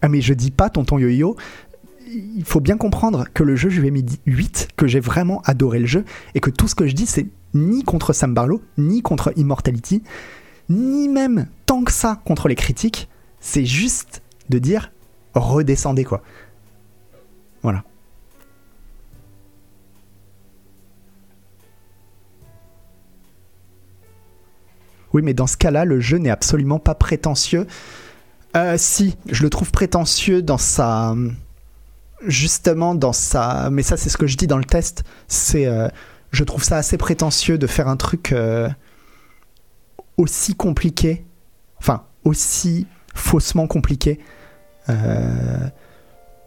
Ah, 0.02 0.08
mais 0.08 0.22
je 0.22 0.34
dis 0.34 0.50
pas, 0.50 0.70
tonton 0.70 0.98
yo-yo, 0.98 1.36
il 2.08 2.44
faut 2.44 2.60
bien 2.60 2.78
comprendre 2.78 3.26
que 3.32 3.42
le 3.42 3.54
jeu, 3.54 3.68
je 3.68 3.82
ai 3.82 3.90
mis 3.90 4.04
8, 4.26 4.70
que 4.76 4.86
j'ai 4.88 5.00
vraiment 5.00 5.42
adoré 5.44 5.78
le 5.78 5.86
jeu, 5.86 6.04
et 6.34 6.40
que 6.40 6.50
tout 6.50 6.66
ce 6.66 6.74
que 6.74 6.86
je 6.86 6.94
dis, 6.94 7.06
c'est 7.06 7.26
ni 7.52 7.84
contre 7.84 8.14
Sam 8.14 8.32
Barlow, 8.32 8.62
ni 8.78 9.02
contre 9.02 9.32
Immortality, 9.36 10.02
ni 10.70 11.08
même 11.08 11.48
tant 11.66 11.84
que 11.84 11.92
ça 11.92 12.20
contre 12.24 12.48
les 12.48 12.54
critiques, 12.54 13.08
c'est 13.40 13.66
juste 13.66 14.22
de 14.48 14.58
dire 14.58 14.90
redescendez 15.34 16.04
quoi. 16.04 16.22
Voilà. 17.62 17.84
Oui, 25.12 25.22
mais 25.22 25.34
dans 25.34 25.46
ce 25.46 25.56
cas-là, 25.56 25.84
le 25.84 26.00
jeu 26.00 26.18
n'est 26.18 26.30
absolument 26.30 26.78
pas 26.78 26.94
prétentieux. 26.94 27.66
Euh, 28.56 28.76
si, 28.78 29.16
je 29.28 29.42
le 29.42 29.50
trouve 29.50 29.70
prétentieux 29.70 30.42
dans 30.42 30.58
sa. 30.58 31.14
Justement, 32.26 32.94
dans 32.94 33.12
sa. 33.12 33.70
Mais 33.70 33.82
ça, 33.82 33.96
c'est 33.96 34.08
ce 34.10 34.16
que 34.18 34.26
je 34.26 34.36
dis 34.36 34.46
dans 34.46 34.58
le 34.58 34.64
test. 34.64 35.04
C'est. 35.28 35.66
euh, 35.66 35.88
je 36.32 36.44
trouve 36.44 36.62
ça 36.62 36.76
assez 36.76 36.96
prétentieux 36.96 37.58
de 37.58 37.66
faire 37.66 37.88
un 37.88 37.96
truc 37.96 38.32
euh, 38.32 38.68
aussi 40.16 40.54
compliqué. 40.54 41.24
Enfin, 41.78 42.04
aussi 42.24 42.86
faussement 43.14 43.66
compliqué. 43.66 44.20
euh, 44.88 45.68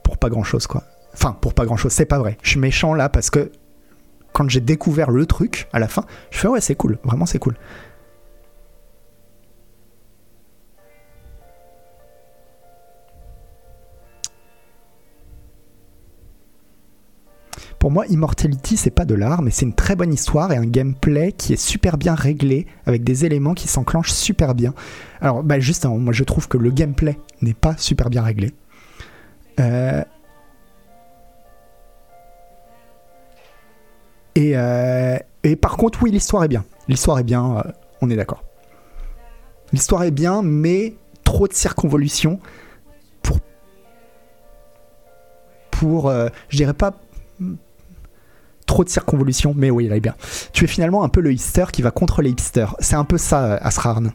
pour 0.03 0.17
pas 0.17 0.29
grand-chose, 0.29 0.67
quoi. 0.67 0.83
Enfin, 1.13 1.35
pour 1.39 1.53
pas 1.53 1.65
grand-chose, 1.65 1.91
c'est 1.91 2.05
pas 2.05 2.19
vrai. 2.19 2.37
Je 2.43 2.49
suis 2.51 2.59
méchant 2.59 2.93
là 2.93 3.09
parce 3.09 3.29
que 3.29 3.51
quand 4.33 4.49
j'ai 4.49 4.59
découvert 4.61 5.11
le 5.11 5.25
truc 5.25 5.67
à 5.73 5.79
la 5.79 5.87
fin, 5.87 6.05
je 6.31 6.39
fais 6.39 6.47
ouais, 6.47 6.61
c'est 6.61 6.75
cool, 6.75 6.97
vraiment 7.03 7.25
c'est 7.25 7.39
cool. 7.39 7.55
Pour 17.83 17.91
moi, 17.91 18.07
Immortality, 18.07 18.77
c'est 18.77 18.91
pas 18.91 19.03
de 19.03 19.13
l'art, 19.13 19.41
mais 19.41 19.51
c'est 19.51 19.65
une 19.65 19.75
très 19.75 19.97
bonne 19.97 20.13
histoire 20.13 20.53
et 20.53 20.55
un 20.55 20.65
gameplay 20.65 21.33
qui 21.33 21.51
est 21.51 21.57
super 21.57 21.97
bien 21.97 22.15
réglé, 22.15 22.65
avec 22.85 23.03
des 23.03 23.25
éléments 23.25 23.53
qui 23.53 23.67
s'enclenchent 23.67 24.13
super 24.13 24.55
bien. 24.55 24.73
Alors, 25.19 25.43
bah, 25.43 25.59
justement, 25.59 25.97
moi 25.97 26.13
je 26.13 26.23
trouve 26.23 26.47
que 26.47 26.57
le 26.57 26.71
gameplay 26.71 27.19
n'est 27.41 27.53
pas 27.53 27.75
super 27.75 28.09
bien 28.09 28.21
réglé. 28.21 28.53
Euh, 29.59 30.01
Et, 34.35 34.53
euh, 34.55 35.17
et 35.43 35.57
par 35.57 35.75
contre, 35.75 36.01
oui, 36.03 36.11
l'histoire 36.11 36.45
est 36.45 36.47
bien. 36.47 36.63
L'histoire 36.87 37.19
est 37.19 37.25
bien, 37.25 37.57
euh, 37.57 37.71
on 37.99 38.09
est 38.09 38.15
d'accord. 38.15 38.45
L'histoire 39.73 40.03
est 40.03 40.11
bien, 40.11 40.41
mais 40.41 40.95
trop 41.25 41.49
de 41.49 41.53
circonvolutions 41.53 42.39
pour. 43.21 43.39
Pour. 45.69 46.13
je 46.47 46.55
dirais 46.55 46.73
pas. 46.73 46.93
Trop 48.73 48.83
de 48.83 48.89
circonvolutions, 48.89 49.53
mais 49.55 49.69
oui, 49.69 49.85
elle 49.85 49.93
est 49.93 49.99
bien. 49.99 50.15
Tu 50.51 50.63
es 50.63 50.67
finalement 50.67 51.03
un 51.03 51.07
peu 51.07 51.21
le 51.21 51.31
hipster 51.31 51.65
qui 51.71 51.83
va 51.83 51.91
contre 51.91 52.23
les 52.23 52.31
hipsters. 52.31 52.75
C'est 52.79 52.95
un 52.95 53.03
peu 53.03 53.19
ça, 53.19 53.43
euh, 53.43 53.57
Asrarn. 53.61 54.13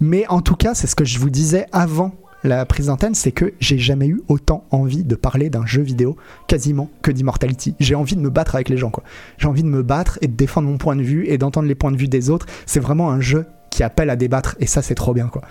Mais 0.00 0.26
en 0.26 0.40
tout 0.40 0.56
cas, 0.56 0.74
c'est 0.74 0.88
ce 0.88 0.96
que 0.96 1.04
je 1.04 1.20
vous 1.20 1.30
disais 1.30 1.66
avant 1.70 2.16
la 2.42 2.66
prise 2.66 2.86
d'antenne, 2.86 3.14
c'est 3.14 3.30
que 3.30 3.54
j'ai 3.60 3.78
jamais 3.78 4.08
eu 4.08 4.22
autant 4.26 4.64
envie 4.72 5.04
de 5.04 5.14
parler 5.14 5.50
d'un 5.50 5.66
jeu 5.66 5.82
vidéo 5.82 6.16
quasiment 6.48 6.90
que 7.02 7.12
d'Immortality. 7.12 7.76
J'ai 7.78 7.94
envie 7.94 8.16
de 8.16 8.20
me 8.20 8.30
battre 8.30 8.56
avec 8.56 8.68
les 8.70 8.76
gens, 8.76 8.90
quoi. 8.90 9.04
J'ai 9.38 9.46
envie 9.46 9.62
de 9.62 9.68
me 9.68 9.84
battre 9.84 10.18
et 10.20 10.26
de 10.26 10.34
défendre 10.34 10.68
mon 10.68 10.78
point 10.78 10.96
de 10.96 11.02
vue 11.02 11.28
et 11.28 11.38
d'entendre 11.38 11.68
les 11.68 11.76
points 11.76 11.92
de 11.92 11.96
vue 11.96 12.08
des 12.08 12.28
autres. 12.28 12.46
C'est 12.66 12.80
vraiment 12.80 13.10
un 13.10 13.20
jeu 13.20 13.46
qui 13.76 13.82
appelle 13.82 14.08
à 14.08 14.16
débattre 14.16 14.56
et 14.58 14.66
ça, 14.66 14.80
c'est 14.80 14.94
trop 14.94 15.12
bien, 15.12 15.28
quoi. 15.28 15.42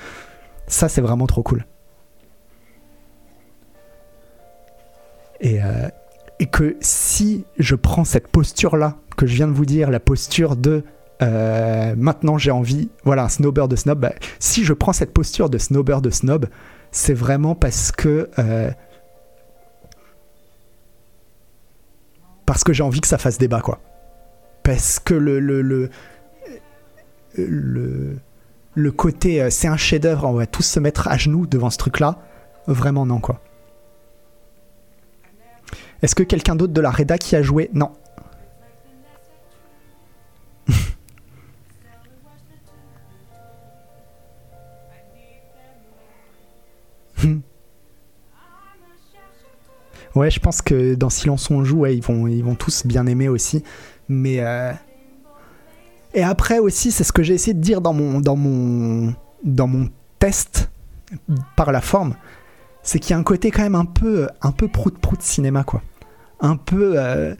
Ça, 0.65 0.89
c'est 0.89 1.01
vraiment 1.01 1.27
trop 1.27 1.43
cool. 1.43 1.63
Et, 5.39 5.61
euh, 5.61 5.87
et 6.39 6.47
que 6.47 6.75
si 6.81 7.45
je 7.59 7.75
prends 7.75 8.03
cette 8.03 8.27
posture-là 8.27 8.95
que 9.15 9.27
je 9.27 9.35
viens 9.35 9.47
de 9.47 9.53
vous 9.53 9.67
dire, 9.67 9.91
la 9.91 9.99
posture 9.99 10.55
de 10.55 10.83
euh, 11.21 11.93
maintenant 11.95 12.39
j'ai 12.39 12.51
envie, 12.51 12.89
voilà, 13.03 13.25
un 13.25 13.29
snowbird 13.29 13.69
de 13.69 13.75
snob. 13.75 13.99
bah, 13.99 14.13
si 14.39 14.65
je 14.65 14.73
prends 14.73 14.91
cette 14.91 15.13
posture 15.13 15.51
de 15.51 15.59
snowbird 15.59 16.03
de 16.03 16.09
snob, 16.09 16.47
c'est 16.91 17.13
vraiment 17.13 17.53
parce 17.53 17.91
que 17.91 18.29
euh, 18.39 18.71
parce 22.47 22.63
que 22.63 22.73
j'ai 22.73 22.83
envie 22.83 23.01
que 23.01 23.07
ça 23.07 23.19
fasse 23.19 23.37
débat, 23.37 23.61
quoi. 23.61 23.79
Parce 24.63 24.99
que 24.99 25.13
le 25.13 25.39
le 25.39 25.61
le 25.61 25.91
le, 27.37 28.17
le 28.75 28.91
côté 28.91 29.41
euh, 29.41 29.49
c'est 29.49 29.67
un 29.67 29.77
chef-d'œuvre, 29.77 30.27
on 30.27 30.33
va 30.33 30.45
tous 30.45 30.63
se 30.63 30.79
mettre 30.79 31.07
à 31.07 31.17
genoux 31.17 31.47
devant 31.47 31.69
ce 31.69 31.77
truc-là, 31.77 32.19
vraiment 32.67 33.05
non, 33.05 33.19
quoi. 33.19 33.41
Est-ce 36.01 36.13
que 36.13 36.23
quelqu'un 36.23 36.55
d'autre 36.55 36.73
de 36.73 36.81
la 36.81 36.91
Reda 36.91 37.17
qui 37.17 37.35
a 37.35 37.41
joué? 37.41 37.69
Non. 37.73 37.91
Ouais, 50.15 50.31
je 50.31 50.39
pense 50.39 50.61
que 50.61 50.95
dans 50.95 51.09
Silence 51.09 51.51
on 51.51 51.65
joue, 51.65 51.79
ouais, 51.79 51.97
ils 51.97 52.01
vont, 52.01 52.25
ils 52.27 52.41
vont 52.41 52.55
tous 52.55 52.85
bien 52.85 53.05
aimer 53.05 53.27
aussi. 53.27 53.65
Mais 54.07 54.39
euh, 54.39 54.71
et 56.15 56.23
après 56.23 56.59
aussi, 56.59 56.91
c'est 56.91 57.03
ce 57.03 57.11
que 57.11 57.21
j'ai 57.23 57.33
essayé 57.33 57.53
de 57.53 57.59
dire 57.59 57.81
dans 57.81 57.91
mon, 57.91 58.21
dans 58.21 58.37
mon, 58.37 59.13
dans 59.43 59.67
mon 59.67 59.89
test 60.17 60.71
par 61.57 61.73
la 61.73 61.81
forme, 61.81 62.15
c'est 62.83 62.99
qu'il 62.99 63.11
y 63.11 63.13
a 63.13 63.17
un 63.17 63.23
côté 63.23 63.51
quand 63.51 63.63
même 63.63 63.75
un 63.75 63.85
peu, 63.85 64.29
un 64.41 64.51
peu 64.53 64.69
prout 64.69 64.97
prout 64.97 65.21
cinéma 65.21 65.65
quoi. 65.65 65.81
Un 66.39 66.55
peu, 66.55 66.93
euh, 66.97 67.35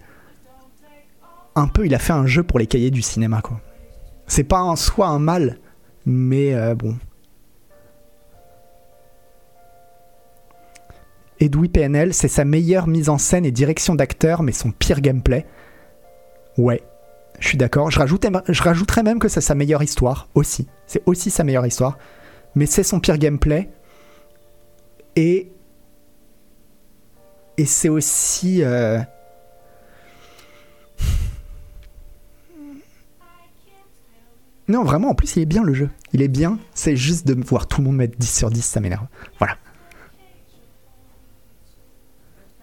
un 1.56 1.68
peu, 1.68 1.86
il 1.86 1.96
a 1.96 2.00
fait 2.00 2.14
un 2.14 2.28
jeu 2.28 2.44
pour 2.44 2.60
les 2.60 2.68
cahiers 2.68 2.92
du 2.92 3.02
cinéma 3.02 3.42
quoi. 3.42 3.62
C'est 4.28 4.44
pas 4.44 4.62
en 4.62 4.76
soi 4.76 5.08
un 5.08 5.20
mal, 5.20 5.58
mais 6.06 6.54
euh, 6.54 6.76
bon. 6.76 6.98
Edoui 11.40 11.70
PNL, 11.70 12.14
c'est 12.14 12.28
sa 12.28 12.44
meilleure 12.44 12.88
mise 12.88 13.08
en 13.08 13.18
scène 13.18 13.46
et 13.46 13.52
direction 13.52 13.96
d'acteur, 13.96 14.44
mais 14.44 14.52
son 14.52 14.72
pire 14.72 15.00
gameplay. 15.00 15.46
Ouais, 16.58 16.82
je 17.40 17.48
suis 17.48 17.58
d'accord. 17.58 17.92
Je, 17.92 18.00
je 18.00 18.64
rajouterais 18.64 19.04
même 19.04 19.20
que 19.20 19.28
c'est 19.28 19.42
sa 19.42 19.56
meilleure 19.56 19.84
histoire 19.84 20.28
aussi. 20.36 20.68
C'est 20.88 21.04
aussi 21.06 21.30
sa 21.32 21.44
meilleure 21.44 21.66
histoire. 21.66 21.98
Mais 22.56 22.66
c'est 22.66 22.84
son 22.84 23.00
pire 23.00 23.18
gameplay. 23.18 23.70
Et. 25.16 25.52
Et 27.58 27.66
c'est 27.66 27.90
aussi. 27.90 28.64
euh, 28.64 29.00
Non, 34.68 34.84
vraiment, 34.84 35.10
en 35.10 35.16
plus, 35.16 35.36
il 35.36 35.44
est 35.44 35.46
bien 35.46 35.64
le 35.64 35.74
jeu. 35.74 35.90
Il 36.14 36.22
est 36.22 36.28
bien. 36.28 36.58
C'est 36.74 36.96
juste 36.96 37.28
de 37.28 37.34
voir 37.46 37.68
tout 37.68 37.82
le 37.82 37.86
monde 37.86 37.98
mettre 37.98 38.18
10 38.18 38.38
sur 38.38 38.50
10, 38.50 38.62
ça 38.66 38.80
m'énerve. 38.80 39.06
Voilà. 39.38 39.58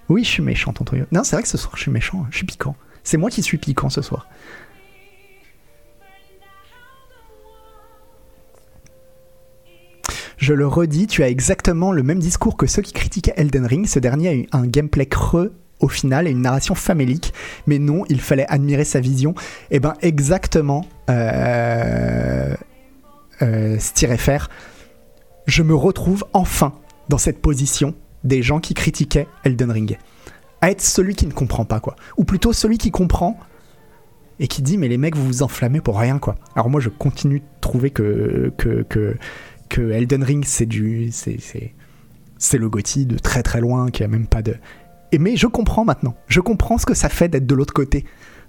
Oui, 0.08 0.24
je 0.24 0.28
suis 0.28 0.42
méchant, 0.42 0.72
tonton. 0.72 1.06
Non, 1.12 1.22
c'est 1.22 1.36
vrai 1.36 1.42
que 1.42 1.48
ce 1.48 1.56
soir, 1.56 1.74
je 1.76 1.82
suis 1.82 1.90
méchant. 1.92 2.26
Je 2.30 2.38
suis 2.38 2.46
piquant. 2.46 2.74
C'est 3.04 3.16
moi 3.16 3.30
qui 3.30 3.42
suis 3.42 3.56
piquant 3.58 3.88
ce 3.88 4.02
soir. 4.02 4.26
Je 10.42 10.54
le 10.54 10.66
redis, 10.66 11.06
tu 11.06 11.22
as 11.22 11.28
exactement 11.28 11.92
le 11.92 12.02
même 12.02 12.18
discours 12.18 12.56
que 12.56 12.66
ceux 12.66 12.82
qui 12.82 12.92
critiquaient 12.92 13.32
Elden 13.36 13.64
Ring. 13.64 13.86
Ce 13.86 14.00
dernier 14.00 14.28
a 14.28 14.34
eu 14.34 14.48
un 14.50 14.66
gameplay 14.66 15.06
creux 15.06 15.52
au 15.78 15.86
final 15.86 16.26
et 16.26 16.32
une 16.32 16.42
narration 16.42 16.74
famélique. 16.74 17.32
Mais 17.68 17.78
non, 17.78 18.04
il 18.08 18.20
fallait 18.20 18.46
admirer 18.48 18.82
sa 18.82 18.98
vision. 18.98 19.36
Et 19.70 19.78
ben 19.78 19.94
exactement, 20.02 20.84
euh, 21.10 22.52
euh, 23.40 23.78
je 25.46 25.62
me 25.62 25.76
retrouve 25.76 26.24
enfin 26.32 26.72
dans 27.08 27.18
cette 27.18 27.40
position 27.40 27.94
des 28.24 28.42
gens 28.42 28.58
qui 28.58 28.74
critiquaient 28.74 29.28
Elden 29.44 29.70
Ring. 29.70 29.96
À 30.60 30.72
être 30.72 30.82
celui 30.82 31.14
qui 31.14 31.28
ne 31.28 31.32
comprend 31.32 31.64
pas, 31.64 31.78
quoi. 31.78 31.94
Ou 32.16 32.24
plutôt 32.24 32.52
celui 32.52 32.78
qui 32.78 32.90
comprend 32.90 33.38
et 34.42 34.48
qui 34.48 34.60
dit 34.60 34.76
mais 34.76 34.88
les 34.88 34.98
mecs 34.98 35.14
vous 35.14 35.24
vous 35.24 35.42
enflammez 35.42 35.80
pour 35.80 35.98
rien 35.98 36.18
quoi. 36.18 36.34
Alors 36.56 36.68
moi 36.68 36.80
je 36.80 36.88
continue 36.88 37.40
de 37.40 37.44
trouver 37.60 37.90
que, 37.90 38.52
que 39.72 39.90
Elden 39.90 40.22
Ring 40.22 40.44
c'est 40.44 40.66
du 40.66 41.10
c'est 41.10 42.58
le 42.58 42.68
Gotti 42.68 43.06
de 43.06 43.16
très 43.16 43.42
très 43.42 43.60
loin 43.60 43.90
qui 43.90 44.04
a 44.04 44.08
même 44.08 44.26
pas 44.26 44.42
de 44.42 44.54
et 45.12 45.18
mais 45.18 45.36
je 45.36 45.46
comprends 45.46 45.84
maintenant. 45.84 46.14
Je 46.26 46.40
comprends 46.40 46.78
ce 46.78 46.84
que 46.86 46.94
ça 46.94 47.08
fait 47.08 47.28
d'être 47.28 47.46
de 47.46 47.54
l'autre 47.54 47.72
côté 47.72 48.04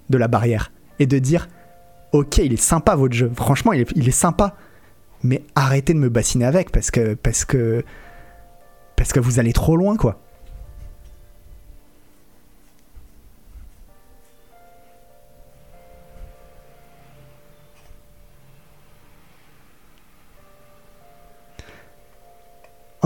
de 0.09 0.17
la 0.17 0.27
barrière 0.27 0.71
et 0.99 1.05
de 1.05 1.19
dire 1.19 1.47
OK, 2.11 2.37
il 2.39 2.53
est 2.53 2.57
sympa 2.57 2.95
votre 2.95 3.13
jeu. 3.13 3.31
Franchement, 3.35 3.73
il 3.73 3.81
est, 3.81 3.91
il 3.95 4.07
est 4.07 4.11
sympa. 4.11 4.55
Mais 5.23 5.43
arrêtez 5.55 5.93
de 5.93 5.99
me 5.99 6.09
bassiner 6.09 6.45
avec 6.45 6.71
parce 6.71 6.91
que 6.91 7.13
parce 7.13 7.45
que 7.45 7.83
parce 8.97 9.13
que 9.13 9.21
vous 9.21 9.39
allez 9.39 9.53
trop 9.53 9.77
loin 9.77 9.95
quoi. 9.95 10.21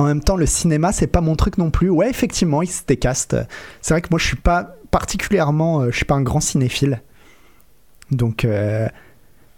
Même 0.08 0.22
temps, 0.22 0.36
le 0.36 0.46
cinéma, 0.46 0.92
c'est 0.92 1.08
pas 1.08 1.22
mon 1.22 1.36
truc 1.36 1.58
non 1.58 1.72
plus. 1.72 1.90
Ouais, 1.90 2.10
effectivement, 2.10 2.62
il 2.62 2.70
se 2.70 2.84
décaste. 2.86 3.36
C'est 3.82 3.94
vrai 3.94 4.02
que 4.02 4.08
moi, 4.12 4.20
je 4.20 4.26
suis 4.26 4.36
pas 4.38 4.76
particulièrement, 4.92 5.82
euh, 5.82 5.92
je 5.92 5.98
suis 5.98 6.06
pas 6.06 6.16
un 6.16 6.22
grand 6.22 6.40
cinéphile. 6.40 7.02
Donc, 8.12 8.46
euh, 8.46 8.88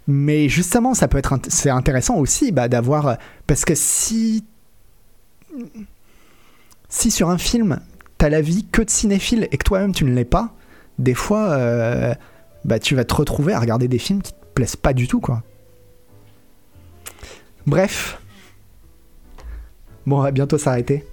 mais 0.06 0.48
justement, 0.48 0.94
ça 0.94 1.08
peut 1.08 1.18
être, 1.18 1.38
c'est 1.48 1.70
intéressant 1.70 2.16
aussi 2.16 2.52
bah, 2.52 2.68
d'avoir, 2.68 3.16
parce 3.46 3.64
que 3.64 3.74
si, 3.74 4.44
si 6.88 7.10
sur 7.10 7.30
un 7.30 7.38
film, 7.38 7.80
t'as 8.18 8.28
la 8.28 8.40
vie 8.40 8.66
que 8.70 8.82
de 8.82 8.90
cinéphile 8.90 9.48
et 9.52 9.56
que 9.56 9.64
toi-même 9.64 9.94
tu 9.94 10.04
ne 10.04 10.12
l'es 10.14 10.24
pas, 10.24 10.54
des 10.98 11.14
fois, 11.14 11.50
euh, 11.50 12.14
bah, 12.64 12.78
tu 12.78 12.94
vas 12.94 13.04
te 13.04 13.14
retrouver 13.14 13.52
à 13.52 13.60
regarder 13.60 13.88
des 13.88 13.98
films 13.98 14.20
qui 14.20 14.32
te 14.32 14.38
plaisent 14.54 14.76
pas 14.76 14.92
du 14.92 15.08
tout, 15.08 15.20
quoi. 15.20 15.42
Bref. 17.66 18.20
Bientôt 20.32 20.58
s'arrêter. 20.58 21.04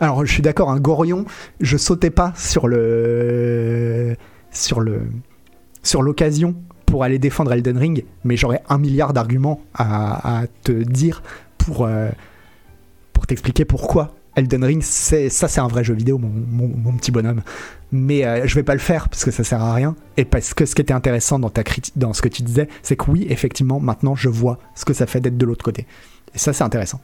Alors, 0.00 0.24
je 0.24 0.32
suis 0.32 0.42
d'accord, 0.42 0.70
un 0.70 0.80
Gorion, 0.80 1.24
je 1.60 1.76
sautais 1.76 2.10
pas 2.10 2.32
sur 2.36 2.68
le. 2.68 4.16
sur 4.50 4.80
le. 4.80 5.02
sur 5.82 6.02
l'occasion 6.02 6.56
pour 6.86 7.04
aller 7.04 7.18
défendre 7.18 7.52
Elden 7.52 7.76
Ring, 7.76 8.04
mais 8.24 8.36
j'aurais 8.36 8.62
un 8.68 8.78
milliard 8.78 9.12
d'arguments 9.12 9.60
à, 9.74 10.44
te 10.62 10.72
dire 10.72 11.22
pour, 11.58 11.84
euh, 11.84 12.08
pour 13.12 13.26
t'expliquer 13.26 13.64
pourquoi 13.66 14.14
Elden 14.38 14.62
Ring, 14.62 14.82
ça 14.82 15.48
c'est 15.48 15.60
un 15.60 15.66
vrai 15.66 15.82
jeu 15.82 15.94
vidéo, 15.94 16.16
mon, 16.18 16.92
petit 16.96 17.10
bonhomme. 17.10 17.42
Mais 17.90 18.24
euh, 18.24 18.46
je 18.46 18.54
vais 18.54 18.62
pas 18.62 18.74
le 18.74 18.78
faire 18.78 19.08
parce 19.08 19.24
que 19.24 19.32
ça 19.32 19.42
sert 19.42 19.60
à 19.60 19.74
rien. 19.74 19.96
Et 20.16 20.24
parce 20.24 20.54
que 20.54 20.64
ce 20.64 20.76
qui 20.76 20.82
était 20.82 20.92
intéressant 20.92 21.40
dans, 21.40 21.50
ta 21.50 21.64
dans 21.96 22.12
ce 22.12 22.22
que 22.22 22.28
tu 22.28 22.42
disais, 22.42 22.68
c'est 22.82 22.94
que 22.94 23.10
oui, 23.10 23.26
effectivement, 23.30 23.80
maintenant 23.80 24.14
je 24.14 24.28
vois 24.28 24.60
ce 24.76 24.84
que 24.84 24.92
ça 24.92 25.06
fait 25.06 25.20
d'être 25.20 25.36
de 25.36 25.44
l'autre 25.44 25.64
côté. 25.64 25.86
Et 26.34 26.38
ça 26.38 26.52
c'est 26.52 26.62
intéressant. 26.62 27.00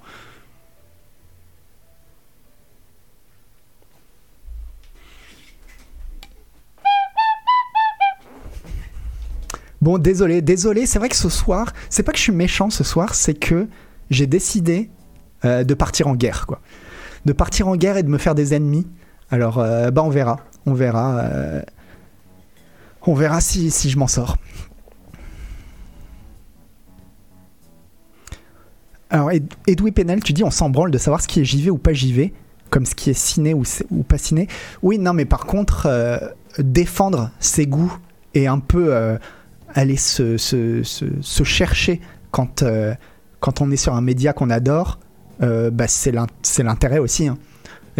Bon, 9.81 9.99
désolé, 9.99 10.41
désolé. 10.41 10.87
C'est 10.87 11.01
vrai 11.01 11.09
que 11.09 11.17
ce 11.17 11.29
soir, 11.29 11.73
c'est 11.91 12.05
pas 12.05 12.13
que 12.13 12.19
je 12.19 12.23
suis 12.23 12.33
méchant 12.33 12.71
ce 12.71 12.85
soir, 12.85 13.15
c'est 13.15 13.35
que 13.35 13.67
j'ai 14.09 14.29
décidé 14.29 14.89
euh, 15.45 15.65
de 15.65 15.75
partir 15.75 16.07
en 16.07 16.15
guerre, 16.15 16.47
quoi. 16.47 16.61
De 17.25 17.33
partir 17.33 17.69
en 17.69 17.77
guerre 17.77 17.97
et 17.97 18.03
de 18.03 18.09
me 18.09 18.19
faire 18.19 18.35
des 18.35 18.55
ennemis. 18.55 18.87
Alors, 19.31 19.59
euh, 19.59 19.91
bah, 19.91 20.03
on 20.03 20.11
verra. 20.11 20.41
On 20.67 20.75
verra. 20.75 21.21
Euh, 21.21 21.63
on 23.07 23.15
verra 23.15 23.41
si, 23.41 23.71
si 23.71 23.91
je 23.91 23.99
m'en 23.99 24.07
sors. 24.07 24.37
Alors, 29.11 29.31
Edoui 29.67 29.93
Penel, 29.93 30.23
tu 30.23 30.33
dis 30.33 30.43
on 30.43 30.51
s'en 30.51 30.71
branle 30.71 30.91
de 30.91 30.99
savoir 30.99 31.21
ce 31.21 31.29
qui 31.29 31.41
est 31.41 31.45
JV 31.45 31.71
ou 31.71 31.79
pas 31.79 31.93
JV, 31.93 32.33
comme 32.71 32.85
ce 32.87 32.95
qui 32.95 33.11
est 33.11 33.15
ciné 33.15 33.55
ou, 33.55 33.63
ou 33.91 34.03
pas 34.03 34.19
ciné. 34.19 34.49
Oui, 34.83 34.99
non, 34.99 35.13
mais 35.13 35.25
par 35.25 35.47
contre, 35.47 36.35
défendre 36.59 37.31
ses 37.39 37.67
goûts 37.67 37.97
et 38.33 38.49
un 38.49 38.59
peu 38.59 39.19
aller 39.75 39.97
se, 39.97 40.37
se, 40.37 40.83
se, 40.83 41.45
chercher 41.45 42.01
quand, 42.31 42.63
euh, 42.63 42.95
quand 43.41 43.61
on 43.61 43.71
est 43.71 43.77
sur 43.77 43.95
un 43.95 44.01
média 44.01 44.33
qu'on 44.33 44.51
adore, 44.51 44.99
euh, 45.43 45.71
bah 45.71 45.87
c'est 45.89 46.13
l'intérêt 46.63 46.99
aussi. 46.99 47.29
Hein. 47.29 47.39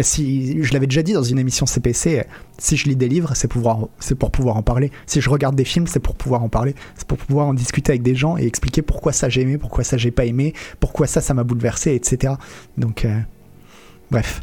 Si, 0.01 0.61
je 0.61 0.73
l'avais 0.73 0.87
déjà 0.87 1.03
dit 1.03 1.13
dans 1.13 1.23
une 1.23 1.39
émission 1.39 1.65
CPC, 1.65 2.25
si 2.57 2.75
je 2.75 2.89
lis 2.89 2.97
des 2.97 3.07
livres, 3.07 3.31
c'est 3.33 3.47
pour 3.47 4.31
pouvoir 4.31 4.57
en 4.57 4.61
parler. 4.61 4.91
Si 5.05 5.21
je 5.21 5.29
regarde 5.29 5.55
des 5.55 5.63
films, 5.63 5.87
c'est 5.87 6.01
pour 6.01 6.15
pouvoir 6.15 6.43
en 6.43 6.49
parler. 6.49 6.75
C'est 6.97 7.07
pour 7.07 7.17
pouvoir 7.17 7.47
en 7.47 7.53
discuter 7.53 7.93
avec 7.93 8.03
des 8.03 8.13
gens 8.13 8.37
et 8.37 8.45
expliquer 8.45 8.81
pourquoi 8.81 9.13
ça 9.13 9.29
j'ai 9.29 9.41
aimé, 9.41 9.57
pourquoi 9.57 9.85
ça 9.85 9.95
j'ai 9.95 10.11
pas 10.11 10.25
aimé, 10.25 10.53
pourquoi 10.81 11.07
ça 11.07 11.21
ça 11.21 11.33
m'a 11.33 11.45
bouleversé, 11.45 11.95
etc. 11.95 12.33
Donc, 12.77 13.05
euh, 13.05 13.17
bref. 14.11 14.41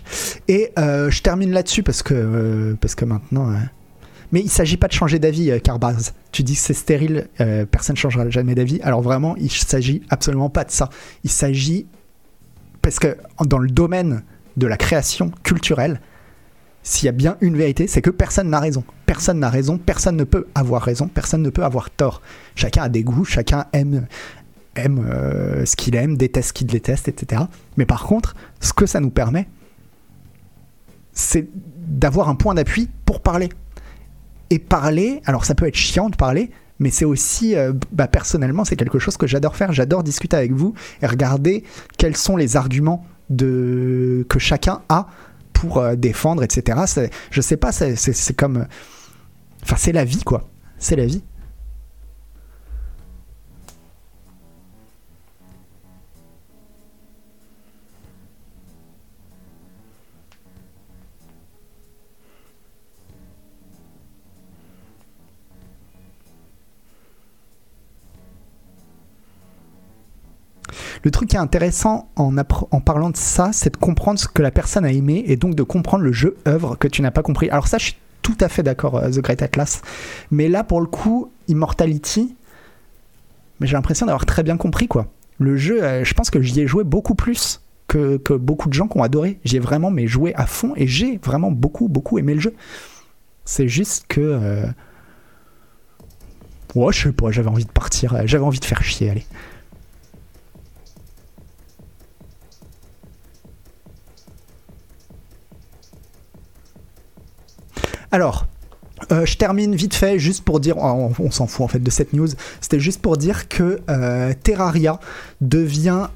Et 0.49 0.71
je 0.77 1.21
termine 1.21 1.53
là-dessus 1.53 1.83
parce 1.83 2.03
que, 2.03 2.75
parce 2.81 2.95
que 2.95 3.05
maintenant, 3.05 3.53
mais 4.33 4.41
il 4.41 4.49
s'agit 4.51 4.79
pas 4.79 4.89
de 4.89 4.93
changer 4.93 5.19
d'avis, 5.19 5.51
euh, 5.51 5.59
Carbaz. 5.59 6.15
Tu 6.33 6.43
dis 6.43 6.55
que 6.55 6.61
c'est 6.61 6.75
stérile, 6.75 7.29
euh, 7.41 7.67
personne 7.67 7.95
ne 7.95 7.99
changera 7.99 8.29
jamais 8.31 8.55
d'avis. 8.55 8.81
Alors 8.81 9.03
vraiment, 9.03 9.37
il 9.37 9.51
s'agit 9.51 10.03
absolument 10.09 10.49
pas 10.49 10.65
de 10.65 10.71
ça. 10.71 10.89
Il 11.23 11.31
s'agit 11.31 11.87
parce 12.83 12.99
que 12.99 13.17
dans 13.45 13.59
le 13.59 13.71
domaine 13.71 14.23
de 14.57 14.67
la 14.67 14.77
création 14.77 15.31
culturelle, 15.43 16.01
s'il 16.83 17.07
y 17.07 17.09
a 17.09 17.13
bien 17.13 17.37
une 17.41 17.57
vérité, 17.57 17.87
c'est 17.87 18.03
que 18.03 18.11
personne 18.11 18.51
n'a 18.51 18.59
raison. 18.59 18.85
Personne 19.07 19.39
n'a 19.39 19.51
raison, 19.51 19.79
personne 19.79 20.17
ne 20.17 20.25
peut 20.25 20.49
avoir 20.55 20.83
raison, 20.83 21.07
personne 21.07 21.43
ne 21.43 21.51
peut 21.51 21.65
avoir 21.65 21.91
tort. 21.91 22.23
Chacun 22.57 22.83
a 22.83 22.89
des 22.89 23.05
goûts, 23.05 23.25
chacun 23.25 23.67
aime, 23.73 24.07
aime 24.75 25.07
euh, 25.09 25.65
ce 25.65 25.77
qu'il 25.77 25.95
aime, 25.95 26.17
déteste 26.17 26.49
ce 26.49 26.53
qu'il 26.53 26.67
déteste, 26.67 27.09
etc. 27.09 27.43
Mais 27.77 27.87
par 27.87 28.05
contre, 28.05 28.35
ce 28.61 28.73
que 28.73 28.87
ça 28.87 28.99
nous 28.99 29.11
permet, 29.11 29.49
c'est 31.13 31.49
d'avoir 31.55 32.29
un 32.29 32.35
point 32.35 32.55
d'appui 32.55 32.89
pour 33.07 33.21
parler 33.21 33.51
et 34.51 34.59
parler, 34.59 35.23
alors 35.25 35.45
ça 35.45 35.55
peut 35.55 35.67
être 35.67 35.77
chiant 35.77 36.11
de 36.11 36.17
parler, 36.17 36.51
mais 36.79 36.91
c'est 36.91 37.05
aussi, 37.05 37.57
euh, 37.57 37.73
bah, 37.93 38.09
personnellement, 38.09 38.65
c'est 38.65 38.77
quelque 38.77 38.99
chose 38.99 39.17
que 39.17 39.27
j'adore 39.27 39.57
faire. 39.57 39.73
J'adore 39.73 40.03
discuter 40.03 40.37
avec 40.37 40.53
vous 40.53 40.75
et 41.01 41.07
regarder 41.07 41.65
quels 41.99 42.17
sont 42.17 42.37
les 42.37 42.57
arguments 42.57 43.07
que 43.39 44.39
chacun 44.39 44.83
a 44.89 45.07
pour 45.53 45.79
euh, 45.79 45.95
défendre, 45.95 46.43
etc. 46.43 46.81
Je 47.31 47.41
sais 47.41 47.57
pas, 47.57 47.73
c'est 47.73 48.37
comme. 48.37 48.67
Enfin, 49.63 49.77
c'est 49.79 49.93
la 49.93 50.05
vie, 50.05 50.23
quoi. 50.23 50.49
C'est 50.79 50.97
la 50.97 51.07
vie. 51.07 51.23
Le 71.05 71.11
truc 71.11 71.31
qui 71.31 71.37
est 71.37 71.41
intéressant 71.41 72.09
en, 72.17 72.33
parlant 72.81 73.11
de 73.11 73.17
ça, 73.17 73.51
c'est 73.53 73.73
de 73.73 73.77
comprendre 73.77 74.21
ce 74.21 74.29
que 74.29 74.41
la 74.41 74.53
personne 74.53 74.85
a 74.85 74.93
aimé 74.93 75.25
et 75.27 75.37
donc 75.37 75.55
de 75.55 75.63
comprendre 75.63 76.05
le 76.05 76.13
jeu 76.13 76.37
œuvre 76.47 76.77
que 76.77 76.87
tu 76.87 77.03
n'as 77.03 77.11
pas 77.11 77.23
compris. 77.23 77.51
Alors 77.51 77.67
ça, 77.67 77.79
je 77.79 77.87
suis 77.87 77.97
tout 78.23 78.37
à 78.41 78.49
fait 78.49 78.63
d'accord, 78.63 78.97
euh, 78.97 79.11
The 79.11 79.19
Great 79.19 79.43
Atlas. 79.43 79.83
Mais 80.31 80.49
là, 80.49 80.63
pour 80.63 80.81
le 80.81 80.87
coup, 80.87 81.33
Immortality, 81.49 82.37
j'ai 83.61 83.73
l'impression 83.73 84.07
d'avoir 84.07 84.27
très 84.27 84.45
bien 84.45 84.57
compris 84.57 84.87
quoi. 84.87 85.09
Le 85.39 85.57
jeu, 85.57 85.83
euh, 85.83 86.05
je 86.05 86.15
pense 86.15 86.31
que 86.31 86.41
j'y 86.41 86.61
ai 86.61 86.67
joué 86.69 86.85
beaucoup 86.85 87.17
plus 87.17 87.61
que, 87.89 88.17
beaucoup 88.37 88.69
de 88.69 88.75
gens 88.75 88.87
qui 88.87 88.97
ont 88.97 89.03
adoré. 89.03 89.41
J'y 89.45 89.57
ai 89.57 89.61
vraiment 89.61 89.91
mais 89.91 90.07
joué 90.07 90.35
à 90.37 90.47
fond 90.47 90.73
et 90.77 90.87
j'ai 90.87 91.19
vraiment 91.19 91.51
beaucoup 91.51 91.89
beaucoup 91.89 92.19
aimé 92.19 92.35
le 92.35 92.41
jeu. 92.41 92.55
C'est 93.45 93.69
juste 93.69 94.07
que 94.09 94.21
euh... 94.21 94.67
ouais, 96.77 96.93
je 96.93 97.03
sais 97.03 97.13
pas, 97.13 97.33
j'avais 97.33 97.51
envie 97.51 97.65
de 97.65 97.71
partir, 97.73 98.17
j'avais 98.25 98.45
envie 98.45 98.61
de 98.61 98.65
faire 98.65 98.83
chier, 98.85 99.11
allez. 99.11 99.27
Alors, 108.13 108.47
euh, 109.11 109.25
je 109.25 109.37
termine 109.39 109.75
vite 109.75 109.95
fait, 109.95 110.19
juste 110.19 110.45
pour 110.45 110.61
dire, 110.61 110.77
on, 110.77 111.31
s'en 111.31 111.47
fout 111.47 111.65
en 111.65 111.69
fait 111.69 111.83
de 111.83 111.91
cette 111.91 112.13
news, 112.13 112.29
c'était 112.61 112.79
juste 112.79 113.01
pour 113.01 113.17
dire 113.17 113.49
que 113.49 113.81
euh, 113.89 114.35
Terraria 114.43 115.01
devient 115.41 116.09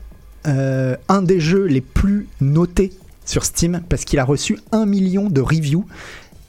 euh, 0.47 0.97
un 1.09 1.23
des 1.23 1.41
jeux 1.41 1.65
les 1.65 1.81
plus 1.81 2.29
notés 2.43 2.93
sur 3.25 3.45
Steam 3.45 3.81
parce 3.89 4.05
qu'il 4.05 4.19
a 4.19 4.25
reçu 4.25 4.59
un 4.71 4.87
million 4.87 5.29
de 5.29 5.41
reviews 5.41 5.87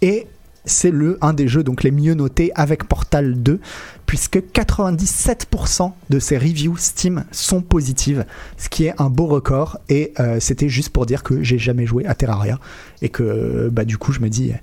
et 0.02 0.28
c'est 0.66 0.92
le 0.92 1.18
un 1.22 1.34
des 1.34 1.48
jeux 1.48 1.64
donc 1.64 1.82
les 1.82 1.92
mieux 1.92 2.14
notés 2.14 2.52
avec 2.54 2.84
Portal 2.84 3.42
2 3.42 3.60
puisque 4.06 4.38
97% 4.38 5.92
de 6.10 6.20
ses 6.20 6.38
reviews 6.38 6.76
Steam 6.78 7.24
sont 7.32 7.62
positives, 7.62 8.26
ce 8.58 8.68
qui 8.70 8.86
est 8.86 8.94
un 9.00 9.10
beau 9.10 9.26
record. 9.26 9.80
Et 9.90 10.14
c'était 10.40 10.70
juste 10.70 10.90
pour 10.90 11.06
dire 11.06 11.24
que 11.24 11.42
j'ai 11.42 11.58
jamais 11.58 11.86
joué 11.86 12.06
à 12.06 12.16
Terraria 12.16 12.60
et 13.02 13.10
que 13.10 13.70
bah 13.72 13.86
du 13.86 13.98
coup 13.98 14.12
je 14.12 14.20
me 14.20 14.30
dis 14.30 14.54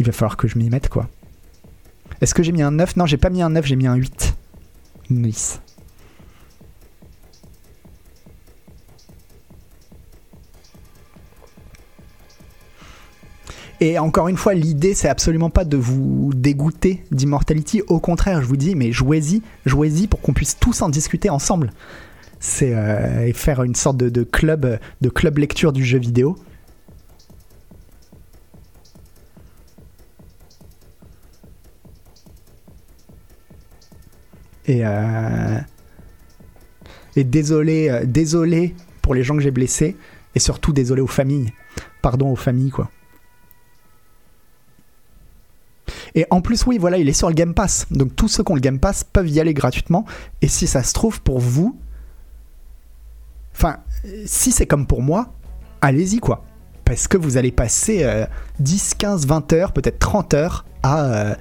il 0.00 0.06
va 0.06 0.12
falloir 0.12 0.36
que 0.36 0.48
je 0.48 0.58
m'y 0.58 0.68
mette 0.68 0.88
quoi. 0.88 1.08
Est-ce 2.20 2.34
que 2.34 2.42
j'ai 2.42 2.52
mis 2.52 2.62
un 2.62 2.72
9 2.72 2.96
Non, 2.96 3.06
j'ai 3.06 3.16
pas 3.16 3.30
mis 3.30 3.42
un 3.42 3.50
9, 3.50 3.64
j'ai 3.64 3.76
mis 3.76 3.86
un 3.86 3.94
8. 3.94 4.34
Nice. 5.10 5.60
Et 13.82 13.98
encore 13.98 14.28
une 14.28 14.36
fois, 14.36 14.52
l'idée, 14.52 14.92
c'est 14.92 15.08
absolument 15.08 15.48
pas 15.48 15.64
de 15.64 15.78
vous 15.78 16.32
dégoûter 16.34 17.02
d'Immortality. 17.10 17.80
Au 17.88 17.98
contraire, 17.98 18.42
je 18.42 18.46
vous 18.46 18.58
dis, 18.58 18.74
mais 18.74 18.92
jouez-y, 18.92 19.40
jouez-y 19.64 20.06
pour 20.06 20.20
qu'on 20.20 20.34
puisse 20.34 20.58
tous 20.58 20.82
en 20.82 20.90
discuter 20.90 21.30
ensemble. 21.30 21.72
C'est 22.40 22.74
euh, 22.74 23.32
faire 23.32 23.62
une 23.62 23.74
sorte 23.74 23.96
de, 23.96 24.22
club, 24.22 24.78
de 25.00 25.08
club 25.08 25.38
lecture 25.38 25.72
du 25.72 25.84
jeu 25.84 25.98
vidéo. 25.98 26.36
Et, 34.66 34.80
euh, 34.84 35.58
et 37.16 37.24
désolé, 37.24 37.88
euh, 37.88 38.04
désolé 38.04 38.74
pour 39.02 39.14
les 39.14 39.22
gens 39.22 39.34
que 39.36 39.42
j'ai 39.42 39.50
blessés. 39.50 39.96
Et 40.34 40.38
surtout 40.38 40.72
désolé 40.72 41.00
aux 41.02 41.06
familles. 41.08 41.52
Pardon 42.02 42.30
aux 42.30 42.36
familles, 42.36 42.70
quoi. 42.70 42.90
Et 46.14 46.26
en 46.30 46.40
plus, 46.40 46.66
oui, 46.66 46.78
voilà, 46.78 46.98
il 46.98 47.08
est 47.08 47.12
sur 47.12 47.28
le 47.28 47.34
Game 47.34 47.54
Pass. 47.54 47.86
Donc 47.90 48.14
tous 48.16 48.28
ceux 48.28 48.44
qui 48.44 48.52
ont 48.52 48.56
le 48.56 48.60
Game 48.60 48.78
Pass 48.78 49.04
peuvent 49.04 49.28
y 49.28 49.40
aller 49.40 49.54
gratuitement. 49.54 50.04
Et 50.42 50.48
si 50.48 50.66
ça 50.66 50.82
se 50.82 50.92
trouve, 50.92 51.20
pour 51.20 51.40
vous, 51.40 51.78
Enfin, 53.60 53.76
si 54.24 54.52
c'est 54.52 54.64
comme 54.64 54.86
pour 54.86 55.02
moi, 55.02 55.34
allez-y 55.82 56.18
quoi. 56.18 56.44
Parce 56.86 57.06
que 57.06 57.18
vous 57.18 57.36
allez 57.36 57.52
passer 57.52 58.26
10, 58.58 58.94
15, 58.94 59.26
20 59.26 59.52
heures, 59.52 59.72
peut-être 59.72 59.98
30 59.98 60.32
heures 60.32 60.64
à, 60.82 61.04
euh, 61.04 61.34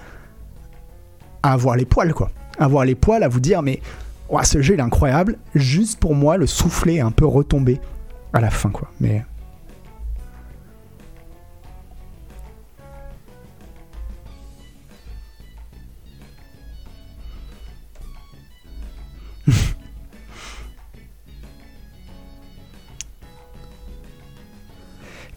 à 1.41 1.53
avoir 1.53 1.77
les 1.77 1.85
poils 1.85 2.13
quoi. 2.13 2.29
Avoir 2.59 2.85
les 2.85 2.95
poils, 2.95 3.23
à 3.23 3.27
vous 3.27 3.39
dire 3.39 3.61
mais 3.61 3.81
ce 4.43 4.61
jeu 4.61 4.75
il 4.75 4.79
est 4.79 4.83
incroyable. 4.83 5.37
Juste 5.55 5.99
pour 5.99 6.13
moi, 6.13 6.37
le 6.37 6.45
soufflet 6.45 6.95
est 6.95 7.01
un 7.01 7.11
peu 7.11 7.25
retombé 7.25 7.79
à 8.33 8.41
la 8.41 8.49
fin 8.49 8.69
quoi. 8.69 8.89
Mais 8.99 9.23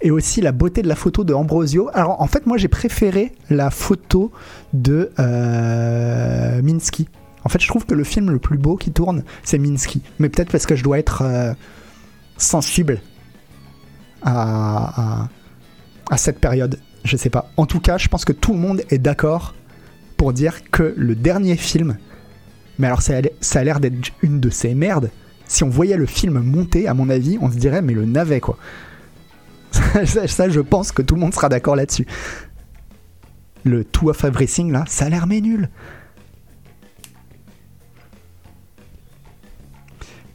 et 0.03 0.11
aussi 0.11 0.41
la 0.41 0.53
beauté 0.53 0.83
de 0.83 0.89
la 0.89 0.97
photo 0.97 1.24
de 1.24 1.33
Ambrosio. 1.33 1.89
Alors 1.95 2.20
en 2.20 2.27
fait, 2.27 2.47
moi 2.47 2.59
j'ai 2.59 2.69
préféré 2.69 3.33
la 3.49 3.70
photo 3.70 4.33
de 4.73 5.11
euh, 5.19 6.61
Minsky. 6.62 7.09
En 7.45 7.49
fait, 7.49 7.61
je 7.61 7.69
trouve 7.69 7.87
que 7.87 7.95
le 7.95 8.05
film 8.05 8.31
le 8.31 8.39
plus 8.39 8.59
beau 8.59 8.77
qui 8.77 8.93
tourne, 8.93 9.24
c'est 9.43 9.59
Minsky. 9.59 10.03
Mais 10.19 10.29
peut-être 10.29 10.51
parce 10.51 10.66
que 10.66 10.77
je 10.77 10.85
dois 10.85 10.99
être 10.99 11.23
euh, 11.23 11.55
sensible 12.37 13.01
à, 14.23 15.29
à, 16.11 16.16
cette 16.16 16.39
période. 16.39 16.79
Je 17.05 17.16
sais 17.16 17.31
pas. 17.31 17.51
En 17.57 17.66
tout 17.66 17.81
cas, 17.81 17.99
je 17.99 18.09
pense 18.09 18.24
que 18.24 18.33
tout 18.33 18.53
le 18.53 18.59
monde 18.59 18.83
est 18.91 18.99
d'accord 18.99 19.55
pour 20.16 20.33
dire 20.33 20.70
que 20.70 20.95
le 20.97 21.16
dernier 21.16 21.57
film, 21.57 21.97
mais 22.79 22.87
alors 22.87 23.03
ça 23.03 23.15
a 23.16 23.65
l'air 23.65 23.81
d'être 23.81 24.12
une 24.23 24.39
de 24.39 24.51
ces 24.51 24.74
merdes. 24.74 25.11
Si 25.49 25.65
on 25.65 25.69
voyait 25.69 25.97
le 25.97 26.07
film 26.07 26.39
monter, 26.39 26.87
à 26.87 26.95
mon 26.95 27.11
avis, 27.11 27.39
on 27.41 27.51
se 27.51 27.57
dirait 27.57 27.83
mais 27.83 27.93
le 27.93 28.05
navet 28.05 28.41
quoi. 28.41 28.57
Ça, 29.73 30.49
je 30.49 30.61
pense 30.61 30.93
que 30.93 31.03
tout 31.03 31.15
le 31.15 31.20
monde 31.20 31.35
sera 31.35 31.49
d'accord 31.49 31.77
là-dessus. 31.77 32.07
Le 33.65 33.85
Two 33.85 34.11
of 34.11 34.24
Everything, 34.24 34.73
là, 34.73 34.85
ça 34.86 35.07
a 35.07 35.09
l'air 35.09 35.27
mais 35.27 35.40
nul. 35.40 35.69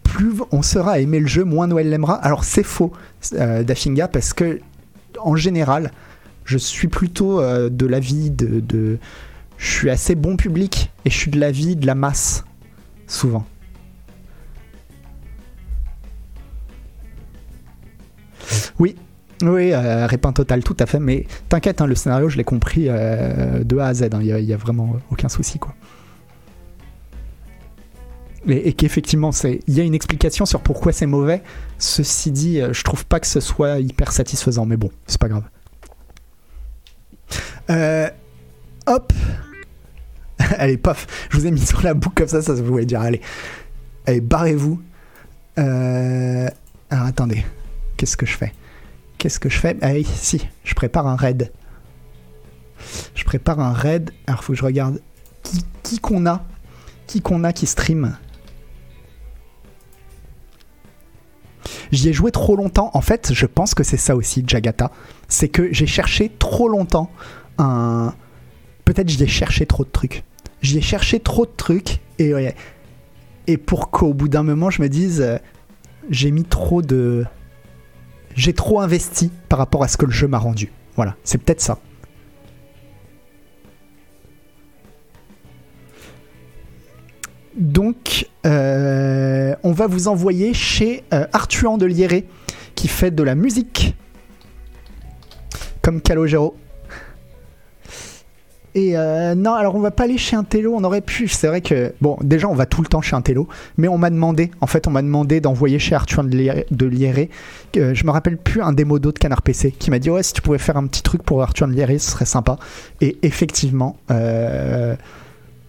Plus 0.04 0.34
on 0.52 0.62
sera 0.62 1.00
aimer 1.00 1.20
le 1.20 1.28
jeu, 1.28 1.44
moins 1.44 1.68
Noël 1.68 1.90
l'aimera. 1.90 2.16
Alors 2.16 2.44
c'est 2.44 2.64
faux, 2.64 2.92
euh, 3.34 3.64
parce 4.12 4.34
que 4.34 4.60
en 5.20 5.36
général, 5.36 5.92
je 6.46 6.58
suis 6.58 6.88
plutôt 6.88 7.42
euh, 7.42 7.70
de 7.70 7.86
l'avis 7.86 8.32
de, 8.32 8.60
de, 8.62 8.98
Je 9.58 9.70
suis 9.70 9.90
assez 9.90 10.16
bon 10.16 10.38
public 10.38 10.92
et 11.06 11.10
je 11.10 11.18
suis 11.18 11.32
de 11.32 11.40
l'avis 11.40 11.76
de 11.76 11.86
la 11.86 11.96
masse, 11.96 12.46
souvent. 13.06 13.46
Oui, 19.42 19.72
euh, 19.72 20.08
total, 20.08 20.64
tout 20.64 20.78
à 20.80 20.86
fait. 20.86 21.00
Mais 21.00 21.26
t'inquiète, 21.50 21.82
hein, 21.82 21.88
le 21.88 21.96
scénario, 21.96 22.30
je 22.30 22.38
l'ai 22.38 22.44
compris 22.44 22.86
euh, 22.88 23.64
de 23.64 23.78
A 23.78 23.88
à 23.88 23.94
Z. 23.94 24.04
Hein. 24.14 24.20
Il 24.22 24.46
n'y 24.46 24.54
a, 24.54 24.58
vraiment 24.58 24.98
aucun 25.12 25.30
souci, 25.30 25.60
quoi. 25.60 25.74
Et, 28.48 28.74
qu'effectivement, 28.74 29.32
il 29.44 29.74
y 29.74 29.82
a 29.82 29.84
une 29.84 29.94
explication 29.94 30.46
sur 30.46 30.62
pourquoi 30.62 30.94
c'est 30.94 31.06
mauvais. 31.06 31.44
Ceci 31.78 32.32
dit, 32.32 32.62
euh, 32.62 32.72
je 32.72 32.84
trouve 32.84 33.06
pas 33.06 33.20
que 33.20 33.28
ce 33.28 33.42
soit 33.42 33.80
hyper 33.80 34.12
satisfaisant, 34.12 34.66
mais 34.66 34.78
bon, 34.78 34.90
c'est 35.06 35.20
pas 35.20 35.28
grave. 35.28 35.44
hop 38.88 39.14
Allez, 40.58 40.78
paf 40.78 41.28
Je 41.30 41.38
vous 41.38 41.46
ai 41.46 41.52
mis 41.52 41.66
sur 41.66 41.82
la 41.84 41.94
boucle 41.94 42.16
comme 42.16 42.28
ça, 42.28 42.42
ça 42.42 42.54
vous 42.54 42.64
voulait 42.64 42.86
dire. 42.86 43.02
Allez, 43.02 43.22
allez 44.06 44.22
barrez-vous. 44.22 44.82
alors 45.58 46.50
attendez, 46.90 47.46
qu'est-ce 47.98 48.16
que 48.16 48.26
je 48.26 48.38
fais? 48.38 48.54
Qu'est-ce 49.18 49.40
que 49.40 49.50
je 49.50 49.60
fais? 49.60 49.78
Ah 49.82 49.92
si, 50.06 50.48
je 50.64 50.74
prépare 50.74 51.08
un 51.08 51.16
raid. 51.16 51.52
Je 53.16 53.24
prépare 53.24 53.60
un 53.60 53.74
raid. 53.74 54.12
Alors 54.28 54.44
faut 54.44 54.54
que 54.54 54.60
je 54.60 54.66
regarde 54.66 55.02
qui 55.84 56.00
qu'on 56.00 56.26
a. 56.26 56.46
Qui 57.08 57.22
qu'on 57.22 57.44
a 57.44 57.54
qui 57.54 57.66
stream. 57.66 58.18
J'y 61.92 62.10
ai 62.10 62.14
joué 62.14 62.32
trop 62.32 62.56
longtemps. 62.56 62.92
En 62.94 63.02
fait, 63.02 63.34
je 63.34 63.46
pense 63.46 63.74
que 63.74 63.84
c'est 63.84 63.98
ça 63.98 64.16
aussi, 64.16 64.44
Jagata. 64.46 64.92
C'est 65.28 65.48
que 65.48 65.72
j'ai 65.72 65.88
cherché 65.88 66.30
trop 66.38 66.68
longtemps 66.68 67.10
un. 67.58 68.14
Peut-être 68.86 69.10
j'y 69.10 69.24
ai 69.24 69.28
cherché 69.28 69.66
trop 69.66 69.84
de 69.84 69.90
trucs. 69.90 70.24
J'y 70.62 70.78
ai 70.78 70.82
cherché 70.82 71.20
trop 71.20 71.46
de 71.46 71.52
trucs 71.56 72.00
et, 72.20 72.34
et 73.48 73.58
pour 73.58 73.90
qu'au 73.92 74.14
bout 74.14 74.28
d'un 74.28 74.44
moment 74.44 74.70
je 74.70 74.82
me 74.82 74.90
dise 74.90 75.22
euh, 75.22 75.38
j'ai 76.10 76.32
mis 76.32 76.44
trop 76.44 76.82
de 76.82 77.26
j'ai 78.38 78.54
trop 78.54 78.80
investi 78.80 79.32
par 79.50 79.60
rapport 79.60 79.84
à 79.84 79.88
ce 79.90 79.98
que 79.98 80.06
le 80.06 80.12
jeu 80.12 80.28
m'a 80.28 80.38
rendu. 80.38 80.72
Voilà, 80.96 81.16
c'est 81.24 81.40
peut-être 81.40 81.60
ça. 81.60 81.80
Donc, 87.58 88.30
euh, 88.46 89.56
on 89.64 89.72
va 89.72 89.88
vous 89.88 90.08
envoyer 90.08 90.54
chez 90.54 91.04
euh, 91.12 91.26
de 91.80 91.86
qui 92.76 92.88
fait 92.88 93.10
de 93.10 93.24
la 93.24 93.34
musique, 93.34 93.96
comme 95.82 96.00
Calogero. 96.00 96.56
Et 98.78 98.96
euh, 98.96 99.34
non, 99.34 99.56
alors 99.56 99.74
on 99.74 99.80
va 99.80 99.90
pas 99.90 100.04
aller 100.04 100.20
chez 100.20 100.36
un 100.36 100.44
télo, 100.44 100.76
on 100.76 100.84
aurait 100.84 101.02
pu. 101.02 101.28
C'est 101.28 101.48
vrai 101.48 101.62
que, 101.62 101.96
bon, 102.00 102.16
déjà 102.22 102.48
on 102.48 102.54
va 102.54 102.68
tout 102.68 102.84
le 102.84 102.88
temps 102.88 103.02
chez 103.02 103.16
un 103.16 103.24
télo, 103.24 103.48
mais 103.76 103.88
on 103.88 103.98
m'a 103.98 104.12
demandé, 104.12 104.52
en 104.62 104.68
fait, 104.68 104.86
on 104.86 104.92
m'a 104.92 105.02
demandé 105.02 105.42
d'envoyer 105.42 105.80
chez 105.80 105.96
Arthur 105.96 106.24
de 106.24 106.86
Lieré, 106.86 107.32
euh, 107.78 107.96
je 107.96 108.06
me 108.06 108.12
rappelle 108.12 108.38
plus, 108.38 108.62
un 108.62 108.74
démo 108.74 109.00
de 109.00 109.10
Canard 109.10 109.42
PC, 109.42 109.72
qui 109.72 109.90
m'a 109.90 109.98
dit, 109.98 110.12
ouais, 110.12 110.22
si 110.22 110.32
tu 110.32 110.44
pouvais 110.44 110.60
faire 110.60 110.78
un 110.78 110.86
petit 110.86 111.02
truc 111.02 111.24
pour 111.24 111.42
Arthur 111.42 111.68
de 111.68 111.74
Lieré, 111.74 111.98
ce 111.98 112.12
serait 112.12 112.26
sympa. 112.26 112.60
Et 113.02 113.18
effectivement, 113.24 113.98
euh, 114.12 114.96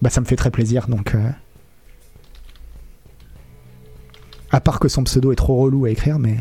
bah, 0.02 0.10
ça 0.10 0.20
me 0.20 0.26
fait 0.26 0.36
très 0.36 0.50
plaisir, 0.50 0.86
donc. 0.86 1.16
À 4.50 4.60
part 4.60 4.80
que 4.80 4.88
son 4.88 5.04
pseudo 5.04 5.32
est 5.32 5.36
trop 5.36 5.56
relou 5.56 5.86
à 5.86 5.90
écrire, 5.90 6.18
mais. 6.18 6.40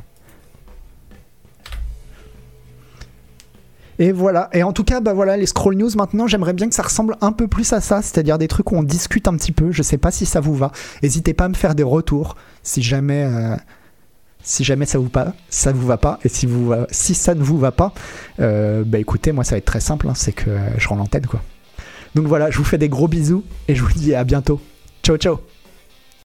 Et 3.99 4.11
voilà. 4.11 4.49
Et 4.53 4.64
en 4.64 4.74
tout 4.74 4.84
cas, 4.84 4.99
bah 4.99 5.14
voilà, 5.14 5.38
les 5.38 5.45
scroll 5.45 5.76
news 5.76 5.90
maintenant, 5.95 6.28
j'aimerais 6.28 6.53
bien 6.53 6.69
que 6.69 6.76
ça 6.76 6.84
ressemble 6.84 7.15
un 7.22 7.32
peu 7.32 7.48
plus 7.48 7.74
à 7.74 7.82
ça, 7.82 8.02
c'est-à-dire 8.02 8.38
des 8.38 8.48
trucs 8.48 8.72
où 8.72 8.76
on 8.76 8.84
discute 8.84 9.28
un 9.28 9.36
petit 9.36 9.52
peu. 9.52 9.72
Je 9.72 9.82
sais 9.82 9.98
pas 9.98 10.11
si 10.11 10.26
ça 10.26 10.40
vous 10.40 10.56
va. 10.56 10.72
N'hésitez 11.02 11.34
pas 11.34 11.45
à 11.45 11.49
me 11.49 11.56
faire 11.56 11.76
des 11.76 11.84
retours 11.84 12.36
si 12.64 12.82
jamais. 12.82 13.24
Euh, 13.24 13.56
si 14.44 14.64
jamais 14.64 14.86
ça 14.86 14.98
vous 14.98 15.10
pas, 15.10 15.34
ça 15.49 15.74
vous 15.74 15.86
va 15.86 15.98
pas, 15.98 16.19
et 16.24 16.30
si, 16.30 16.45
vous, 16.45 16.74
si 16.90 17.15
ça 17.15 17.36
ne 17.36 17.44
vous 17.44 17.57
va 17.57 17.74
pas, 17.74 17.94
euh, 18.40 18.86
bah 18.86 18.98
écoutez, 18.98 19.34
moi 19.34 19.44
ça 19.44 19.56
va 19.56 19.57
être 19.57 19.65
très 19.65 19.82
simple, 19.82 20.07
hein, 20.07 20.14
c'est 20.15 20.32
que 20.32 20.49
je 20.78 20.88
rends 20.88 20.95
l'antenne 20.95 21.26
quoi. 21.26 21.41
Donc 22.15 22.28
voilà, 22.28 22.49
je 22.49 22.57
vous 22.57 22.64
fais 22.64 22.78
des 22.78 22.88
gros 22.88 23.10
bisous 23.10 23.44
et 23.68 23.76
je 23.76 23.84
vous 23.84 23.91
dis 23.91 24.15
à 24.15 24.24
bientôt. 24.24 24.61
Ciao 25.03 25.18
ciao 25.18 25.57